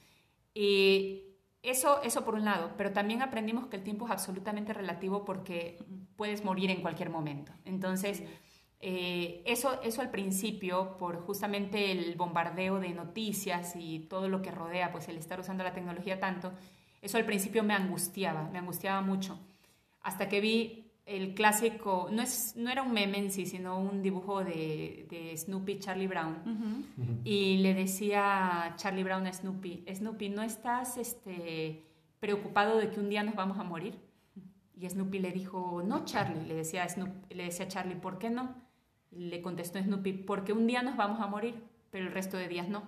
Y 0.53 1.23
eso, 1.63 2.01
eso 2.03 2.25
por 2.25 2.35
un 2.35 2.45
lado, 2.45 2.71
pero 2.77 2.91
también 2.91 3.21
aprendimos 3.21 3.67
que 3.67 3.77
el 3.77 3.83
tiempo 3.83 4.05
es 4.05 4.11
absolutamente 4.11 4.73
relativo 4.73 5.25
porque 5.25 5.83
puedes 6.15 6.43
morir 6.43 6.69
en 6.69 6.81
cualquier 6.81 7.09
momento. 7.09 7.51
Entonces, 7.65 8.23
eh, 8.79 9.43
eso, 9.45 9.79
eso 9.83 10.01
al 10.01 10.09
principio, 10.09 10.97
por 10.97 11.21
justamente 11.21 11.91
el 11.91 12.15
bombardeo 12.15 12.79
de 12.79 12.89
noticias 12.89 13.75
y 13.75 13.99
todo 13.99 14.27
lo 14.27 14.41
que 14.41 14.51
rodea, 14.51 14.91
pues 14.91 15.07
el 15.07 15.17
estar 15.17 15.39
usando 15.39 15.63
la 15.63 15.73
tecnología 15.73 16.19
tanto, 16.19 16.51
eso 17.01 17.17
al 17.17 17.25
principio 17.25 17.63
me 17.63 17.73
angustiaba, 17.73 18.49
me 18.51 18.59
angustiaba 18.59 19.01
mucho. 19.01 19.39
Hasta 20.01 20.27
que 20.29 20.41
vi 20.41 20.90
el 21.11 21.33
clásico, 21.33 22.07
no, 22.11 22.21
es, 22.21 22.55
no 22.55 22.69
era 22.69 22.83
un 22.83 22.93
meme 22.93 23.17
en 23.17 23.31
sí, 23.31 23.45
sino 23.45 23.77
un 23.77 24.01
dibujo 24.01 24.43
de, 24.43 25.05
de 25.09 25.35
Snoopy, 25.35 25.79
Charlie 25.79 26.07
Brown. 26.07 26.85
Y 27.23 27.57
le 27.57 27.73
decía 27.73 28.73
Charlie 28.77 29.03
Brown 29.03 29.27
a 29.27 29.33
Snoopy, 29.33 29.85
Snoopy, 29.93 30.29
¿no 30.29 30.41
estás 30.41 30.97
este, 30.97 31.83
preocupado 32.19 32.77
de 32.77 32.89
que 32.89 32.99
un 32.99 33.09
día 33.09 33.23
nos 33.23 33.35
vamos 33.35 33.59
a 33.59 33.63
morir? 33.63 33.99
Y 34.75 34.89
Snoopy 34.89 35.19
le 35.19 35.31
dijo, 35.31 35.83
no, 35.85 36.05
Charlie, 36.05 36.47
le 36.47 36.55
decía, 36.55 36.87
Snoopy, 36.87 37.35
le 37.35 37.43
decía 37.43 37.67
Charlie, 37.67 37.95
¿por 37.95 38.17
qué 38.17 38.29
no? 38.29 38.55
Le 39.11 39.41
contestó 39.41 39.79
Snoopy, 39.79 40.13
porque 40.13 40.53
un 40.53 40.65
día 40.65 40.81
nos 40.81 40.95
vamos 40.95 41.19
a 41.19 41.27
morir, 41.27 41.61
pero 41.91 42.05
el 42.05 42.13
resto 42.13 42.37
de 42.37 42.47
días 42.47 42.69
no. 42.69 42.83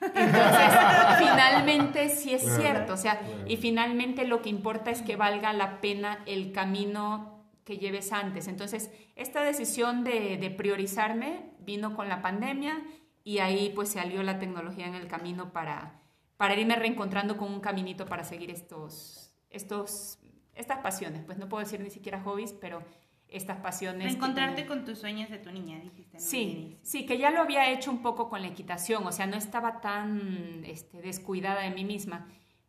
Entonces, 0.00 0.72
finalmente 1.18 2.08
sí 2.08 2.32
es 2.32 2.42
cierto, 2.56 2.94
o 2.94 2.96
sea, 2.96 3.20
y 3.46 3.56
finalmente 3.56 4.26
lo 4.26 4.42
que 4.42 4.48
importa 4.48 4.90
es 4.90 5.02
que 5.02 5.16
valga 5.16 5.52
la 5.52 5.80
pena 5.80 6.20
el 6.26 6.52
camino 6.52 7.37
que 7.68 7.76
lleves 7.76 8.12
antes. 8.14 8.48
Entonces, 8.48 8.90
esta 9.14 9.42
decisión 9.42 10.02
de, 10.02 10.38
de, 10.38 10.50
priorizarme 10.50 11.52
vino 11.60 11.94
con 11.94 12.08
la 12.08 12.22
pandemia 12.22 12.82
y 13.24 13.40
ahí 13.40 13.72
pues 13.74 13.90
salió 13.90 14.22
la 14.22 14.38
tecnología 14.38 14.86
en 14.86 14.94
el 14.94 15.06
camino 15.06 15.52
para, 15.52 16.00
para 16.38 16.54
irme 16.58 16.76
reencontrando 16.76 17.36
con 17.36 17.52
un 17.52 17.60
caminito 17.60 18.06
para 18.06 18.24
seguir 18.24 18.50
estos, 18.50 19.34
estos, 19.50 20.18
estas 20.54 20.78
pasiones. 20.78 21.26
Pues 21.26 21.36
no 21.36 21.50
puedo 21.50 21.62
decir 21.62 21.80
ni 21.80 21.90
siquiera 21.90 22.22
hobbies, 22.22 22.54
pero 22.54 22.82
estas 23.28 23.58
pasiones. 23.58 24.14
Encontrarte 24.14 24.64
con 24.64 24.86
tus 24.86 25.00
sueños 25.00 25.28
de 25.28 25.36
tu 25.36 25.52
niña, 25.52 25.78
dijiste. 25.78 26.16
¿no? 26.16 26.24
Sí, 26.24 26.78
sí, 26.82 27.04
que 27.04 27.18
ya 27.18 27.30
lo 27.30 27.42
había 27.42 27.70
hecho 27.70 27.90
un 27.90 28.00
poco 28.00 28.30
con 28.30 28.40
la 28.40 28.48
equitación, 28.48 29.06
o 29.06 29.12
sea, 29.12 29.26
no 29.26 29.36
estaba 29.36 29.82
tan 29.82 30.62
este, 30.64 31.02
descuidada 31.02 31.60
de 31.60 31.70
mí 31.70 31.84
misma 31.84 32.26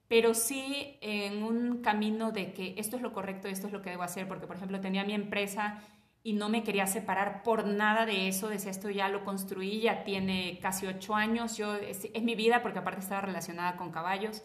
pero 0.09 0.33
sí 0.33 0.97
en 1.01 1.43
un 1.43 1.81
camino 1.81 2.31
de 2.31 2.51
que 2.51 2.73
esto 2.77 2.97
es 2.97 3.01
lo 3.01 3.13
correcto, 3.13 3.47
esto 3.47 3.67
es 3.67 3.73
lo 3.73 3.81
que 3.81 3.91
debo 3.91 4.03
hacer, 4.03 4.27
porque 4.27 4.47
por 4.47 4.57
ejemplo 4.57 4.81
tenía 4.81 5.05
mi 5.05 5.13
empresa 5.13 5.81
y 6.23 6.33
no 6.33 6.49
me 6.49 6.63
quería 6.63 6.87
separar 6.87 7.43
por 7.43 7.65
nada 7.65 8.05
de 8.05 8.27
eso, 8.27 8.49
decía 8.49 8.71
esto 8.71 8.89
ya 8.89 9.07
lo 9.07 9.23
construí, 9.23 9.79
ya 9.79 10.03
tiene 10.03 10.59
casi 10.61 10.87
ocho 10.87 11.15
años, 11.15 11.55
yo, 11.55 11.75
es, 11.75 12.09
es 12.11 12.23
mi 12.23 12.35
vida 12.35 12.61
porque 12.61 12.79
aparte 12.79 13.01
estaba 13.01 13.21
relacionada 13.21 13.77
con 13.77 13.91
caballos, 13.91 14.43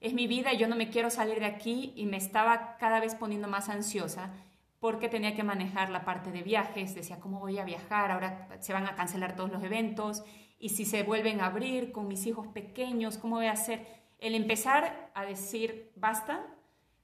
es 0.00 0.14
mi 0.14 0.28
vida 0.28 0.54
y 0.54 0.58
yo 0.58 0.68
no 0.68 0.76
me 0.76 0.90
quiero 0.90 1.10
salir 1.10 1.40
de 1.40 1.46
aquí 1.46 1.92
y 1.96 2.06
me 2.06 2.16
estaba 2.16 2.76
cada 2.78 3.00
vez 3.00 3.16
poniendo 3.16 3.48
más 3.48 3.68
ansiosa 3.68 4.32
porque 4.78 5.08
tenía 5.08 5.34
que 5.34 5.42
manejar 5.42 5.90
la 5.90 6.04
parte 6.04 6.30
de 6.30 6.42
viajes, 6.42 6.94
decía, 6.94 7.18
¿cómo 7.18 7.40
voy 7.40 7.58
a 7.58 7.64
viajar? 7.64 8.12
Ahora 8.12 8.48
se 8.60 8.72
van 8.72 8.86
a 8.86 8.94
cancelar 8.94 9.34
todos 9.34 9.50
los 9.50 9.62
eventos 9.62 10.22
y 10.58 10.70
si 10.70 10.84
se 10.84 11.02
vuelven 11.02 11.40
a 11.40 11.46
abrir 11.46 11.90
con 11.90 12.06
mis 12.06 12.26
hijos 12.26 12.46
pequeños, 12.46 13.18
¿cómo 13.18 13.36
voy 13.36 13.46
a 13.46 13.52
hacer? 13.52 14.00
El 14.20 14.34
empezar 14.34 15.10
a 15.14 15.24
decir 15.24 15.90
basta, 15.96 16.46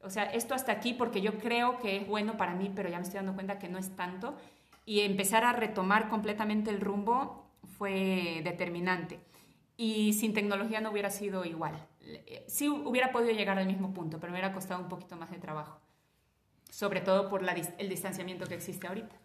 o 0.00 0.10
sea, 0.10 0.24
esto 0.24 0.54
hasta 0.54 0.72
aquí 0.72 0.94
porque 0.94 1.20
yo 1.20 1.38
creo 1.38 1.78
que 1.78 1.96
es 1.96 2.06
bueno 2.06 2.36
para 2.36 2.54
mí, 2.54 2.70
pero 2.74 2.88
ya 2.88 2.98
me 2.98 3.02
estoy 3.02 3.16
dando 3.16 3.34
cuenta 3.34 3.58
que 3.58 3.68
no 3.68 3.78
es 3.78 3.96
tanto, 3.96 4.36
y 4.84 5.00
empezar 5.00 5.44
a 5.44 5.52
retomar 5.52 6.08
completamente 6.08 6.70
el 6.70 6.80
rumbo 6.80 7.50
fue 7.76 8.40
determinante. 8.44 9.18
Y 9.76 10.12
sin 10.12 10.32
tecnología 10.32 10.80
no 10.80 10.90
hubiera 10.90 11.10
sido 11.10 11.44
igual. 11.44 11.74
Sí 12.46 12.68
hubiera 12.68 13.12
podido 13.12 13.32
llegar 13.32 13.58
al 13.58 13.66
mismo 13.66 13.92
punto, 13.92 14.20
pero 14.20 14.32
me 14.32 14.38
hubiera 14.38 14.54
costado 14.54 14.80
un 14.80 14.88
poquito 14.88 15.16
más 15.16 15.30
de 15.30 15.38
trabajo, 15.38 15.80
sobre 16.70 17.00
todo 17.00 17.28
por 17.28 17.44
el 17.78 17.88
distanciamiento 17.88 18.46
que 18.46 18.54
existe 18.54 18.86
ahorita. 18.86 19.16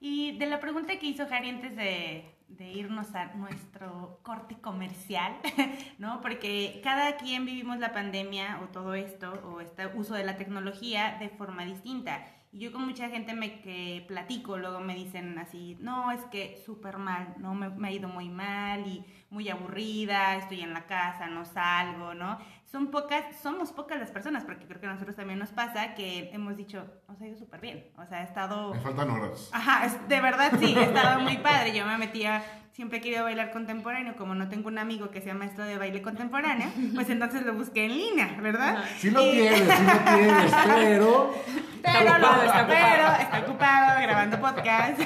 Y 0.00 0.38
de 0.38 0.46
la 0.46 0.58
pregunta 0.58 0.98
que 0.98 1.06
hizo 1.06 1.24
Harry 1.30 1.50
antes 1.50 1.76
de, 1.76 2.24
de 2.50 2.72
irnos 2.72 3.14
a 3.14 3.32
nuestro 3.34 4.20
corte 4.22 4.56
comercial, 4.60 5.36
¿no? 5.98 6.20
Porque 6.20 6.80
cada 6.82 7.16
quien 7.16 7.44
vivimos 7.44 7.78
la 7.78 7.92
pandemia 7.92 8.60
o 8.62 8.68
todo 8.68 8.94
esto 8.94 9.32
o 9.44 9.60
este 9.60 9.86
uso 9.86 10.14
de 10.14 10.24
la 10.24 10.36
tecnología 10.36 11.16
de 11.20 11.28
forma 11.28 11.64
distinta. 11.64 12.24
Y 12.52 12.58
yo 12.58 12.72
con 12.72 12.84
mucha 12.84 13.08
gente 13.08 13.32
me 13.32 13.62
platico, 14.08 14.58
luego 14.58 14.80
me 14.80 14.96
dicen 14.96 15.38
así, 15.38 15.76
no, 15.80 16.10
es 16.10 16.20
que 16.26 16.60
súper 16.66 16.98
mal, 16.98 17.34
¿no? 17.38 17.54
Me, 17.54 17.88
ha 17.88 17.92
ido 17.92 18.08
muy 18.08 18.28
mal 18.28 18.84
y 18.88 19.04
muy 19.30 19.48
aburrida, 19.48 20.34
estoy 20.36 20.62
en 20.62 20.74
la 20.74 20.86
casa, 20.86 21.28
no 21.28 21.44
salgo, 21.44 22.14
¿no? 22.14 22.38
Son 22.70 22.92
pocas, 22.92 23.24
somos 23.42 23.72
pocas 23.72 23.98
las 23.98 24.12
personas, 24.12 24.44
porque 24.44 24.64
creo 24.66 24.80
que 24.80 24.86
a 24.86 24.92
nosotros 24.92 25.16
también 25.16 25.40
nos 25.40 25.50
pasa 25.50 25.94
que 25.94 26.30
hemos 26.32 26.56
dicho, 26.56 26.86
nos 27.08 27.20
ha 27.20 27.26
ido 27.26 27.36
súper 27.36 27.60
bien, 27.60 27.90
o 27.96 28.06
sea, 28.06 28.18
ha 28.18 28.22
estado... 28.22 28.72
Me 28.74 28.80
faltan 28.80 29.10
horas. 29.10 29.50
Ajá, 29.52 29.86
es, 29.86 30.08
de 30.08 30.20
verdad 30.20 30.52
sí, 30.60 30.76
ha 30.76 30.84
estado 30.84 31.20
muy 31.20 31.38
padre, 31.38 31.76
yo 31.76 31.84
me 31.84 31.98
metía 31.98 32.44
siempre 32.72 32.98
he 32.98 33.00
querido 33.02 33.24
bailar 33.24 33.50
contemporáneo, 33.50 34.16
como 34.16 34.34
no 34.34 34.48
tengo 34.48 34.68
un 34.68 34.78
amigo 34.78 35.10
que 35.10 35.20
sea 35.20 35.34
maestro 35.34 35.64
de 35.64 35.76
baile 35.76 36.00
contemporáneo, 36.00 36.68
pues 36.94 37.10
entonces 37.10 37.44
lo 37.44 37.52
busqué 37.52 37.84
en 37.84 37.96
línea, 37.96 38.38
¿verdad? 38.40 38.84
Sí 38.98 39.10
lo 39.10 39.20
y... 39.20 39.32
tienes, 39.32 39.60
sí 39.60 39.84
lo 39.84 40.16
tienes, 40.16 40.54
pero... 40.64 41.34
Pero, 41.82 41.98
está 41.98 42.16
ocupado, 42.16 42.42
está, 42.42 42.66
pero 42.66 43.22
está 43.22 43.40
ocupado 43.40 44.02
grabando 44.02 44.40
podcast. 44.40 45.00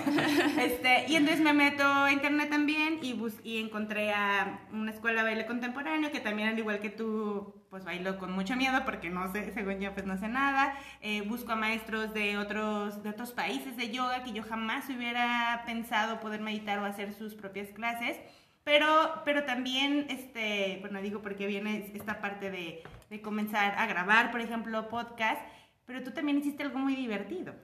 Este, 0.58 1.04
y 1.08 1.16
entonces 1.16 1.40
me 1.40 1.52
meto 1.52 1.84
a 1.84 2.12
internet 2.12 2.50
también 2.50 2.98
y, 3.00 3.12
bus 3.12 3.34
y 3.44 3.58
encontré 3.58 4.12
a 4.12 4.60
una 4.72 4.90
escuela 4.90 5.22
de 5.22 5.28
baile 5.30 5.46
contemporáneo 5.46 6.10
que 6.10 6.18
también, 6.18 6.48
al 6.48 6.58
igual 6.58 6.80
que 6.80 6.90
tú, 6.90 7.53
pues 7.70 7.84
bailo 7.84 8.18
con 8.18 8.32
mucho 8.32 8.56
miedo 8.56 8.84
porque 8.84 9.10
no 9.10 9.30
sé, 9.32 9.52
según 9.52 9.80
yo, 9.80 9.92
pues 9.92 10.06
no 10.06 10.16
sé 10.16 10.28
nada. 10.28 10.74
Eh, 11.00 11.22
busco 11.22 11.52
a 11.52 11.56
maestros 11.56 12.14
de 12.14 12.38
otros, 12.38 13.02
de 13.02 13.10
otros 13.10 13.32
países 13.32 13.76
de 13.76 13.90
yoga 13.90 14.24
que 14.24 14.32
yo 14.32 14.42
jamás 14.42 14.88
hubiera 14.88 15.62
pensado 15.66 16.20
poder 16.20 16.40
meditar 16.40 16.78
o 16.78 16.84
hacer 16.84 17.12
sus 17.14 17.34
propias 17.34 17.68
clases. 17.68 18.18
Pero, 18.64 18.86
pero 19.24 19.44
también, 19.44 20.06
este, 20.08 20.78
bueno, 20.80 21.02
digo 21.02 21.20
porque 21.20 21.46
viene 21.46 21.90
esta 21.94 22.20
parte 22.20 22.50
de, 22.50 22.82
de 23.10 23.20
comenzar 23.20 23.74
a 23.78 23.86
grabar, 23.86 24.30
por 24.30 24.40
ejemplo, 24.40 24.88
podcast, 24.88 25.40
pero 25.84 26.02
tú 26.02 26.12
también 26.12 26.38
hiciste 26.38 26.62
algo 26.62 26.78
muy 26.78 26.96
divertido. 26.96 27.54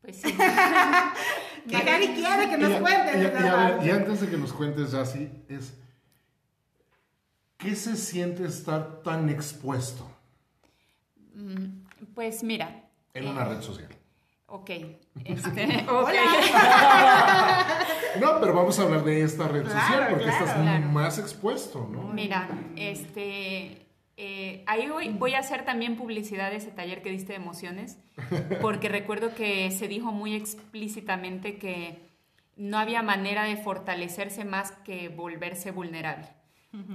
Pues 0.00 0.16
sí. 0.22 0.32
que 0.32 1.80
Gary 1.80 2.08
quiere 2.08 2.48
que 2.48 2.56
nos 2.56 2.72
y, 2.72 2.80
cuentes. 2.80 3.16
Y, 3.16 3.18
y, 3.18 3.22
ver, 3.22 3.86
y, 3.86 3.90
antes 3.90 4.20
de 4.20 4.28
que 4.28 4.36
nos 4.36 4.52
cuentes, 4.52 4.94
así 4.94 5.30
es, 5.48 5.76
¿qué 7.58 7.74
se 7.74 7.96
siente 7.96 8.44
estar 8.44 9.02
tan 9.02 9.28
expuesto? 9.28 10.06
Pues 12.14 12.42
mira. 12.42 12.84
En 13.14 13.28
una 13.28 13.44
red 13.44 13.60
social. 13.60 13.88
Ok. 14.46 14.70
Este, 15.24 15.86
ok. 15.90 16.10
no, 18.20 18.40
pero 18.40 18.54
vamos 18.54 18.78
a 18.78 18.82
hablar 18.82 19.04
de 19.04 19.22
esta 19.22 19.48
red 19.48 19.64
social 19.64 20.06
porque 20.10 20.24
claro, 20.24 20.44
estás 20.44 20.54
claro. 20.54 20.88
más 20.88 21.18
expuesto, 21.18 21.88
¿no? 21.90 22.04
Mira, 22.12 22.48
este, 22.76 23.86
eh, 24.16 24.62
ahí 24.66 24.88
voy, 24.88 25.08
voy 25.10 25.34
a 25.34 25.40
hacer 25.40 25.64
también 25.64 25.96
publicidad 25.96 26.50
de 26.50 26.56
ese 26.56 26.70
taller 26.70 27.02
que 27.02 27.10
diste 27.10 27.32
de 27.32 27.38
emociones, 27.38 27.98
porque 28.62 28.88
recuerdo 28.88 29.34
que 29.34 29.70
se 29.72 29.88
dijo 29.88 30.12
muy 30.12 30.34
explícitamente 30.34 31.58
que 31.58 32.06
no 32.56 32.78
había 32.78 33.02
manera 33.02 33.44
de 33.44 33.56
fortalecerse 33.56 34.44
más 34.44 34.72
que 34.72 35.08
volverse 35.08 35.72
vulnerable. 35.72 36.28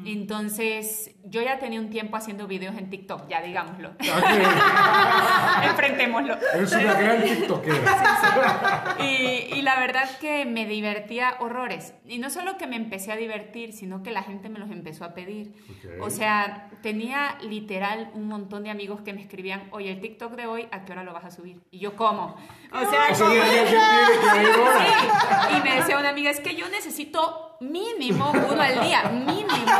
Entonces, 0.05 1.15
yo 1.23 1.41
ya 1.41 1.59
tenía 1.59 1.79
un 1.79 1.89
tiempo 1.89 2.17
haciendo 2.17 2.47
videos 2.47 2.75
en 2.77 2.89
TikTok, 2.89 3.27
ya 3.27 3.41
digámoslo. 3.41 3.89
Ok. 3.89 3.99
Enfrentémoslo. 5.63 6.38
Eres 6.53 6.71
una 6.73 6.93
gran 6.93 7.23
tiktokera. 7.23 8.95
Y, 8.99 9.53
y 9.53 9.61
la 9.61 9.79
verdad 9.79 10.09
que 10.19 10.45
me 10.45 10.65
divertía 10.65 11.36
horrores. 11.39 11.93
Y 12.05 12.19
no 12.19 12.29
solo 12.29 12.57
que 12.57 12.67
me 12.67 12.75
empecé 12.75 13.11
a 13.11 13.15
divertir, 13.15 13.73
sino 13.73 14.03
que 14.03 14.11
la 14.11 14.23
gente 14.23 14.49
me 14.49 14.59
los 14.59 14.69
empezó 14.71 15.05
a 15.05 15.13
pedir. 15.13 15.53
O 16.01 16.09
sea, 16.09 16.69
tenía 16.82 17.38
literal 17.41 18.11
un 18.13 18.27
montón 18.27 18.63
de 18.63 18.69
amigos 18.69 19.01
que 19.01 19.13
me 19.13 19.21
escribían, 19.21 19.67
oye, 19.71 19.91
el 19.91 20.01
TikTok 20.01 20.36
de 20.36 20.47
hoy, 20.47 20.67
¿a 20.71 20.86
qué 20.86 20.91
hora 20.93 21.03
lo 21.03 21.13
vas 21.13 21.25
a 21.25 21.32
subir? 21.32 21.61
Y 21.71 21.79
yo, 21.79 21.95
¿cómo? 21.95 22.36
O 22.71 22.79
sea, 22.79 23.09
O 23.11 23.15
sea, 23.15 23.27
¿cómo? 23.27 23.36
ya, 23.36 23.45
ya, 23.45 23.63
ya 23.65 24.07
tiene 24.21 24.43
que 24.43 24.49
ir 24.49 24.55
ahora. 24.55 24.77
Sí. 25.51 25.57
Y 25.57 25.61
me 25.61 25.75
decía 25.75 25.97
una 25.97 26.09
amiga, 26.09 26.29
es 26.32 26.39
que 26.39 26.55
yo 26.55 26.67
necesito 26.69 27.51
mínimo 27.62 28.32
uno 28.32 28.62
al 28.62 28.82
día, 28.82 29.03
mínimo. 29.09 29.72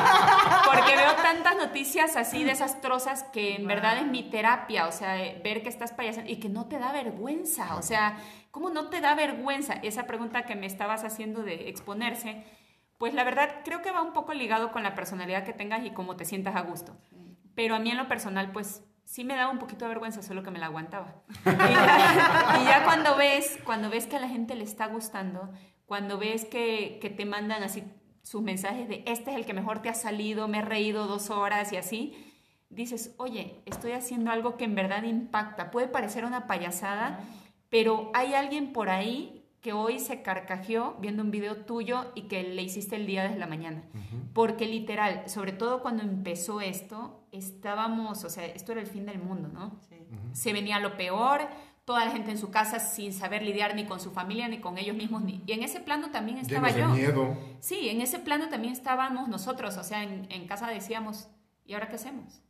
Porque 0.65 0.95
veo 0.95 1.15
tantas 1.15 1.57
noticias 1.57 2.15
así 2.15 2.43
desastrosas 2.43 3.23
que 3.23 3.55
en 3.55 3.67
verdad 3.67 3.97
es 3.97 4.05
mi 4.05 4.23
terapia, 4.23 4.88
o 4.88 4.91
sea, 4.91 5.21
eh, 5.21 5.41
ver 5.43 5.63
que 5.63 5.69
estás 5.69 5.91
payasando 5.91 6.29
y 6.32 6.38
que 6.38 6.47
no 6.47 6.67
te 6.67 6.77
da 6.77 6.91
vergüenza, 6.91 7.75
o 7.75 7.82
sea, 7.82 8.17
¿cómo 8.51 8.69
no 8.69 8.89
te 8.89 9.01
da 9.01 9.15
vergüenza? 9.15 9.73
Esa 9.82 10.05
pregunta 10.05 10.43
que 10.43 10.55
me 10.55 10.67
estabas 10.67 11.03
haciendo 11.03 11.43
de 11.43 11.69
exponerse, 11.69 12.45
pues 12.97 13.13
la 13.13 13.23
verdad 13.23 13.61
creo 13.65 13.82
que 13.82 13.91
va 13.91 14.01
un 14.01 14.13
poco 14.13 14.34
ligado 14.34 14.71
con 14.71 14.84
la 14.84 14.93
personalidad 14.93 15.43
que 15.43 15.53
tengas 15.53 15.84
y 15.84 15.91
cómo 15.91 16.15
te 16.15 16.25
sientas 16.25 16.55
a 16.55 16.61
gusto. 16.61 16.95
Pero 17.55 17.75
a 17.75 17.79
mí 17.79 17.89
en 17.89 17.97
lo 17.97 18.07
personal, 18.07 18.51
pues 18.51 18.84
sí 19.05 19.23
me 19.23 19.36
daba 19.36 19.51
un 19.51 19.59
poquito 19.59 19.86
de 19.86 19.89
vergüenza, 19.89 20.21
solo 20.21 20.43
que 20.43 20.51
me 20.51 20.59
la 20.59 20.67
aguantaba. 20.67 21.15
Y 21.45 21.73
ya, 21.73 22.59
y 22.61 22.65
ya 22.65 22.84
cuando 22.86 23.17
ves, 23.17 23.59
cuando 23.65 23.89
ves 23.89 24.05
que 24.05 24.17
a 24.17 24.19
la 24.19 24.29
gente 24.29 24.55
le 24.55 24.63
está 24.63 24.86
gustando, 24.86 25.51
cuando 25.91 26.17
ves 26.17 26.45
que, 26.45 26.99
que 27.01 27.09
te 27.09 27.25
mandan 27.25 27.63
así 27.63 27.83
sus 28.23 28.41
mensajes 28.41 28.87
de 28.87 29.03
este 29.07 29.31
es 29.31 29.35
el 29.35 29.45
que 29.45 29.53
mejor 29.53 29.81
te 29.81 29.89
ha 29.89 29.93
salido, 29.93 30.47
me 30.47 30.59
he 30.59 30.61
reído 30.61 31.05
dos 31.05 31.29
horas 31.29 31.73
y 31.73 31.75
así, 31.75 32.15
dices, 32.69 33.13
oye, 33.17 33.61
estoy 33.65 33.91
haciendo 33.91 34.31
algo 34.31 34.55
que 34.55 34.63
en 34.63 34.73
verdad 34.73 35.03
impacta. 35.03 35.69
Puede 35.69 35.89
parecer 35.89 36.23
una 36.23 36.47
payasada, 36.47 37.19
pero 37.69 38.09
hay 38.13 38.35
alguien 38.35 38.71
por 38.71 38.89
ahí 38.89 39.43
que 39.59 39.73
hoy 39.73 39.99
se 39.99 40.21
carcajeó 40.21 40.95
viendo 41.01 41.23
un 41.23 41.29
video 41.29 41.57
tuyo 41.57 42.13
y 42.15 42.29
que 42.29 42.41
le 42.41 42.61
hiciste 42.61 42.95
el 42.95 43.05
día 43.05 43.23
desde 43.23 43.37
la 43.37 43.47
mañana. 43.47 43.83
Porque 44.31 44.67
literal, 44.67 45.23
sobre 45.27 45.51
todo 45.51 45.81
cuando 45.81 46.03
empezó 46.03 46.61
esto, 46.61 47.25
estábamos, 47.33 48.23
o 48.23 48.29
sea, 48.29 48.45
esto 48.45 48.71
era 48.71 48.79
el 48.79 48.87
fin 48.87 49.05
del 49.05 49.19
mundo, 49.19 49.49
¿no? 49.49 49.77
Sí. 49.89 49.97
Se 50.31 50.53
venía 50.53 50.79
lo 50.79 50.95
peor, 50.95 51.49
toda 51.86 52.05
la 52.05 52.11
gente 52.11 52.32
en 52.32 52.38
su 52.38 52.51
casa 52.51 52.79
sin 52.79 53.13
saber 53.13 53.41
lidiar 53.41 53.75
ni 53.75 53.86
con 53.86 53.99
su 53.99 54.11
familia 54.11 54.47
ni 54.47 54.59
con 54.59 54.77
ellos 54.77 54.95
mismos. 54.95 55.23
Ni... 55.23 55.41
Y 55.45 55.51
en 55.53 55.63
ese 55.63 55.79
plano 55.79 56.11
también 56.11 56.38
estaba 56.38 56.69
Llenos 56.69 56.95
de 56.95 57.01
yo. 57.03 57.13
miedo. 57.13 57.38
Sí, 57.59 57.89
en 57.89 58.01
ese 58.01 58.19
plano 58.19 58.49
también 58.49 58.73
estábamos 58.73 59.27
nosotros, 59.27 59.77
o 59.77 59.84
sea, 59.84 60.03
en, 60.03 60.27
en 60.29 60.47
casa 60.47 60.67
decíamos, 60.67 61.27
¿y 61.65 61.73
ahora 61.73 61.89
qué 61.89 61.95
hacemos? 61.95 62.41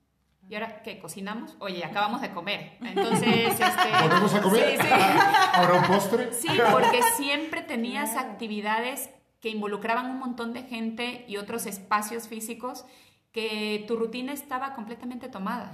¿Y 0.50 0.56
ahora 0.56 0.82
qué? 0.82 1.00
¿Cocinamos? 1.00 1.56
Oye, 1.60 1.86
acabamos 1.86 2.20
de 2.22 2.32
comer. 2.32 2.78
Entonces, 2.82 3.24
este... 3.60 4.04
¿Volvemos 4.04 4.34
a 4.34 4.42
comer? 4.42 4.78
Sí, 4.82 4.84
sí. 4.86 4.94
¿Ahora 5.54 5.74
un 5.76 5.84
postre? 5.86 6.34
Sí, 6.34 6.50
porque 6.72 7.02
siempre 7.16 7.62
tenías 7.62 8.18
actividades 8.18 9.10
que 9.40 9.50
involucraban 9.50 10.08
un 10.10 10.20
montón 10.20 10.52
de 10.54 10.64
gente 10.64 11.26
y 11.28 11.38
otros 11.38 11.66
espacios 11.66 12.28
físicos 12.28 12.86
que 13.32 13.86
tu 13.88 13.96
rutina 13.96 14.34
estaba 14.34 14.74
completamente 14.74 15.30
tomada. 15.30 15.74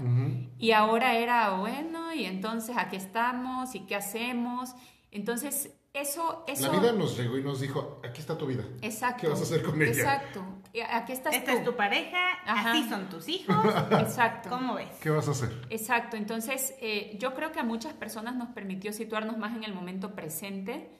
Y 0.60 0.72
ahora 0.72 1.16
era, 1.16 1.52
bueno, 1.52 2.14
y 2.14 2.26
entonces 2.26 2.76
aquí 2.78 2.96
estamos, 2.96 3.74
y 3.76 3.82
qué 3.82 3.96
hacemos. 3.96 4.76
Entonces, 5.12 5.74
eso... 5.94 6.44
eso 6.48 6.72
La 6.72 6.80
vida 6.80 6.92
nos 6.92 7.18
llegó 7.18 7.38
y 7.38 7.44
nos 7.44 7.60
dijo, 7.60 8.00
aquí 8.08 8.22
está 8.22 8.38
tu 8.38 8.46
vida. 8.46 8.64
Exacto. 8.82 9.22
¿Qué 9.22 9.28
vas 9.30 9.40
a 9.40 9.44
hacer 9.44 9.64
con 9.64 9.82
ella? 9.82 9.90
Exacto. 9.92 10.44
Aquí 10.92 11.12
estás 11.12 11.34
Esta 11.34 11.54
tú. 11.54 11.58
es 11.58 11.64
tu 11.64 11.76
pareja, 11.76 12.18
Ajá. 12.46 12.72
así 12.72 12.88
son 12.88 13.10
tus 13.10 13.28
hijos. 13.28 13.56
Exacto. 13.92 14.50
¿Cómo 14.50 14.76
ves? 14.76 14.90
¿Qué 15.02 15.10
vas 15.10 15.28
a 15.28 15.32
hacer? 15.32 15.50
Exacto, 15.72 16.18
entonces 16.18 16.76
eh, 16.82 17.18
yo 17.20 17.34
creo 17.34 17.52
que 17.52 17.60
a 17.60 17.64
muchas 17.64 17.94
personas 17.94 18.36
nos 18.36 18.50
permitió 18.50 18.94
situarnos 18.94 19.38
más 19.40 19.56
en 19.56 19.64
el 19.64 19.74
momento 19.74 20.14
presente 20.14 20.92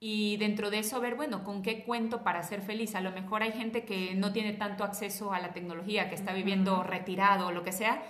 y 0.00 0.36
dentro 0.36 0.70
de 0.70 0.78
eso 0.78 1.00
ver, 1.00 1.16
bueno, 1.16 1.42
con 1.42 1.62
qué 1.62 1.82
cuento 1.84 2.22
para 2.22 2.42
ser 2.42 2.62
feliz. 2.62 2.94
A 2.94 3.00
lo 3.00 3.10
mejor 3.10 3.42
hay 3.42 3.52
gente 3.52 3.84
que 3.84 4.14
no 4.14 4.32
tiene 4.32 4.52
tanto 4.52 4.84
acceso 4.84 5.32
a 5.32 5.40
la 5.40 5.52
tecnología, 5.52 6.08
que 6.08 6.14
está 6.14 6.32
viviendo 6.32 6.82
retirado 6.84 7.48
o 7.48 7.52
lo 7.52 7.64
que 7.64 7.72
sea, 7.72 8.02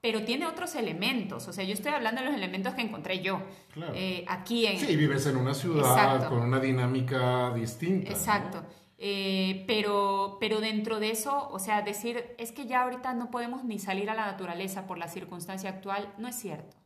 pero 0.00 0.24
tiene 0.24 0.46
otros 0.46 0.74
elementos. 0.74 1.46
O 1.48 1.52
sea, 1.52 1.64
yo 1.64 1.72
estoy 1.72 1.92
hablando 1.92 2.20
de 2.20 2.26
los 2.28 2.36
elementos 2.36 2.74
que 2.74 2.82
encontré 2.82 3.20
yo 3.22 3.40
Claro. 3.72 3.92
eh, 3.94 4.24
aquí 4.28 4.66
en... 4.66 4.78
Sí, 4.78 4.96
vives 4.96 5.26
en 5.26 5.36
una 5.36 5.54
ciudad 5.54 5.88
Exacto. 5.88 6.28
con 6.30 6.40
una 6.42 6.58
dinámica 6.58 7.52
distinta. 7.54 8.10
¿no? 8.10 8.16
Exacto. 8.16 8.64
Eh, 8.98 9.64
pero, 9.66 10.38
pero 10.40 10.60
dentro 10.60 11.00
de 11.00 11.10
eso, 11.10 11.48
o 11.50 11.58
sea, 11.58 11.82
decir, 11.82 12.24
es 12.38 12.50
que 12.52 12.66
ya 12.66 12.82
ahorita 12.82 13.14
no 13.14 13.30
podemos 13.30 13.62
ni 13.64 13.78
salir 13.78 14.08
a 14.10 14.14
la 14.14 14.26
naturaleza 14.26 14.86
por 14.86 14.96
la 14.98 15.06
circunstancia 15.08 15.70
actual, 15.70 16.12
no 16.18 16.28
es 16.28 16.34
cierto. 16.34 16.76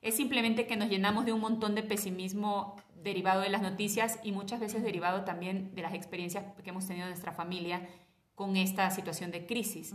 Es 0.00 0.16
simplemente 0.16 0.66
que 0.66 0.76
nos 0.76 0.88
llenamos 0.88 1.24
de 1.26 1.32
un 1.32 1.40
montón 1.40 1.74
de 1.74 1.82
pesimismo 1.82 2.76
derivado 3.02 3.40
de 3.40 3.48
las 3.50 3.62
noticias 3.62 4.18
y 4.22 4.32
muchas 4.32 4.60
veces 4.60 4.82
derivado 4.82 5.24
también 5.24 5.74
de 5.74 5.82
las 5.82 5.94
experiencias 5.94 6.44
que 6.62 6.70
hemos 6.70 6.86
tenido 6.86 7.04
en 7.06 7.10
nuestra 7.10 7.32
familia 7.32 7.88
con 8.34 8.56
esta 8.56 8.90
situación 8.90 9.30
de 9.30 9.46
crisis. 9.46 9.94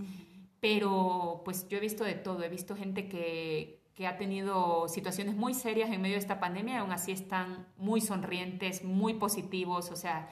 Pero 0.60 1.42
pues 1.46 1.68
yo 1.68 1.78
he 1.78 1.82
visto 1.82 2.04
de 2.04 2.14
todo, 2.16 2.44
he 2.44 2.50
visto 2.50 2.76
gente 2.76 3.08
que, 3.08 3.84
que 3.94 4.08
ha 4.08 4.18
tenido 4.18 4.88
situaciones 4.88 5.36
muy 5.36 5.54
serias 5.54 5.90
en 5.92 6.02
medio 6.02 6.16
de 6.16 6.20
esta 6.20 6.40
pandemia 6.40 6.76
y 6.76 6.78
aún 6.78 6.92
así 6.92 7.12
están 7.12 7.68
muy 7.78 8.02
sonrientes, 8.02 8.84
muy 8.84 9.14
positivos, 9.14 9.92
o 9.92 9.96
sea, 9.96 10.30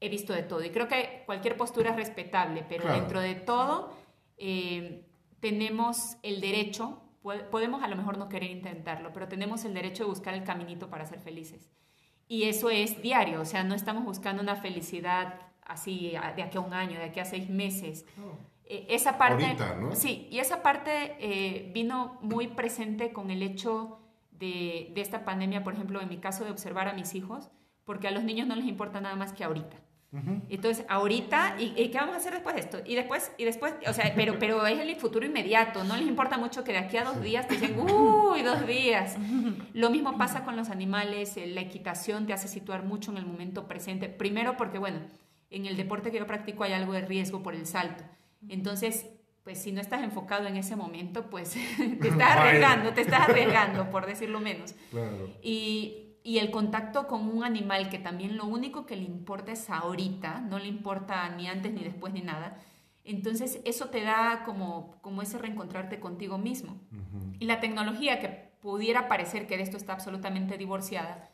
he 0.00 0.08
visto 0.08 0.32
de 0.32 0.42
todo. 0.42 0.64
Y 0.64 0.70
creo 0.70 0.88
que 0.88 1.22
cualquier 1.26 1.56
postura 1.56 1.90
es 1.90 1.96
respetable, 1.96 2.64
pero 2.68 2.82
Claro. 2.82 2.98
dentro 3.00 3.20
de 3.20 3.34
todo 3.36 3.92
eh, 4.38 5.06
tenemos 5.38 6.16
el 6.22 6.40
derecho, 6.40 7.00
po- 7.22 7.32
podemos 7.50 7.82
a 7.82 7.88
lo 7.88 7.94
mejor 7.96 8.18
no 8.18 8.28
querer 8.28 8.50
intentarlo, 8.50 9.12
pero 9.12 9.28
tenemos 9.28 9.64
el 9.64 9.74
derecho 9.74 10.02
de 10.04 10.08
buscar 10.10 10.34
el 10.34 10.42
caminito 10.42 10.88
para 10.90 11.06
ser 11.06 11.20
felices. 11.20 11.70
Y 12.30 12.44
eso 12.44 12.70
es 12.70 13.02
diario, 13.02 13.40
o 13.40 13.44
sea, 13.44 13.64
no 13.64 13.74
estamos 13.74 14.04
buscando 14.04 14.40
una 14.40 14.54
felicidad 14.54 15.40
así 15.62 16.12
de 16.36 16.42
aquí 16.44 16.58
a 16.58 16.60
un 16.60 16.72
año, 16.72 16.96
de 16.96 17.06
aquí 17.06 17.18
a 17.18 17.24
seis 17.24 17.50
meses. 17.50 18.06
Eh, 18.66 18.86
esa 18.88 19.18
parte, 19.18 19.46
Ahorita, 19.46 19.74
¿no? 19.74 19.96
sí, 19.96 20.28
y 20.30 20.38
esa 20.38 20.62
parte 20.62 21.16
eh, 21.18 21.72
vino 21.74 22.20
muy 22.22 22.46
presente 22.46 23.12
con 23.12 23.32
el 23.32 23.42
hecho 23.42 23.98
de, 24.30 24.92
de 24.94 25.00
esta 25.00 25.24
pandemia, 25.24 25.64
por 25.64 25.74
ejemplo, 25.74 26.00
en 26.00 26.08
mi 26.08 26.18
caso 26.18 26.44
de 26.44 26.52
observar 26.52 26.86
a 26.86 26.92
mis 26.92 27.16
hijos, 27.16 27.50
porque 27.84 28.06
a 28.06 28.12
los 28.12 28.22
niños 28.22 28.46
no 28.46 28.54
les 28.54 28.66
importa 28.66 29.00
nada 29.00 29.16
más 29.16 29.32
que 29.32 29.42
ahorita. 29.42 29.76
Entonces, 30.48 30.84
ahorita, 30.88 31.54
¿y, 31.60 31.72
y 31.80 31.88
qué 31.90 31.98
vamos 31.98 32.16
a 32.16 32.18
hacer 32.18 32.32
después 32.32 32.56
de 32.56 32.60
esto? 32.62 32.78
Y 32.84 32.96
después, 32.96 33.30
y 33.38 33.44
después, 33.44 33.74
o 33.86 33.92
sea, 33.92 34.12
pero, 34.16 34.40
pero 34.40 34.66
es 34.66 34.80
el 34.80 34.96
futuro 34.96 35.24
inmediato, 35.24 35.84
no 35.84 35.96
les 35.96 36.08
importa 36.08 36.36
mucho 36.36 36.64
que 36.64 36.72
de 36.72 36.78
aquí 36.78 36.96
a 36.96 37.04
dos 37.04 37.22
días 37.22 37.46
te 37.46 37.54
dicen, 37.54 37.78
uy, 37.80 38.42
dos 38.42 38.66
días. 38.66 39.16
Lo 39.72 39.90
mismo 39.90 40.18
pasa 40.18 40.44
con 40.44 40.56
los 40.56 40.68
animales, 40.68 41.36
eh, 41.36 41.46
la 41.46 41.60
equitación 41.60 42.26
te 42.26 42.32
hace 42.32 42.48
situar 42.48 42.82
mucho 42.82 43.12
en 43.12 43.18
el 43.18 43.26
momento 43.26 43.68
presente. 43.68 44.08
Primero 44.08 44.56
porque, 44.56 44.78
bueno, 44.78 44.98
en 45.50 45.66
el 45.66 45.76
deporte 45.76 46.10
que 46.10 46.18
yo 46.18 46.26
practico 46.26 46.64
hay 46.64 46.72
algo 46.72 46.92
de 46.92 47.02
riesgo 47.02 47.42
por 47.44 47.54
el 47.54 47.66
salto. 47.66 48.02
Entonces, 48.48 49.06
pues 49.44 49.62
si 49.62 49.72
no 49.72 49.80
estás 49.80 50.02
enfocado 50.02 50.46
en 50.46 50.56
ese 50.56 50.76
momento, 50.76 51.30
pues 51.30 51.50
te 52.00 52.08
estás 52.08 52.36
arriesgando, 52.36 52.92
te 52.92 53.02
estás 53.02 53.28
arriesgando, 53.28 53.90
por 53.92 54.06
decirlo 54.06 54.40
menos. 54.40 54.74
Claro. 54.90 55.30
Y, 55.42 56.09
y 56.22 56.38
el 56.38 56.50
contacto 56.50 57.06
con 57.06 57.28
un 57.28 57.44
animal 57.44 57.88
que 57.88 57.98
también 57.98 58.36
lo 58.36 58.44
único 58.44 58.86
que 58.86 58.96
le 58.96 59.04
importa 59.04 59.52
es 59.52 59.70
ahorita, 59.70 60.40
no 60.40 60.58
le 60.58 60.68
importa 60.68 61.28
ni 61.30 61.48
antes 61.48 61.72
ni 61.72 61.82
después 61.82 62.12
ni 62.12 62.20
nada. 62.20 62.58
Entonces 63.04 63.60
eso 63.64 63.86
te 63.86 64.02
da 64.02 64.42
como, 64.44 65.00
como 65.00 65.22
ese 65.22 65.38
reencontrarte 65.38 65.98
contigo 65.98 66.36
mismo. 66.36 66.78
Y 67.38 67.46
la 67.46 67.60
tecnología, 67.60 68.20
que 68.20 68.50
pudiera 68.60 69.08
parecer 69.08 69.46
que 69.46 69.56
de 69.56 69.62
esto 69.62 69.78
está 69.78 69.94
absolutamente 69.94 70.58
divorciada, 70.58 71.30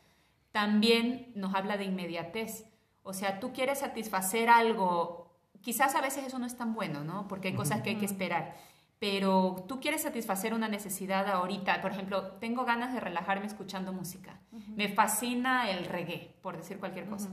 también 0.51 1.31
nos 1.35 1.53
habla 1.53 1.77
de 1.77 1.83
inmediatez. 1.83 2.65
O 3.03 3.13
sea, 3.13 3.39
tú 3.39 3.51
quieres 3.51 3.79
satisfacer 3.79 4.49
algo, 4.49 5.37
quizás 5.61 5.95
a 5.95 6.01
veces 6.01 6.25
eso 6.25 6.39
no 6.39 6.45
es 6.45 6.57
tan 6.57 6.73
bueno, 6.73 7.03
¿no? 7.03 7.27
Porque 7.27 7.49
hay 7.49 7.53
cosas 7.53 7.81
que 7.81 7.91
hay 7.91 7.95
que 7.97 8.05
esperar. 8.05 8.55
Pero 8.99 9.65
tú 9.67 9.79
quieres 9.79 10.01
satisfacer 10.01 10.53
una 10.53 10.67
necesidad 10.67 11.27
ahorita. 11.27 11.81
Por 11.81 11.91
ejemplo, 11.91 12.31
tengo 12.39 12.65
ganas 12.65 12.93
de 12.93 12.99
relajarme 12.99 13.45
escuchando 13.45 13.93
música. 13.93 14.39
Me 14.75 14.89
fascina 14.89 15.69
el 15.69 15.85
reggae, 15.85 16.35
por 16.41 16.57
decir 16.57 16.79
cualquier 16.79 17.07
cosa. 17.07 17.29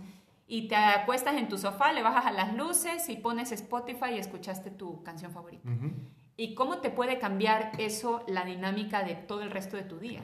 Y 0.46 0.68
te 0.68 0.76
acuestas 0.76 1.36
en 1.36 1.48
tu 1.48 1.56
sofá, 1.56 1.92
le 1.92 2.02
bajas 2.02 2.26
a 2.26 2.32
las 2.32 2.54
luces 2.54 3.08
y 3.08 3.16
pones 3.16 3.50
Spotify 3.52 4.14
y 4.14 4.18
escuchaste 4.18 4.70
tu 4.70 5.02
canción 5.02 5.32
favorita. 5.32 5.70
Ujú. 5.70 5.90
¿Y 6.36 6.54
cómo 6.54 6.78
te 6.78 6.90
puede 6.90 7.18
cambiar 7.18 7.72
eso 7.78 8.24
la 8.28 8.44
dinámica 8.44 9.02
de 9.02 9.14
todo 9.14 9.42
el 9.42 9.50
resto 9.50 9.76
de 9.76 9.84
tu 9.84 9.98
día? 9.98 10.20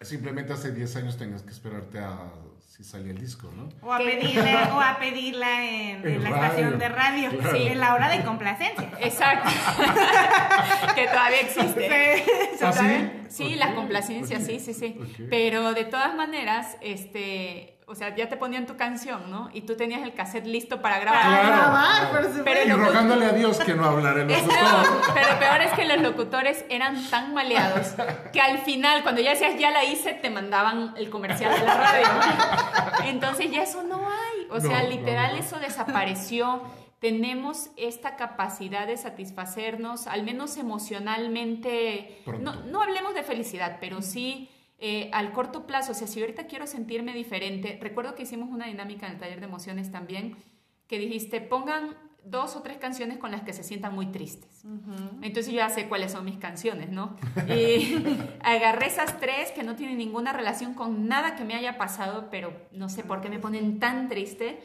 Simplemente 0.00 0.52
hace 0.54 0.72
10 0.72 0.96
años 0.96 1.16
tenías 1.18 1.42
que 1.42 1.50
esperarte 1.50 1.98
a 1.98 2.32
si 2.80 2.88
salía 2.88 3.12
el 3.12 3.18
disco, 3.18 3.52
¿no? 3.54 3.68
O 3.86 3.92
a 3.92 3.98
pedirla, 3.98 4.70
o 4.74 4.80
a 4.80 4.98
pedirla 4.98 5.66
en, 5.66 6.02
la 6.22 6.30
estación 6.30 6.78
de 6.78 6.88
radio, 6.88 7.30
sí, 7.52 7.66
en 7.66 7.78
la 7.78 7.94
hora 7.94 8.08
de 8.08 8.24
complacencia. 8.24 8.90
Exacto. 9.00 9.50
que 10.94 11.06
todavía 11.06 11.40
existe. 11.40 12.24
Sí, 12.24 12.58
¿Ah, 12.64 12.72
sí? 12.72 13.10
sí 13.28 13.54
las 13.56 13.74
complacencias, 13.74 14.46
sí, 14.46 14.60
sí, 14.60 14.72
sí. 14.72 14.98
Pero 15.28 15.74
de 15.74 15.84
todas 15.84 16.14
maneras, 16.14 16.78
este, 16.80 17.79
o 17.90 17.94
sea, 17.96 18.14
ya 18.14 18.28
te 18.28 18.36
ponían 18.36 18.66
tu 18.66 18.76
canción, 18.76 19.28
¿no? 19.32 19.50
Y 19.52 19.62
tú 19.62 19.76
tenías 19.76 20.02
el 20.02 20.14
cassette 20.14 20.46
listo 20.46 20.80
para 20.80 21.00
grabar. 21.00 21.22
Para 21.22 21.56
grabar, 21.56 22.10
por 22.10 22.18
supuesto. 22.22 22.42
Pero 22.44 22.64
y 22.64 22.70
rogándole 22.70 23.26
a 23.26 23.32
Dios 23.32 23.58
que 23.58 23.74
no 23.74 23.84
hablara 23.84 24.22
el 24.22 24.28
locutor. 24.28 25.12
pero 25.12 25.38
peor 25.40 25.60
es 25.62 25.72
que 25.72 25.84
los 25.86 26.00
locutores 26.00 26.64
eran 26.68 27.04
tan 27.10 27.34
maleados 27.34 27.88
que 28.32 28.40
al 28.40 28.58
final, 28.58 29.02
cuando 29.02 29.20
ya 29.20 29.30
decías 29.30 29.58
ya 29.58 29.72
la 29.72 29.82
hice, 29.82 30.12
te 30.12 30.30
mandaban 30.30 30.94
el 30.96 31.10
comercial 31.10 31.52
de 31.52 31.66
la 31.66 31.74
radio. 31.74 32.06
Entonces 33.06 33.50
ya 33.50 33.64
eso 33.64 33.82
no 33.82 34.08
hay. 34.08 34.46
O 34.50 34.60
sea, 34.60 34.84
literal 34.84 35.36
eso 35.36 35.58
desapareció. 35.58 36.62
Tenemos 37.00 37.70
esta 37.76 38.14
capacidad 38.14 38.86
de 38.86 38.98
satisfacernos, 38.98 40.06
al 40.06 40.22
menos 40.22 40.58
emocionalmente. 40.58 42.22
No, 42.38 42.54
no 42.66 42.82
hablemos 42.82 43.14
de 43.14 43.24
felicidad, 43.24 43.78
pero 43.80 44.00
sí 44.00 44.48
eh, 44.82 45.10
al 45.12 45.32
corto 45.32 45.66
plazo, 45.66 45.92
o 45.92 45.94
sea, 45.94 46.06
si 46.06 46.20
ahorita 46.22 46.46
quiero 46.46 46.66
sentirme 46.66 47.12
diferente, 47.12 47.78
recuerdo 47.82 48.14
que 48.14 48.22
hicimos 48.22 48.48
una 48.48 48.66
dinámica 48.66 49.06
en 49.06 49.12
el 49.12 49.18
taller 49.18 49.40
de 49.40 49.46
emociones 49.46 49.92
también, 49.92 50.36
que 50.86 50.98
dijiste, 50.98 51.42
pongan 51.42 51.96
dos 52.24 52.56
o 52.56 52.62
tres 52.62 52.78
canciones 52.78 53.18
con 53.18 53.30
las 53.30 53.42
que 53.42 53.52
se 53.52 53.62
sientan 53.62 53.94
muy 53.94 54.06
tristes. 54.06 54.64
Entonces 55.20 55.52
yo 55.52 55.58
ya 55.58 55.68
sé 55.68 55.86
cuáles 55.86 56.12
son 56.12 56.24
mis 56.24 56.38
canciones, 56.38 56.90
¿no? 56.90 57.16
Y 57.48 58.02
agarré 58.42 58.86
esas 58.86 59.20
tres 59.20 59.52
que 59.52 59.62
no 59.62 59.76
tienen 59.76 59.98
ninguna 59.98 60.32
relación 60.32 60.72
con 60.72 61.08
nada 61.08 61.36
que 61.36 61.44
me 61.44 61.54
haya 61.54 61.76
pasado, 61.76 62.28
pero 62.30 62.52
no 62.72 62.88
sé 62.88 63.04
por 63.04 63.20
qué 63.20 63.28
me 63.28 63.38
ponen 63.38 63.80
tan 63.80 64.08
triste. 64.08 64.60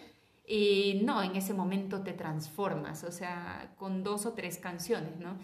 Y 0.48 1.02
no, 1.04 1.24
en 1.24 1.36
ese 1.36 1.54
momento 1.54 2.04
te 2.04 2.14
transformas, 2.14 3.04
o 3.04 3.12
sea, 3.12 3.74
con 3.78 4.04
dos 4.04 4.26
o 4.26 4.34
tres 4.34 4.60
canciones, 4.60 5.18
¿no? 5.18 5.38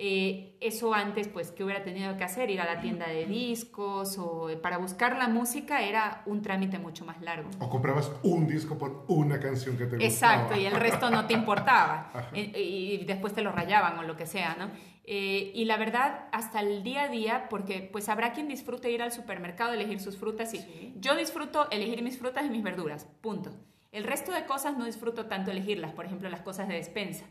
Eh, 0.00 0.56
eso 0.60 0.94
antes, 0.94 1.26
pues, 1.26 1.50
¿qué 1.50 1.64
hubiera 1.64 1.82
tenido 1.82 2.16
que 2.16 2.22
hacer? 2.22 2.50
Ir 2.50 2.60
a 2.60 2.72
la 2.72 2.80
tienda 2.80 3.08
de 3.08 3.26
discos 3.26 4.16
o 4.16 4.48
eh, 4.48 4.56
para 4.56 4.78
buscar 4.78 5.18
la 5.18 5.26
música 5.26 5.82
era 5.82 6.22
un 6.24 6.40
trámite 6.40 6.78
mucho 6.78 7.04
más 7.04 7.20
largo. 7.20 7.50
O 7.58 7.68
comprabas 7.68 8.12
un 8.22 8.46
disco 8.46 8.78
por 8.78 9.04
una 9.08 9.40
canción 9.40 9.76
que 9.76 9.86
te 9.86 9.96
gustaba. 9.96 10.04
Exacto, 10.04 10.56
y 10.56 10.66
el 10.66 10.76
resto 10.76 11.10
no 11.10 11.26
te 11.26 11.34
importaba. 11.34 12.12
Eh, 12.34 12.60
y, 12.60 13.04
después 13.04 13.32
te 13.32 13.42
lo 13.42 13.50
rayaban 13.50 13.98
o 13.98 14.02
lo 14.02 14.14
que 14.16 14.26
sea, 14.26 14.54
¿no? 14.56 14.70
y 15.10 15.64
la 15.64 15.78
verdad, 15.78 16.28
hasta 16.32 16.60
el 16.60 16.82
día 16.82 17.04
a 17.04 17.08
día, 17.08 17.48
porque 17.48 17.88
pues 17.90 18.10
habrá 18.10 18.32
quien 18.32 18.46
disfrute 18.46 18.90
ir 18.90 19.00
al 19.00 19.10
supermercado, 19.10 19.72
elegir 19.72 20.00
sus 20.00 20.18
frutas 20.18 20.52
y 20.52 20.92
yo 21.00 21.16
disfruto 21.16 21.66
elegir 21.70 22.02
mis 22.02 22.18
frutas 22.18 22.44
y 22.44 22.50
mis 22.50 22.62
verduras, 22.62 23.06
punto. 23.22 23.50
El 23.98 24.04
resto 24.04 24.30
de 24.30 24.44
cosas 24.44 24.76
no 24.76 24.84
disfruto 24.84 25.26
tanto 25.26 25.50
elegirlas, 25.50 25.92
por 25.92 26.06
ejemplo, 26.06 26.30
las 26.30 26.42
cosas 26.42 26.68
de 26.68 26.74
despensa. 26.74 27.24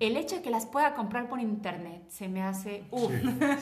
El 0.00 0.16
hecho 0.16 0.34
de 0.34 0.42
que 0.42 0.50
las 0.50 0.66
pueda 0.66 0.94
comprar 0.94 1.28
por 1.28 1.38
internet 1.38 2.02
se 2.08 2.26
me 2.26 2.42
hace... 2.42 2.82
Uf. 2.90 3.12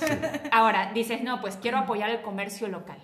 Ahora, 0.51 0.90
dices, 0.94 1.22
no, 1.22 1.42
pues 1.42 1.59
quiero 1.59 1.76
apoyar 1.76 2.09
el 2.09 2.22
comercio 2.22 2.68
local. 2.68 3.03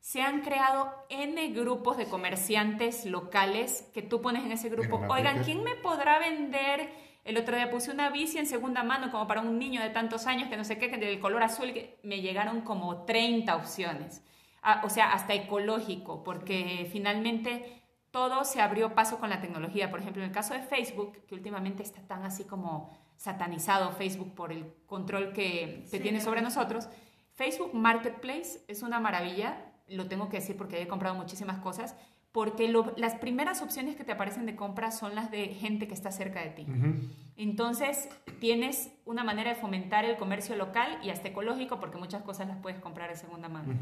Se 0.00 0.22
han 0.22 0.40
creado 0.40 0.94
N 1.10 1.46
grupos 1.48 1.98
de 1.98 2.06
comerciantes 2.06 3.04
locales 3.04 3.86
que 3.92 4.00
tú 4.00 4.22
pones 4.22 4.46
en 4.46 4.52
ese 4.52 4.70
grupo. 4.70 4.98
Oigan, 5.10 5.44
¿quién 5.44 5.62
me 5.62 5.74
podrá 5.74 6.18
vender? 6.18 6.88
El 7.22 7.36
otro 7.36 7.54
día 7.54 7.70
puse 7.70 7.90
una 7.90 8.08
bici 8.08 8.38
en 8.38 8.46
segunda 8.46 8.82
mano 8.82 9.10
como 9.10 9.26
para 9.26 9.42
un 9.42 9.58
niño 9.58 9.82
de 9.82 9.90
tantos 9.90 10.26
años 10.26 10.48
que 10.48 10.56
no 10.56 10.64
sé 10.64 10.78
qué, 10.78 10.88
que 10.88 10.96
del 10.96 11.20
color 11.20 11.42
azul, 11.42 11.74
que 11.74 11.98
me 12.02 12.22
llegaron 12.22 12.62
como 12.62 13.04
30 13.04 13.56
opciones. 13.56 14.22
Ah, 14.62 14.80
o 14.84 14.88
sea, 14.88 15.12
hasta 15.12 15.34
ecológico, 15.34 16.24
porque 16.24 16.88
finalmente 16.90 17.82
todo 18.16 18.46
se 18.46 18.62
abrió 18.62 18.94
paso 18.94 19.18
con 19.18 19.28
la 19.28 19.42
tecnología. 19.42 19.90
Por 19.90 20.00
ejemplo, 20.00 20.22
en 20.22 20.30
el 20.30 20.34
caso 20.34 20.54
de 20.54 20.62
Facebook, 20.62 21.18
que 21.26 21.34
últimamente 21.34 21.82
está 21.82 22.00
tan 22.00 22.24
así 22.24 22.44
como 22.44 22.90
satanizado 23.18 23.92
Facebook 23.92 24.34
por 24.34 24.52
el 24.52 24.72
control 24.86 25.34
que 25.34 25.86
tiene 25.90 26.22
sobre 26.22 26.40
nosotros, 26.40 26.88
Facebook 27.34 27.74
Marketplace 27.74 28.64
es 28.68 28.82
una 28.82 29.00
maravilla, 29.00 29.62
lo 29.86 30.08
tengo 30.08 30.30
que 30.30 30.38
decir 30.38 30.56
porque 30.56 30.80
he 30.80 30.88
comprado 30.88 31.14
muchísimas 31.14 31.58
cosas, 31.58 31.94
porque 32.32 32.72
las 32.96 33.16
primeras 33.16 33.60
opciones 33.60 33.96
que 33.96 34.04
te 34.04 34.12
aparecen 34.12 34.46
de 34.46 34.56
compra 34.56 34.92
son 34.92 35.14
las 35.14 35.30
de 35.30 35.48
gente 35.48 35.86
que 35.86 35.92
está 35.92 36.10
cerca 36.10 36.40
de 36.40 36.48
ti. 36.48 36.66
Entonces, 37.36 38.08
tienes 38.40 38.92
una 39.04 39.24
manera 39.24 39.50
de 39.50 39.56
fomentar 39.56 40.06
el 40.06 40.16
comercio 40.16 40.56
local 40.56 41.00
y 41.02 41.10
hasta 41.10 41.28
ecológico, 41.28 41.78
porque 41.80 41.98
muchas 41.98 42.22
cosas 42.22 42.48
las 42.48 42.56
puedes 42.62 42.80
comprar 42.80 43.10
de 43.10 43.16
segunda 43.16 43.50
mano. 43.50 43.74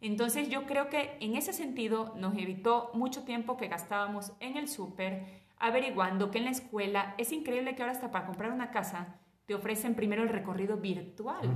Entonces 0.00 0.48
yo 0.48 0.64
creo 0.64 0.88
que 0.88 1.16
en 1.20 1.36
ese 1.36 1.52
sentido 1.52 2.14
nos 2.16 2.36
evitó 2.36 2.90
mucho 2.94 3.24
tiempo 3.24 3.56
que 3.56 3.68
gastábamos 3.68 4.32
en 4.40 4.56
el 4.56 4.68
súper 4.68 5.24
averiguando 5.58 6.30
que 6.30 6.38
en 6.38 6.44
la 6.44 6.50
escuela 6.50 7.14
es 7.18 7.32
increíble 7.32 7.74
que 7.74 7.82
ahora 7.82 7.92
hasta 7.92 8.12
para 8.12 8.26
comprar 8.26 8.52
una 8.52 8.70
casa 8.70 9.16
te 9.46 9.54
ofrecen 9.54 9.94
primero 9.94 10.22
el 10.22 10.28
recorrido 10.28 10.76
virtual. 10.76 11.48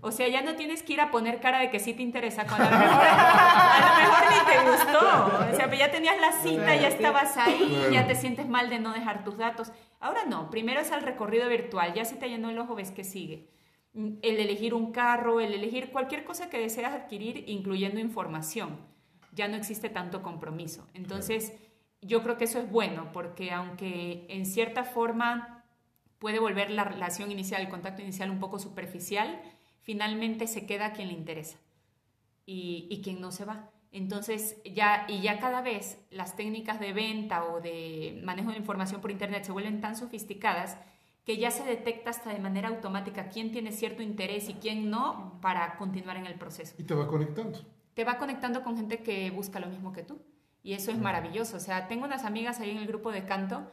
O 0.00 0.10
sea, 0.10 0.26
ya 0.28 0.42
no 0.42 0.56
tienes 0.56 0.82
que 0.82 0.94
ir 0.94 1.00
a 1.00 1.12
poner 1.12 1.40
cara 1.40 1.60
de 1.60 1.70
que 1.70 1.78
sí 1.78 1.94
te 1.94 2.02
interesa 2.02 2.44
cuando 2.44 2.66
a 2.66 2.70
lo 2.72 2.78
mejor, 2.78 3.06
a 3.06 3.80
lo 3.80 3.96
mejor 4.02 4.24
ni 4.32 4.52
te 4.52 4.70
gustó. 4.70 5.52
O 5.52 5.56
sea, 5.56 5.72
ya 5.72 5.90
tenías 5.92 6.20
la 6.20 6.32
cita, 6.32 6.74
ya 6.74 6.88
estabas 6.88 7.36
ahí, 7.36 7.86
ya 7.92 8.06
te 8.06 8.16
sientes 8.16 8.48
mal 8.48 8.68
de 8.68 8.80
no 8.80 8.92
dejar 8.92 9.22
tus 9.22 9.38
datos. 9.38 9.70
Ahora 10.00 10.24
no, 10.26 10.50
primero 10.50 10.80
es 10.80 10.90
el 10.90 11.02
recorrido 11.02 11.48
virtual, 11.48 11.94
ya 11.94 12.04
si 12.04 12.16
te 12.16 12.28
llenó 12.28 12.50
el 12.50 12.58
ojo 12.58 12.74
ves 12.74 12.90
que 12.90 13.04
sigue 13.04 13.55
el 13.96 14.38
elegir 14.40 14.74
un 14.74 14.92
carro, 14.92 15.40
el 15.40 15.54
elegir 15.54 15.90
cualquier 15.90 16.24
cosa 16.24 16.50
que 16.50 16.58
deseas 16.58 16.92
adquirir, 16.92 17.44
incluyendo 17.48 17.98
información. 17.98 18.78
Ya 19.32 19.48
no 19.48 19.56
existe 19.56 19.88
tanto 19.88 20.22
compromiso. 20.22 20.86
Entonces, 20.92 21.54
yo 22.02 22.22
creo 22.22 22.36
que 22.36 22.44
eso 22.44 22.58
es 22.58 22.70
bueno, 22.70 23.10
porque 23.12 23.50
aunque 23.52 24.26
en 24.28 24.44
cierta 24.44 24.84
forma 24.84 25.64
puede 26.18 26.38
volver 26.38 26.70
la 26.70 26.84
relación 26.84 27.30
inicial, 27.30 27.62
el 27.62 27.68
contacto 27.68 28.02
inicial 28.02 28.30
un 28.30 28.38
poco 28.38 28.58
superficial, 28.58 29.40
finalmente 29.80 30.46
se 30.46 30.66
queda 30.66 30.92
quien 30.92 31.08
le 31.08 31.14
interesa 31.14 31.58
y, 32.44 32.86
y 32.90 33.00
quien 33.02 33.20
no 33.20 33.32
se 33.32 33.44
va. 33.44 33.70
Entonces, 33.92 34.60
ya, 34.64 35.06
y 35.08 35.22
ya 35.22 35.38
cada 35.38 35.62
vez 35.62 36.04
las 36.10 36.36
técnicas 36.36 36.80
de 36.80 36.92
venta 36.92 37.44
o 37.44 37.62
de 37.62 38.20
manejo 38.24 38.50
de 38.50 38.58
información 38.58 39.00
por 39.00 39.10
Internet 39.10 39.44
se 39.44 39.52
vuelven 39.52 39.80
tan 39.80 39.96
sofisticadas 39.96 40.76
que 41.26 41.36
ya 41.38 41.50
se 41.50 41.64
detecta 41.64 42.10
hasta 42.10 42.30
de 42.30 42.38
manera 42.38 42.68
automática 42.68 43.28
quién 43.28 43.50
tiene 43.50 43.72
cierto 43.72 44.00
interés 44.00 44.48
y 44.48 44.54
quién 44.54 44.90
no 44.90 45.38
para 45.42 45.76
continuar 45.76 46.16
en 46.16 46.26
el 46.26 46.36
proceso. 46.36 46.76
Y 46.78 46.84
te 46.84 46.94
va 46.94 47.08
conectando. 47.08 47.58
Te 47.94 48.04
va 48.04 48.16
conectando 48.16 48.62
con 48.62 48.76
gente 48.76 49.02
que 49.02 49.32
busca 49.32 49.58
lo 49.58 49.66
mismo 49.66 49.92
que 49.92 50.04
tú. 50.04 50.22
Y 50.62 50.74
eso 50.74 50.92
es 50.92 50.98
maravilloso. 50.98 51.56
O 51.56 51.60
sea, 51.60 51.88
tengo 51.88 52.04
unas 52.04 52.24
amigas 52.24 52.60
ahí 52.60 52.70
en 52.70 52.78
el 52.78 52.86
grupo 52.86 53.10
de 53.10 53.26
canto 53.26 53.68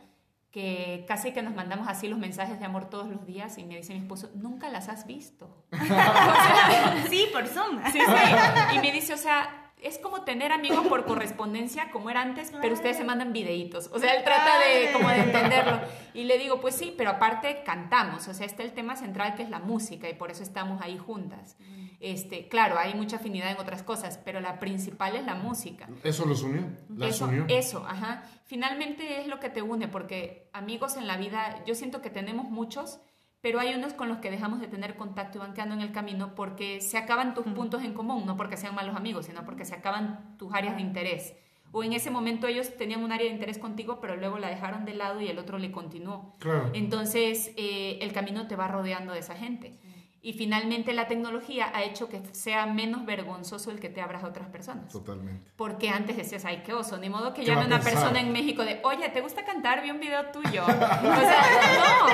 que 0.49 1.06
casi 1.08 1.32
que 1.32 1.43
nos 1.43 1.54
mandamos 1.54 1.88
así 1.88 2.08
los 2.08 2.18
mensajes 2.18 2.60
de 2.60 2.66
amor 2.66 2.89
todos 2.89 3.08
los 3.08 3.26
días 3.26 3.58
y 3.60 3.66
me 3.66 3.78
dice 3.78 3.93
mi 3.93 3.99
esposo, 3.99 4.32
nunca 4.34 4.70
las 4.70 4.89
has 4.89 5.06
visto. 5.06 5.66
sí, 7.10 7.28
por 7.32 7.47
Zoom. 7.47 7.84
Sí, 7.91 7.99
sí. 7.99 8.76
Y 8.76 8.80
me 8.80 8.91
dice, 8.91 9.14
o 9.14 9.18
sea, 9.18 9.62
es 9.84 9.97
como 9.99 10.23
tener 10.23 10.51
amigos 10.51 10.88
por 10.88 11.05
correspondencia, 11.05 11.91
como 11.91 12.09
era 12.09 12.21
antes, 12.21 12.51
pero 12.61 12.73
ustedes 12.73 12.97
se 12.97 13.03
mandan 13.03 13.34
videitos. 13.34 13.89
O 13.93 13.99
sea, 13.99 14.15
él 14.15 14.23
trata 14.23 14.59
de 14.59 14.91
como 14.93 15.09
de 15.09 15.19
entenderlo. 15.19 15.79
Y 16.13 16.23
le 16.23 16.38
digo, 16.38 16.61
pues 16.61 16.75
sí, 16.75 16.93
pero 16.97 17.11
aparte 17.11 17.63
cantamos. 17.63 18.27
O 18.27 18.34
sea, 18.34 18.45
está 18.45 18.63
el 18.63 18.73
tema 18.73 18.95
central 18.95 19.36
que 19.36 19.43
es 19.43 19.49
la 19.49 19.59
música 19.59 20.09
y 20.09 20.13
por 20.13 20.31
eso 20.31 20.43
estamos 20.43 20.81
ahí 20.81 20.97
juntas. 20.97 21.57
Este, 21.99 22.49
claro, 22.49 22.77
hay 22.77 22.93
mucha 22.95 23.15
afinidad 23.15 23.51
en 23.51 23.57
otras 23.57 23.81
cosas, 23.81 24.19
pero 24.23 24.41
la 24.41 24.59
principal 24.59 25.15
es 25.15 25.25
la 25.25 25.36
música. 25.36 25.88
Eso 26.03 26.25
los 26.25 26.43
unió. 26.43 26.65
eso, 27.01 27.29
eso, 27.47 27.86
ajá. 27.88 28.23
Finalmente 28.45 29.21
es 29.21 29.27
lo 29.27 29.39
que 29.39 29.49
te 29.49 29.61
une, 29.61 29.88
porque 29.88 30.49
amigos 30.53 30.97
en 30.97 31.07
la 31.07 31.17
vida, 31.17 31.63
yo 31.65 31.75
siento 31.75 32.01
que 32.01 32.09
tenemos 32.09 32.49
muchos, 32.49 32.99
pero 33.43 33.59
hay 33.59 33.75
unos 33.75 33.91
con 33.91 34.07
los 34.07 34.19
que 34.19 34.31
dejamos 34.31 34.61
de 34.61 34.67
tener 34.67 34.95
contacto 34.95 35.37
y 35.37 35.41
van 35.41 35.53
quedando 35.53 35.75
en 35.75 35.81
el 35.81 35.91
camino 35.91 36.33
porque 36.33 36.79
se 36.79 36.97
acaban 36.97 37.33
tus 37.33 37.45
puntos 37.45 37.83
en 37.83 37.93
común, 37.93 38.25
no 38.25 38.37
porque 38.37 38.55
sean 38.55 38.73
malos 38.73 38.95
amigos, 38.95 39.25
sino 39.25 39.43
porque 39.43 39.65
se 39.65 39.75
acaban 39.75 40.37
tus 40.37 40.53
áreas 40.53 40.77
de 40.77 40.81
interés. 40.81 41.35
O 41.73 41.83
en 41.83 41.91
ese 41.91 42.09
momento 42.09 42.47
ellos 42.47 42.77
tenían 42.77 43.03
un 43.03 43.11
área 43.11 43.27
de 43.27 43.33
interés 43.33 43.57
contigo, 43.57 43.99
pero 43.99 44.15
luego 44.15 44.39
la 44.39 44.47
dejaron 44.47 44.85
de 44.85 44.93
lado 44.93 45.19
y 45.19 45.27
el 45.27 45.39
otro 45.39 45.57
le 45.57 45.73
continuó. 45.73 46.37
Entonces 46.73 47.51
eh, 47.57 47.97
el 47.99 48.13
camino 48.13 48.47
te 48.47 48.55
va 48.55 48.69
rodeando 48.69 49.11
de 49.11 49.19
esa 49.19 49.35
gente. 49.35 49.77
Y 50.26 50.32
finalmente 50.32 50.93
la 50.93 51.09
tecnología 51.09 51.69
ha 51.74 51.84
hecho 51.84 52.07
que 52.07 52.21
sea 52.32 52.65
menos 52.65 53.05
vergonzoso 53.05 53.71
el 53.71 53.82
que 53.82 53.89
te 53.89 53.99
abras 53.99 54.24
a 54.24 54.28
otras 54.28 54.47
personas. 54.47 54.88
Totalmente. 54.88 55.51
Porque 55.57 55.89
antes 55.89 56.15
decías, 56.15 56.45
ay, 56.45 56.63
qué 56.65 56.71
oso, 56.71 56.97
ni 56.97 57.09
modo 57.09 57.34
que 57.34 57.43
llame 57.43 57.65
una 57.65 57.82
persona 57.82 58.21
en 58.21 58.32
México 58.32 58.63
de, 58.63 58.80
oye, 58.86 59.09
¿te 59.09 59.19
gusta 59.19 59.43
cantar? 59.43 59.84
Vi 59.84 59.91
un 59.91 59.99
video 59.99 60.28
tuyo. 60.28 60.63
o 60.63 60.65
sea, 60.65 61.43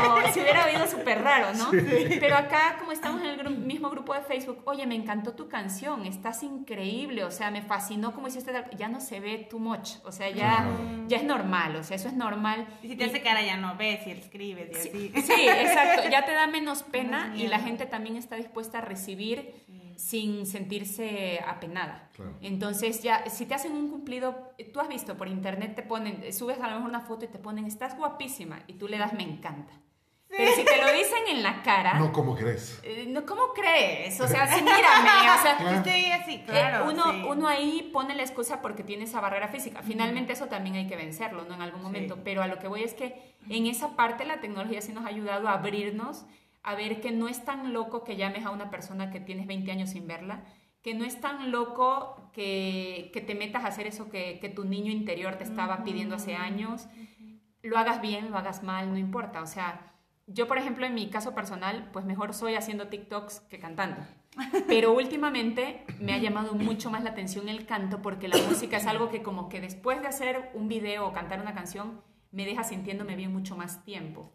no, 0.02 0.34
si 0.34 0.40
hubiera 0.40 0.66
oído 0.66 0.88
súper 0.88 1.22
raro, 1.22 1.54
¿no? 1.54 1.70
Pero 2.20 2.36
acá, 2.36 2.78
como 2.80 2.92
estamos 2.94 3.22
en 3.22 3.28
el 3.28 3.58
mismo 3.60 3.92
grupo 3.92 4.16
de 4.16 4.22
Facebook, 4.22 4.64
oye, 4.66 4.88
me 4.88 4.96
encantó 4.96 5.34
tu 5.34 5.48
canción, 5.48 6.08
estás 6.08 6.42
increíble, 6.42 7.24
o 7.24 7.30
sea, 7.30 7.52
me 7.52 7.62
fascinó 7.62 8.16
cómo 8.16 8.28
hiciste, 8.28 8.52
ya 8.76 8.90
no 8.90 9.02
se 9.02 9.20
ve 9.20 9.48
too 9.48 9.60
much, 9.60 9.98
o 10.04 10.12
sea, 10.12 10.32
ya, 10.32 10.68
ya 11.06 11.18
es 11.18 11.24
normal, 11.26 11.76
o 11.76 11.84
sea, 11.84 11.96
eso 11.96 12.08
es 12.08 12.16
normal. 12.16 12.68
Y 12.82 12.88
si 12.88 12.96
te 12.96 13.06
hace 13.06 13.22
cara 13.22 13.44
ya 13.44 13.58
no 13.58 13.78
ves 13.78 14.08
y 14.08 14.12
escribes 14.12 14.72
y 14.72 14.80
así. 14.80 15.12
Sí, 15.22 15.48
exacto, 15.48 16.10
ya 16.10 16.26
te 16.26 16.32
da 16.32 16.48
menos 16.48 16.82
pena 16.82 17.32
y 17.38 17.46
la 17.48 17.60
gente 17.60 17.86
también 17.86 17.99
también 18.00 18.16
está 18.16 18.38
dispuesta 18.38 18.78
a 18.78 18.82
recibir 18.82 19.66
sin 19.98 20.46
sentirse 20.46 21.42
apenada. 21.46 22.10
Entonces 22.40 23.04
ya, 23.04 23.30
si 23.30 23.46
te 23.46 23.56
hacen 23.56 23.74
un 23.74 23.90
cumplido, 23.90 24.54
tú 24.74 24.80
has 24.80 24.88
visto 24.88 25.18
por 25.18 25.28
internet, 25.28 25.76
te 25.76 25.84
ponen, 25.84 26.32
subes 26.32 26.58
a 26.62 26.70
lo 26.70 26.76
mejor 26.76 26.90
una 26.90 27.02
foto 27.02 27.26
y 27.26 27.28
te 27.28 27.40
ponen, 27.40 27.66
estás 27.66 27.98
guapísima, 27.98 28.62
y 28.68 28.76
tú 28.76 28.88
le 28.88 28.98
das 28.98 29.12
me 29.12 29.24
encanta. 29.24 29.74
Pero 30.30 30.52
si 30.54 30.64
te 30.64 30.78
lo 30.78 30.94
dicen 30.94 31.24
en 31.28 31.44
la 31.44 31.62
cara. 31.64 31.96
No, 31.96 32.14
¿cómo 32.14 32.36
crees? 32.36 32.80
Eh, 32.84 33.08
no, 33.10 33.26
¿cómo 33.26 33.52
crees? 33.54 34.22
O 34.22 34.28
sea, 34.28 34.48
sí, 34.48 34.62
mírame. 34.62 35.32
O 35.38 35.42
sea, 35.42 35.76
estoy 35.76 36.06
así, 36.12 36.36
eh, 36.36 36.44
claro. 36.46 36.86
uno, 36.90 37.28
uno 37.28 37.48
ahí 37.48 37.90
pone 37.92 38.16
la 38.16 38.22
excusa 38.22 38.62
porque 38.62 38.84
tiene 38.84 39.04
esa 39.04 39.20
barrera 39.20 39.50
física. 39.50 39.82
Finalmente, 39.82 40.34
eso 40.34 40.46
también 40.46 40.76
hay 40.76 40.88
que 40.88 40.96
vencerlo, 40.96 41.44
¿no? 41.46 41.56
En 41.56 41.62
algún 41.64 41.82
momento. 41.82 42.20
Pero 42.24 42.44
a 42.44 42.48
lo 42.48 42.60
que 42.60 42.68
voy 42.68 42.84
es 42.84 42.94
que 42.94 43.36
en 43.50 43.66
esa 43.66 43.96
parte 43.96 44.24
la 44.24 44.40
tecnología 44.40 44.82
sí 44.82 44.94
nos 44.94 45.04
ha 45.04 45.10
ayudado 45.10 45.50
a 45.50 45.54
abrirnos, 45.54 46.26
a 46.64 46.76
ver 46.76 47.02
que 47.02 47.12
no 47.12 47.28
es 47.28 47.46
tan 47.46 47.74
loco 47.74 48.04
que 48.04 48.16
llames 48.16 48.46
a 48.46 48.52
una 48.52 48.70
persona 48.70 49.12
que 49.12 49.20
tienes 49.20 49.48
20 49.48 49.72
años 49.72 49.90
sin 49.92 50.08
verla, 50.08 50.44
que 50.82 50.94
no 50.94 51.06
es 51.06 51.20
tan 51.20 51.52
loco 51.52 52.32
que, 52.34 53.12
que 53.14 53.22
te 53.22 53.36
metas 53.36 53.64
a 53.64 53.68
hacer 53.68 53.88
eso 53.88 54.10
que, 54.10 54.40
que 54.40 54.50
tu 54.50 54.66
niño 54.66 54.92
interior 54.92 55.36
te 55.36 55.44
estaba 55.44 55.84
pidiendo 55.84 56.16
hace 56.16 56.36
años. 56.36 56.88
Lo 57.62 57.78
hagas 57.78 58.02
bien, 58.02 58.32
lo 58.32 58.38
hagas 58.38 58.64
mal, 58.64 58.90
no 58.90 58.98
importa. 58.98 59.42
O 59.42 59.48
sea 59.48 59.90
yo, 60.32 60.48
por 60.48 60.60
ejemplo, 60.60 60.86
en 60.86 60.94
mi 60.94 61.10
caso 61.10 61.34
personal, 61.34 61.90
pues 61.92 62.06
mejor 62.06 62.36
soy 62.36 62.54
haciendo 62.54 62.88
TikToks 62.88 63.40
que 63.42 63.60
cantando. 63.60 63.98
Pero 64.68 64.94
últimamente 64.94 65.84
me 66.00 66.14
ha 66.14 66.20
llamado 66.20 66.54
mucho 66.54 66.92
más 66.92 67.04
la 67.04 67.10
atención 67.10 67.50
el 67.50 67.66
canto 67.66 68.04
porque 68.04 68.28
la 68.28 68.38
música 68.48 68.78
es 68.78 68.86
algo 68.86 69.10
que 69.10 69.24
como 69.24 69.50
que 69.50 69.60
después 69.60 70.02
de 70.02 70.08
hacer 70.08 70.52
un 70.54 70.68
video 70.68 71.08
o 71.08 71.14
cantar 71.14 71.42
una 71.42 71.56
canción 71.56 72.02
me 72.32 72.46
deja 72.46 72.64
sintiéndome 72.64 73.16
bien 73.16 73.34
mucho 73.34 73.58
más 73.58 73.84
tiempo. 73.84 74.32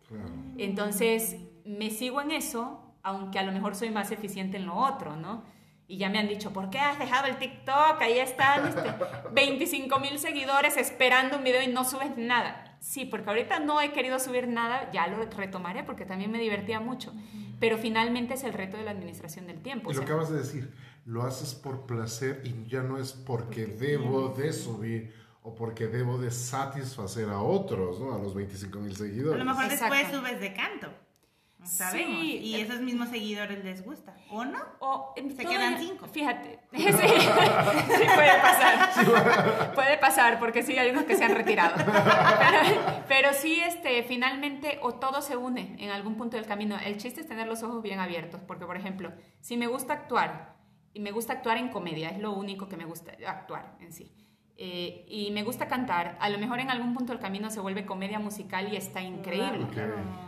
Entonces 0.58 1.36
me 1.64 1.90
sigo 1.90 2.20
en 2.20 2.30
eso, 2.30 2.94
aunque 3.02 3.38
a 3.38 3.42
lo 3.42 3.52
mejor 3.52 3.74
soy 3.74 3.90
más 3.90 4.10
eficiente 4.10 4.56
en 4.56 4.66
lo 4.66 4.74
otro, 4.74 5.16
¿no? 5.16 5.44
Y 5.86 5.98
ya 5.98 6.08
me 6.08 6.18
han 6.18 6.28
dicho, 6.28 6.52
¿por 6.52 6.70
qué 6.70 6.78
has 6.78 6.98
dejado 6.98 7.26
el 7.26 7.36
TikTok? 7.36 8.00
Ahí 8.00 8.18
están 8.18 8.68
este, 8.68 8.82
25 9.32 9.98
mil 9.98 10.18
seguidores 10.18 10.76
esperando 10.78 11.36
un 11.36 11.44
video 11.44 11.62
y 11.62 11.66
no 11.66 11.84
subes 11.84 12.16
nada. 12.16 12.78
Sí, 12.80 13.04
porque 13.04 13.28
ahorita 13.28 13.60
no 13.60 13.80
he 13.80 13.92
querido 13.92 14.18
subir 14.18 14.48
nada, 14.48 14.90
ya 14.92 15.06
lo 15.06 15.24
retomaré 15.24 15.84
porque 15.84 16.04
también 16.04 16.30
me 16.30 16.38
divertía 16.38 16.80
mucho. 16.80 17.12
Pero 17.60 17.78
finalmente 17.78 18.34
es 18.34 18.44
el 18.44 18.52
reto 18.52 18.76
de 18.76 18.84
la 18.84 18.90
administración 18.90 19.46
del 19.46 19.60
tiempo. 19.60 19.90
Y 19.90 19.94
lo 19.94 20.02
acabas 20.02 20.30
de 20.30 20.38
decir, 20.38 20.72
lo 21.04 21.22
haces 21.22 21.54
por 21.54 21.86
placer 21.86 22.42
y 22.44 22.68
ya 22.68 22.82
no 22.82 22.98
es 22.98 23.12
porque, 23.12 23.66
debo 23.66 24.30
de 24.30 24.52
subir 24.52 25.14
o 25.42 25.54
porque 25.54 25.86
debo 25.86 26.18
de 26.18 26.30
satisfacer 26.30 27.28
a 27.28 27.40
otros, 27.40 28.00
¿no? 28.00 28.14
A 28.14 28.18
los 28.18 28.34
25 28.34 28.78
mil 28.78 28.96
seguidores. 28.96 29.40
A 29.40 29.44
lo 29.44 29.50
mejor 29.50 29.68
después 29.68 30.06
subes 30.10 30.40
de 30.40 30.54
canto. 30.54 30.88
Sabemos. 31.64 32.22
y 32.24 32.60
esos 32.60 32.80
mismos 32.80 33.08
seguidores 33.08 33.64
les 33.64 33.84
gusta, 33.84 34.14
¿o 34.30 34.44
no? 34.44 34.58
O 34.80 35.14
se 35.16 35.44
quedan 35.44 35.78
cinco. 35.78 36.06
Fíjate, 36.08 36.60
sí, 36.72 36.82
sí, 36.82 38.06
puede 38.14 38.40
pasar. 38.40 39.74
puede 39.74 39.98
pasar, 39.98 40.38
porque 40.38 40.62
sí 40.62 40.78
hay 40.78 40.90
unos 40.90 41.04
que 41.04 41.16
se 41.16 41.24
han 41.24 41.34
retirado. 41.34 41.74
Pero, 43.08 43.32
sí, 43.32 43.60
este, 43.60 44.02
finalmente, 44.02 44.78
o 44.82 44.94
todo 44.94 45.22
se 45.22 45.36
une 45.36 45.76
en 45.78 45.90
algún 45.90 46.16
punto 46.16 46.36
del 46.36 46.46
camino. 46.46 46.76
El 46.84 46.96
chiste 46.96 47.20
es 47.20 47.26
tener 47.26 47.46
los 47.46 47.62
ojos 47.62 47.82
bien 47.82 48.00
abiertos, 48.00 48.40
porque, 48.46 48.66
por 48.66 48.76
ejemplo, 48.76 49.12
si 49.40 49.56
me 49.56 49.66
gusta 49.66 49.94
actuar, 49.94 50.54
y 50.92 51.00
me 51.00 51.10
gusta 51.10 51.34
actuar 51.34 51.58
en 51.58 51.68
comedia, 51.68 52.10
es 52.10 52.20
lo 52.20 52.32
único 52.32 52.68
que 52.68 52.76
me 52.76 52.84
gusta, 52.84 53.12
actuar 53.26 53.76
en 53.80 53.92
sí. 53.92 54.12
Eh, 54.56 55.04
y 55.08 55.32
me 55.32 55.42
gusta 55.42 55.66
cantar, 55.66 56.16
a 56.20 56.28
lo 56.28 56.38
mejor 56.38 56.60
en 56.60 56.70
algún 56.70 56.94
punto 56.94 57.12
del 57.12 57.20
camino 57.20 57.50
se 57.50 57.58
vuelve 57.58 57.84
comedia 57.84 58.20
musical 58.20 58.72
y 58.72 58.76
está 58.76 59.02
increíble. 59.02 59.66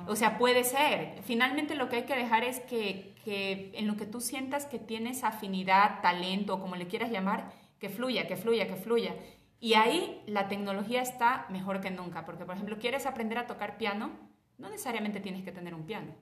O 0.07 0.16
sea, 0.16 0.37
puede 0.37 0.64
ser. 0.64 1.22
Finalmente 1.22 1.77
lo 1.77 1.89
que 1.89 1.97
hay 1.97 2.03
que 2.03 2.16
dejar 2.16 2.43
es 2.43 2.59
que, 2.61 3.14
que, 3.24 3.70
en 3.74 3.87
lo 3.87 3.97
que 3.97 4.05
tú 4.05 4.20
sientas 4.20 4.66
que 4.66 4.81
tienes 4.81 5.22
afinidad, 5.22 6.01
talento, 6.03 6.59
como 6.61 6.74
le 6.74 6.89
quieras 6.89 7.11
llamar, 7.11 7.53
que 7.79 7.89
fluya, 7.89 8.27
que 8.27 8.37
fluya, 8.37 8.66
que 8.66 8.74
fluya. 8.74 9.14
Y 9.61 9.74
ahí 9.74 10.22
la 10.27 10.49
tecnología 10.49 11.03
está 11.03 11.47
mejor 11.49 11.81
que 11.81 11.91
nunca, 11.91 12.24
porque 12.27 12.45
por 12.45 12.57
ejemplo, 12.57 12.79
quieres 12.79 13.07
aprender 13.07 13.39
a 13.39 13.47
tocar 13.47 13.79
piano, 13.79 14.11
no 14.59 14.68
necesariamente 14.68 15.20
tienes 15.20 15.45
que 15.45 15.53
tener 15.53 15.74
un 15.74 15.87
piano. 15.87 16.14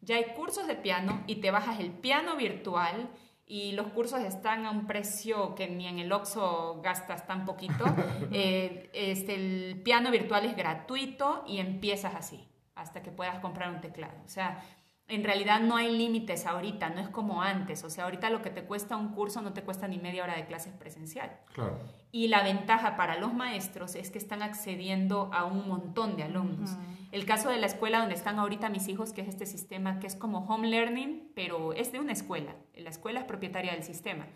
Ya 0.00 0.16
hay 0.16 0.34
cursos 0.34 0.66
de 0.66 0.74
piano 0.74 1.22
y 1.28 1.36
te 1.36 1.52
bajas 1.52 1.78
el 1.78 1.92
piano 1.92 2.36
virtual 2.36 3.08
y 3.52 3.72
los 3.72 3.88
cursos 3.88 4.20
están 4.20 4.64
a 4.64 4.70
un 4.70 4.86
precio 4.86 5.54
que 5.54 5.68
ni 5.68 5.86
en 5.86 5.98
el 5.98 6.10
Oxxo 6.10 6.80
gastas 6.82 7.26
tan 7.26 7.44
poquito. 7.44 7.84
Eh, 8.34 8.88
este, 8.94 9.34
el 9.34 9.82
piano 9.82 10.10
virtual 10.10 10.46
es 10.46 10.56
gratuito 10.56 11.44
y 11.46 11.58
empiezas 11.58 12.14
así, 12.14 12.48
hasta 12.74 13.02
que 13.02 13.10
puedas 13.10 13.40
comprar 13.40 13.70
un 13.70 13.82
teclado. 13.82 14.14
O 14.24 14.28
sea, 14.28 14.62
en 15.08 15.24
realidad 15.24 15.60
no 15.60 15.76
hay 15.76 15.96
límites 15.96 16.46
ahorita, 16.46 16.90
no 16.90 17.00
es 17.00 17.08
como 17.08 17.42
antes. 17.42 17.84
O 17.84 17.90
sea, 17.90 18.04
ahorita 18.04 18.30
lo 18.30 18.40
que 18.40 18.50
te 18.50 18.64
cuesta 18.64 18.96
un 18.96 19.08
curso 19.14 19.42
no 19.42 19.52
te 19.52 19.62
cuesta 19.62 19.86
ni 19.88 19.98
media 19.98 20.22
hora 20.22 20.36
de 20.36 20.46
clases 20.46 20.72
presencial. 20.72 21.38
Claro. 21.52 21.78
Y 22.12 22.28
la 22.28 22.42
ventaja 22.42 22.96
para 22.96 23.18
los 23.18 23.34
maestros 23.34 23.94
es 23.94 24.10
que 24.10 24.18
están 24.18 24.42
accediendo 24.42 25.30
a 25.32 25.44
un 25.44 25.68
montón 25.68 26.16
de 26.16 26.22
alumnos. 26.22 26.70
El 27.10 27.26
caso 27.26 27.50
de 27.50 27.58
la 27.58 27.66
escuela 27.66 27.98
donde 27.98 28.14
están 28.14 28.38
ahorita 28.38 28.70
mis 28.70 28.88
hijos, 28.88 29.12
que 29.12 29.20
es 29.20 29.28
este 29.28 29.44
sistema 29.44 29.98
que 29.98 30.06
es 30.06 30.16
como 30.16 30.46
home 30.46 30.68
learning, 30.68 31.30
pero 31.34 31.74
es 31.74 31.92
de 31.92 32.00
una 32.00 32.12
escuela. 32.12 32.54
La 32.74 32.90
escuela 32.90 33.20
es 33.20 33.26
propietaria 33.26 33.72
del 33.72 33.82
sistema. 33.82 34.26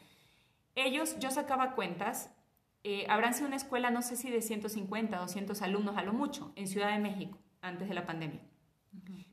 Ellos, 0.74 1.18
yo 1.18 1.30
sacaba 1.30 1.74
cuentas, 1.74 2.30
eh, 2.84 3.06
habrán 3.08 3.32
sido 3.32 3.46
una 3.46 3.56
escuela, 3.56 3.90
no 3.90 4.02
sé 4.02 4.16
si 4.16 4.30
de 4.30 4.42
150, 4.42 5.16
200 5.16 5.62
alumnos 5.62 5.96
a 5.96 6.02
lo 6.02 6.12
mucho, 6.12 6.52
en 6.54 6.68
Ciudad 6.68 6.92
de 6.92 6.98
México, 6.98 7.38
antes 7.62 7.88
de 7.88 7.94
la 7.94 8.04
pandemia. 8.04 8.40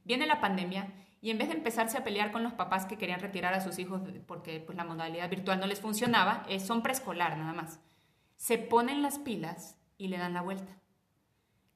Viene 0.05 0.25
la 0.25 0.41
pandemia 0.41 0.87
y 1.23 1.31
en 1.31 1.39
vez 1.39 1.47
de 1.47 1.55
empezarse 1.55 1.97
a 1.97 2.03
pelear 2.03 2.31
con 2.31 2.43
los 2.43 2.53
papás 2.53 2.85
que 2.85 2.97
querían 2.97 3.19
retirar 3.19 3.55
a 3.55 3.61
sus 3.61 3.79
hijos 3.79 4.01
porque 4.27 4.59
pues, 4.59 4.77
la 4.77 4.83
modalidad 4.83 5.29
virtual 5.29 5.59
no 5.59 5.65
les 5.65 5.81
funcionaba, 5.81 6.43
eh, 6.47 6.59
son 6.59 6.83
preescolar 6.83 7.35
nada 7.37 7.53
más, 7.53 7.79
se 8.37 8.59
ponen 8.59 9.01
las 9.01 9.17
pilas 9.17 9.79
y 9.97 10.09
le 10.09 10.19
dan 10.19 10.33
la 10.33 10.41
vuelta 10.41 10.83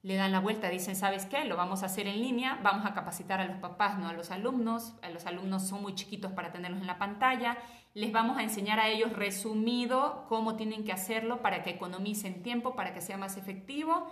le 0.08 0.16
dan 0.16 0.32
la 0.32 0.40
vuelta, 0.40 0.70
dicen, 0.70 0.96
¿sabes 0.96 1.26
qué? 1.26 1.44
Lo 1.44 1.58
vamos 1.58 1.84
a 1.84 1.88
hacer 1.88 2.08
en 2.08 2.22
línea, 2.22 2.60
vamos 2.64 2.86
a 2.86 2.94
capacitar 2.94 3.42
a 3.42 3.46
los 3.46 3.58
papás, 3.58 4.00
no 4.00 4.08
a 4.08 4.14
los 4.14 4.32
alumnos, 4.32 4.94
a 5.02 5.10
los 5.10 5.26
alumnos 5.26 5.68
son 5.68 5.82
muy 5.82 5.96
chiquitos 5.96 6.32
para 6.32 6.54
tenerlos 6.54 6.80
en 6.80 6.88
la 6.88 6.98
pantalla, 6.98 7.58
les 7.94 8.14
vamos 8.14 8.38
a 8.38 8.44
enseñar 8.44 8.80
a 8.80 8.88
ellos 8.88 9.12
resumido 9.12 10.26
cómo 10.30 10.56
tienen 10.56 10.86
que 10.86 10.94
hacerlo 10.94 11.42
para 11.42 11.62
que 11.62 11.72
economicen 11.72 12.42
tiempo, 12.42 12.74
para 12.74 12.94
que 12.94 13.02
sea 13.02 13.18
más 13.18 13.36
efectivo 13.36 14.08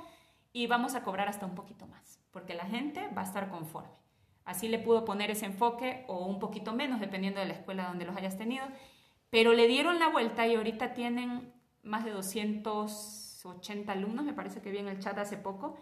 y 0.52 0.68
vamos 0.68 0.96
a 0.96 1.04
cobrar 1.04 1.30
hasta 1.30 1.46
un 1.46 1.56
poquito 1.56 1.88
más, 1.88 2.20
porque 2.32 2.56
la 2.56 2.66
gente 2.66 3.08
va 3.16 3.22
a 3.22 3.26
estar 3.26 3.50
conforme. 3.50 4.05
Así 4.46 4.68
le 4.68 4.80
pudo 4.80 5.04
poner 5.04 5.32
ese 5.32 5.46
enfoque 5.46 6.06
o 6.08 6.26
un 6.26 6.40
poquito 6.40 6.74
menos, 6.74 7.00
dependiendo 7.00 7.40
de 7.40 7.48
la 7.48 7.54
escuela 7.54 7.88
donde 7.88 8.06
los 8.06 8.16
hayas 8.16 8.38
tenido, 8.38 8.66
pero 9.30 9.54
le 9.54 9.68
dieron 9.68 10.00
la 10.00 10.08
vuelta 10.08 10.48
y 10.48 10.56
ahorita 10.56 10.94
tienen 10.94 11.52
más 11.84 12.06
de 12.06 12.12
200 12.12 13.26
80 13.46 13.92
alumnos, 13.92 14.26
me 14.26 14.34
parece 14.34 14.62
que 14.62 14.72
vi 14.72 14.80
en 14.80 14.88
el 14.88 15.00
chat 15.00 15.18
hace 15.18 15.38
poco, 15.38 15.78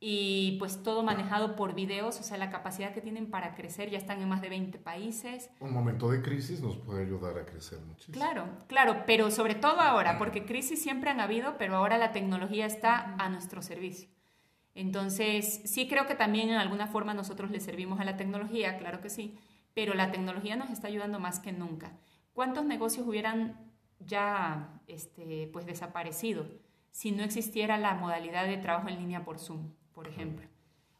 y 0.00 0.56
pues 0.58 0.82
todo 0.82 1.02
manejado 1.02 1.56
por 1.56 1.74
videos, 1.74 2.20
o 2.20 2.22
sea, 2.22 2.36
la 2.36 2.50
capacidad 2.50 2.92
que 2.92 3.00
tienen 3.00 3.30
para 3.30 3.54
crecer, 3.54 3.88
ya 3.90 3.96
están 3.96 4.20
en 4.20 4.28
más 4.28 4.42
de 4.42 4.50
20 4.50 4.78
países. 4.78 5.48
Un 5.60 5.72
momento 5.72 6.10
de 6.10 6.20
crisis 6.20 6.60
nos 6.60 6.76
puede 6.76 7.04
ayudar 7.04 7.38
a 7.38 7.46
crecer 7.46 7.80
muchísimo. 7.80 8.14
Claro, 8.14 8.46
claro, 8.66 9.04
pero 9.06 9.30
sobre 9.30 9.54
todo 9.54 9.80
ahora, 9.80 10.18
porque 10.18 10.44
crisis 10.44 10.82
siempre 10.82 11.10
han 11.10 11.20
habido, 11.20 11.56
pero 11.56 11.76
ahora 11.76 11.96
la 11.96 12.12
tecnología 12.12 12.66
está 12.66 13.14
a 13.18 13.28
nuestro 13.30 13.62
servicio. 13.62 14.10
Entonces, 14.74 15.62
sí 15.64 15.88
creo 15.88 16.06
que 16.06 16.14
también 16.14 16.50
en 16.50 16.56
alguna 16.56 16.86
forma 16.86 17.14
nosotros 17.14 17.50
le 17.50 17.60
servimos 17.60 18.00
a 18.00 18.04
la 18.04 18.16
tecnología, 18.16 18.78
claro 18.78 19.00
que 19.00 19.10
sí, 19.10 19.38
pero 19.72 19.94
la 19.94 20.10
tecnología 20.10 20.56
nos 20.56 20.70
está 20.70 20.88
ayudando 20.88 21.20
más 21.20 21.40
que 21.40 21.52
nunca. 21.52 21.96
¿Cuántos 22.32 22.64
negocios 22.64 23.06
hubieran 23.06 23.72
ya 24.00 24.80
este, 24.86 25.48
pues 25.52 25.66
desaparecido? 25.66 26.46
si 26.94 27.10
no 27.10 27.24
existiera 27.24 27.76
la 27.76 27.94
modalidad 27.94 28.46
de 28.46 28.56
trabajo 28.56 28.88
en 28.88 29.00
línea 29.00 29.24
por 29.24 29.40
Zoom, 29.40 29.72
por 29.92 30.06
ejemplo. 30.06 30.46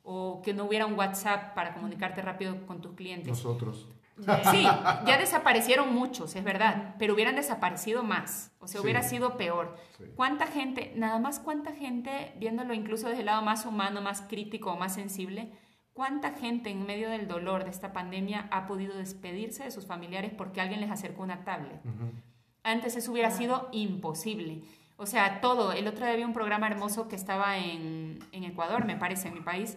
O 0.02 0.42
que 0.42 0.52
no 0.52 0.64
hubiera 0.64 0.86
un 0.86 0.94
WhatsApp 0.94 1.54
para 1.54 1.72
comunicarte 1.72 2.20
rápido 2.20 2.66
con 2.66 2.80
tus 2.80 2.94
clientes. 2.94 3.28
Nosotros. 3.28 3.88
Sí, 4.16 4.62
ya 5.06 5.18
desaparecieron 5.18 5.92
muchos, 5.92 6.36
es 6.36 6.44
verdad, 6.44 6.94
pero 6.98 7.14
hubieran 7.14 7.36
desaparecido 7.36 8.02
más, 8.02 8.52
o 8.60 8.68
sea, 8.68 8.80
hubiera 8.80 9.02
sido 9.02 9.36
peor. 9.36 9.76
¿Cuánta 10.14 10.46
gente, 10.46 10.92
nada 10.96 11.18
más 11.18 11.40
cuánta 11.40 11.72
gente, 11.72 12.32
viéndolo 12.36 12.74
incluso 12.74 13.08
desde 13.08 13.20
el 13.20 13.26
lado 13.26 13.42
más 13.42 13.66
humano, 13.66 14.00
más 14.00 14.22
crítico, 14.22 14.76
más 14.76 14.94
sensible, 14.94 15.50
cuánta 15.92 16.32
gente 16.32 16.70
en 16.70 16.86
medio 16.86 17.10
del 17.10 17.26
dolor 17.26 17.64
de 17.64 17.70
esta 17.70 17.92
pandemia 17.92 18.48
ha 18.50 18.66
podido 18.66 18.96
despedirse 18.96 19.64
de 19.64 19.70
sus 19.70 19.86
familiares 19.86 20.32
porque 20.36 20.60
alguien 20.60 20.80
les 20.80 20.90
acercó 20.90 21.22
una 21.22 21.44
tablet? 21.44 21.80
Antes 22.62 22.96
eso 22.96 23.12
hubiera 23.12 23.30
sido 23.30 23.68
imposible. 23.72 24.62
O 24.96 25.06
sea, 25.06 25.40
todo. 25.40 25.72
El 25.72 25.88
otro 25.88 26.04
día 26.04 26.14
había 26.14 26.26
un 26.26 26.32
programa 26.32 26.66
hermoso 26.66 27.08
que 27.08 27.16
estaba 27.16 27.58
en, 27.58 28.18
Ecuador, 28.32 28.84
me 28.84 28.96
parece, 28.96 29.28
en 29.28 29.34
mi 29.34 29.40
país, 29.40 29.76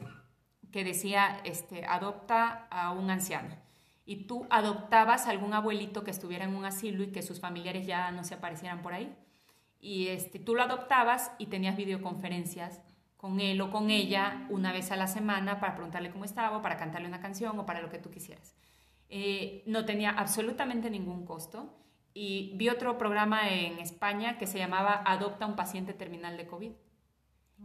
que 0.72 0.84
decía, 0.84 1.42
este, 1.44 1.86
adopta 1.86 2.68
a 2.70 2.92
un 2.92 3.10
anciano. 3.10 3.56
Y 4.08 4.26
tú 4.26 4.48
adoptabas 4.50 5.28
a 5.28 5.32
algún 5.32 5.54
abuelito 5.54 6.06
que 6.06 6.12
estuviera 6.12 6.46
en 6.46 6.56
un 6.56 6.64
asilo 6.64 7.04
y 7.04 7.12
que 7.12 7.22
sus 7.22 7.42
familiares 7.42 7.86
ya 7.86 8.10
no 8.12 8.24
se 8.24 8.36
aparecieran 8.36 8.82
por 8.82 8.94
ahí. 8.94 9.14
Y 9.82 10.08
este, 10.08 10.40
tú 10.40 10.56
lo 10.56 10.64
adoptabas 10.64 11.34
y 11.38 11.48
tenías 11.48 11.76
videoconferencias 11.76 12.82
con 13.18 13.42
él 13.42 13.60
o 13.60 13.70
con 13.70 13.90
ella 13.90 14.48
una 14.50 14.72
vez 14.72 14.92
a 14.92 14.96
la 14.96 15.08
semana 15.08 15.60
para 15.60 15.76
preguntarle 15.76 16.10
cómo 16.10 16.24
estaba, 16.24 16.62
para 16.62 16.78
cantarle 16.78 17.10
una 17.10 17.20
canción 17.20 17.60
o 17.60 17.66
para 17.66 17.82
lo 17.82 17.90
que 17.90 18.00
tú 18.00 18.10
quisieras. 18.10 18.56
Eh, 19.10 19.62
no 19.66 19.84
tenía 19.84 20.12
absolutamente 20.12 20.90
ningún 20.90 21.26
costo. 21.26 21.76
Y 22.14 22.54
vi 22.56 22.70
otro 22.70 22.98
programa 22.98 23.50
en 23.50 23.78
España 23.80 24.38
que 24.38 24.48
se 24.48 24.58
llamaba 24.58 25.04
Adopta 25.06 25.46
un 25.46 25.58
paciente 25.58 25.94
terminal 25.94 26.38
de 26.38 26.48
COVID. 26.48 26.72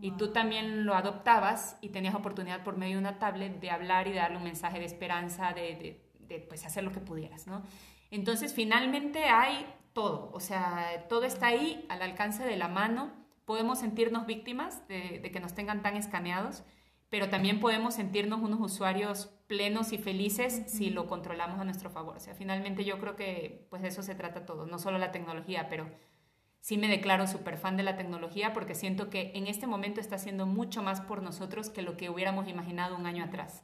Y 0.01 0.11
tú 0.13 0.33
también 0.33 0.85
lo 0.87 0.95
adoptabas 0.95 1.79
y 1.81 1.91
tenías 1.91 2.15
oportunidad 2.15 2.65
por 2.65 2.77
medio 2.77 2.95
de 2.95 3.01
una 3.01 3.19
tablet 3.19 3.61
de 3.61 3.71
hablar 3.71 4.09
y 4.09 4.11
de 4.11 4.17
darle 4.17 4.39
un 4.39 4.45
mensaje 4.45 4.79
de 4.79 4.87
esperanza, 4.87 5.53
de, 5.53 5.77
de, 5.77 6.02
pues, 6.49 6.65
hacer 6.65 6.85
lo 6.85 6.93
que 6.93 7.01
pudieras, 7.01 7.47
¿no? 7.47 7.63
Entonces, 8.11 8.55
finalmente 8.55 9.25
hay 9.25 9.67
todo, 9.93 10.31
o 10.33 10.41
sea, 10.41 11.07
todo 11.09 11.25
está 11.25 11.49
ahí 11.49 11.87
al 11.89 12.03
alcance 12.03 12.45
de 12.45 12.57
la 12.57 12.69
mano. 12.69 13.13
Podemos 13.45 13.81
sentirnos 13.81 14.27
víctimas 14.27 14.87
de, 14.89 15.21
de 15.21 15.31
que 15.31 15.41
nos 15.41 15.55
tengan 15.55 15.83
tan 15.83 15.97
escaneados, 15.97 16.63
pero 17.09 17.29
también 17.29 17.61
podemos 17.61 17.95
sentirnos 17.95 18.41
unos 18.41 18.61
usuarios 18.61 19.31
plenos 19.47 19.93
y 19.93 19.99
felices 19.99 20.63
si 20.67 20.89
lo 20.89 21.07
controlamos 21.07 21.61
a 21.61 21.65
nuestro 21.65 21.91
favor. 21.91 22.17
O 22.17 22.21
sea, 22.21 22.35
finalmente 22.35 22.85
yo 22.85 22.99
creo 22.99 23.17
que 23.17 23.67
pues 23.69 23.83
de 23.83 23.89
eso 23.89 24.03
se 24.03 24.15
trata 24.15 24.47
todo, 24.47 24.65
no 24.65 24.79
solo 24.79 24.97
la 24.97 25.13
tecnología, 25.13 25.69
pero 25.69 25.91
sí 26.63 26.79
me 26.79 26.89
declaro 26.89 27.27
súper 27.27 27.59
fan 27.59 27.77
de 27.77 27.83
la 27.83 27.97
tecnología 27.97 28.55
porque 28.55 28.75
siento 28.75 29.11
que 29.11 29.33
en 29.35 29.47
este 29.47 29.67
momento 29.67 30.01
está 30.01 30.17
haciendo 30.17 30.47
mucho 30.47 30.83
más 30.83 31.03
por 31.03 31.23
nosotros 31.23 31.69
que 31.69 31.83
lo 31.83 31.99
que 31.99 32.09
hubiéramos 32.09 32.49
imaginado 32.49 32.97
un 32.97 33.05
año 33.05 33.25
atrás. 33.25 33.63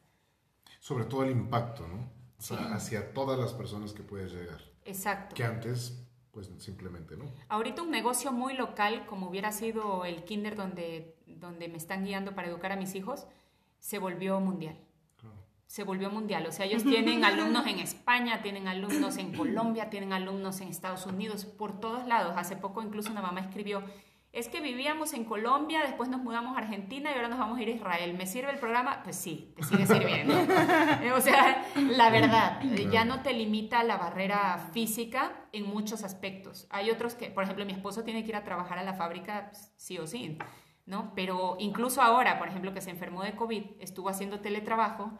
Sobre 0.80 1.06
todo 1.06 1.22
el 1.22 1.30
impacto, 1.30 1.88
¿no? 1.88 2.17
O 2.38 2.42
sea, 2.42 2.74
hacia 2.74 3.12
todas 3.12 3.38
las 3.38 3.52
personas 3.52 3.92
que 3.92 4.02
puedes 4.02 4.32
llegar. 4.32 4.60
Exacto. 4.84 5.34
Que 5.34 5.44
antes, 5.44 6.06
pues 6.30 6.50
simplemente, 6.58 7.16
¿no? 7.16 7.24
Ahorita 7.48 7.82
un 7.82 7.90
negocio 7.90 8.32
muy 8.32 8.54
local, 8.54 9.06
como 9.06 9.28
hubiera 9.28 9.50
sido 9.52 10.04
el 10.04 10.24
kinder 10.24 10.54
donde, 10.54 11.16
donde 11.26 11.68
me 11.68 11.76
están 11.76 12.04
guiando 12.04 12.34
para 12.34 12.48
educar 12.48 12.72
a 12.72 12.76
mis 12.76 12.94
hijos, 12.94 13.26
se 13.80 13.98
volvió 13.98 14.40
mundial. 14.40 14.78
Se 15.66 15.84
volvió 15.84 16.10
mundial. 16.10 16.46
O 16.46 16.52
sea, 16.52 16.64
ellos 16.64 16.82
tienen 16.82 17.24
alumnos 17.26 17.66
en 17.66 17.80
España, 17.80 18.40
tienen 18.40 18.68
alumnos 18.68 19.18
en 19.18 19.36
Colombia, 19.36 19.90
tienen 19.90 20.14
alumnos 20.14 20.62
en 20.62 20.68
Estados 20.68 21.04
Unidos, 21.04 21.44
por 21.44 21.78
todos 21.78 22.06
lados. 22.06 22.32
Hace 22.38 22.56
poco 22.56 22.80
incluso 22.80 23.10
una 23.10 23.20
mamá 23.20 23.40
escribió, 23.40 23.82
es 24.38 24.48
que 24.48 24.60
vivíamos 24.60 25.12
en 25.14 25.24
Colombia, 25.24 25.80
después 25.82 26.08
nos 26.08 26.22
mudamos 26.22 26.56
a 26.56 26.60
Argentina 26.60 27.10
y 27.10 27.14
ahora 27.14 27.28
nos 27.28 27.38
vamos 27.38 27.58
a 27.58 27.62
ir 27.62 27.68
a 27.68 27.72
Israel. 27.72 28.14
¿Me 28.16 28.26
sirve 28.26 28.50
el 28.50 28.58
programa? 28.58 29.02
Pues 29.02 29.16
sí, 29.16 29.52
te 29.56 29.62
sigue 29.64 29.86
sirviendo. 29.86 30.34
o 31.16 31.20
sea, 31.20 31.64
la 31.76 32.10
verdad, 32.10 32.60
ya 32.90 33.04
no 33.04 33.22
te 33.22 33.32
limita 33.32 33.82
la 33.82 33.96
barrera 33.96 34.70
física 34.72 35.48
en 35.52 35.66
muchos 35.66 36.04
aspectos. 36.04 36.66
Hay 36.70 36.90
otros 36.90 37.14
que, 37.14 37.30
por 37.30 37.44
ejemplo, 37.44 37.66
mi 37.66 37.72
esposo 37.72 38.04
tiene 38.04 38.22
que 38.22 38.28
ir 38.28 38.36
a 38.36 38.44
trabajar 38.44 38.78
a 38.78 38.84
la 38.84 38.94
fábrica 38.94 39.48
pues, 39.50 39.72
sí 39.76 39.98
o 39.98 40.06
sí. 40.06 40.38
¿no? 40.86 41.12
Pero 41.14 41.56
incluso 41.58 42.00
ahora, 42.00 42.38
por 42.38 42.48
ejemplo, 42.48 42.72
que 42.72 42.80
se 42.80 42.90
enfermó 42.90 43.22
de 43.22 43.36
COVID, 43.36 43.62
estuvo 43.80 44.08
haciendo 44.08 44.40
teletrabajo 44.40 45.18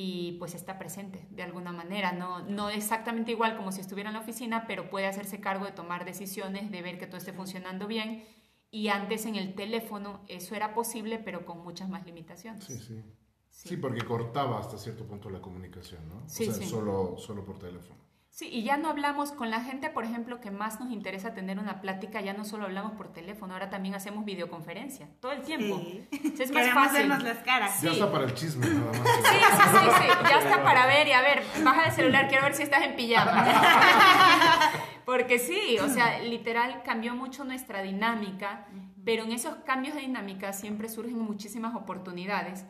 y 0.00 0.36
pues 0.38 0.54
está 0.54 0.78
presente 0.78 1.26
de 1.30 1.42
alguna 1.42 1.72
manera, 1.72 2.12
no, 2.12 2.40
no 2.40 2.70
exactamente 2.70 3.32
igual 3.32 3.56
como 3.56 3.72
si 3.72 3.80
estuviera 3.80 4.10
en 4.10 4.14
la 4.14 4.20
oficina, 4.20 4.64
pero 4.66 4.90
puede 4.90 5.06
hacerse 5.06 5.40
cargo 5.40 5.64
de 5.64 5.72
tomar 5.72 6.04
decisiones, 6.04 6.70
de 6.70 6.82
ver 6.82 6.98
que 6.98 7.06
todo 7.06 7.16
esté 7.16 7.32
funcionando 7.32 7.86
bien. 7.86 8.24
Y 8.70 8.88
antes 8.88 9.24
en 9.26 9.36
el 9.36 9.54
teléfono 9.54 10.20
eso 10.28 10.54
era 10.54 10.74
posible, 10.74 11.18
pero 11.18 11.46
con 11.46 11.62
muchas 11.62 11.88
más 11.88 12.04
limitaciones. 12.04 12.64
Sí, 12.64 12.78
sí. 12.78 13.02
Sí, 13.50 13.76
porque 13.76 14.02
cortaba 14.02 14.60
hasta 14.60 14.78
cierto 14.78 15.04
punto 15.04 15.30
la 15.30 15.40
comunicación, 15.40 16.08
¿no? 16.08 16.28
Sí, 16.28 16.48
o 16.48 16.52
sea, 16.52 16.66
Solo, 16.66 17.16
solo 17.18 17.44
por 17.44 17.58
teléfono. 17.58 17.98
Sí, 18.30 18.48
y 18.52 18.62
ya 18.62 18.76
no 18.76 18.88
hablamos 18.88 19.32
con 19.32 19.50
la 19.50 19.62
gente, 19.62 19.90
por 19.90 20.04
ejemplo, 20.04 20.40
que 20.40 20.52
más 20.52 20.78
nos 20.78 20.92
interesa 20.92 21.34
tener 21.34 21.58
una 21.58 21.80
plática, 21.80 22.20
ya 22.20 22.34
no 22.34 22.44
solo 22.44 22.66
hablamos 22.66 22.92
por 22.92 23.12
teléfono, 23.12 23.54
ahora 23.54 23.68
también 23.68 23.96
hacemos 23.96 24.24
videoconferencia, 24.24 25.08
todo 25.18 25.32
el 25.32 25.42
tiempo. 25.42 25.80
Sí. 25.80 26.06
es 26.38 26.52
más 26.52 26.68
fácil. 26.70 27.08
vernos 27.08 27.24
las 27.24 27.38
caras. 27.38 27.82
Ya 27.82 27.90
está 27.90 28.12
para 28.12 28.26
el 28.26 28.34
chisme, 28.34 28.64
nada 28.64 28.92
más. 28.92 28.96
Sí, 28.96 29.02
sí, 29.02 29.62
sí, 29.72 29.90
sí, 29.98 30.06
ya 30.30 30.38
está 30.38 30.62
para 30.62 30.86
ver 30.86 31.08
y 31.08 31.12
a 31.12 31.22
ver, 31.22 31.42
baja 31.64 31.86
el 31.86 31.92
celular, 31.92 32.28
quiero 32.28 32.44
ver 32.44 32.54
si 32.54 32.62
estás 32.62 32.84
en 32.84 32.94
pijama. 32.94 33.44
Porque 35.08 35.38
sí, 35.38 35.78
o 35.78 35.88
sea, 35.88 36.18
literal 36.20 36.82
cambió 36.82 37.14
mucho 37.14 37.42
nuestra 37.42 37.80
dinámica, 37.80 38.66
pero 39.06 39.24
en 39.24 39.32
esos 39.32 39.54
cambios 39.64 39.94
de 39.94 40.02
dinámica 40.02 40.52
siempre 40.52 40.90
surgen 40.90 41.18
muchísimas 41.18 41.74
oportunidades. 41.74 42.66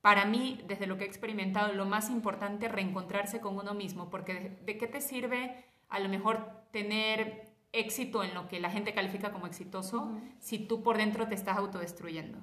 Para 0.00 0.24
mí, 0.24 0.60
desde 0.66 0.88
lo 0.88 0.98
que 0.98 1.04
he 1.04 1.06
experimentado, 1.06 1.72
lo 1.74 1.86
más 1.86 2.10
importante 2.10 2.66
es 2.66 2.72
reencontrarse 2.72 3.40
con 3.40 3.56
uno 3.56 3.74
mismo, 3.74 4.10
porque 4.10 4.58
de, 4.66 4.76
qué 4.76 4.88
te 4.88 5.00
sirve 5.00 5.54
a 5.88 6.00
lo 6.00 6.08
mejor 6.08 6.50
tener 6.72 7.52
éxito 7.70 8.24
en 8.24 8.34
lo 8.34 8.48
que 8.48 8.58
la 8.58 8.72
gente 8.72 8.92
califica 8.92 9.30
como 9.30 9.46
exitoso 9.46 10.10
si 10.40 10.58
tú 10.58 10.82
por 10.82 10.96
dentro 10.96 11.28
te 11.28 11.36
estás 11.36 11.58
autodestruyendo. 11.58 12.40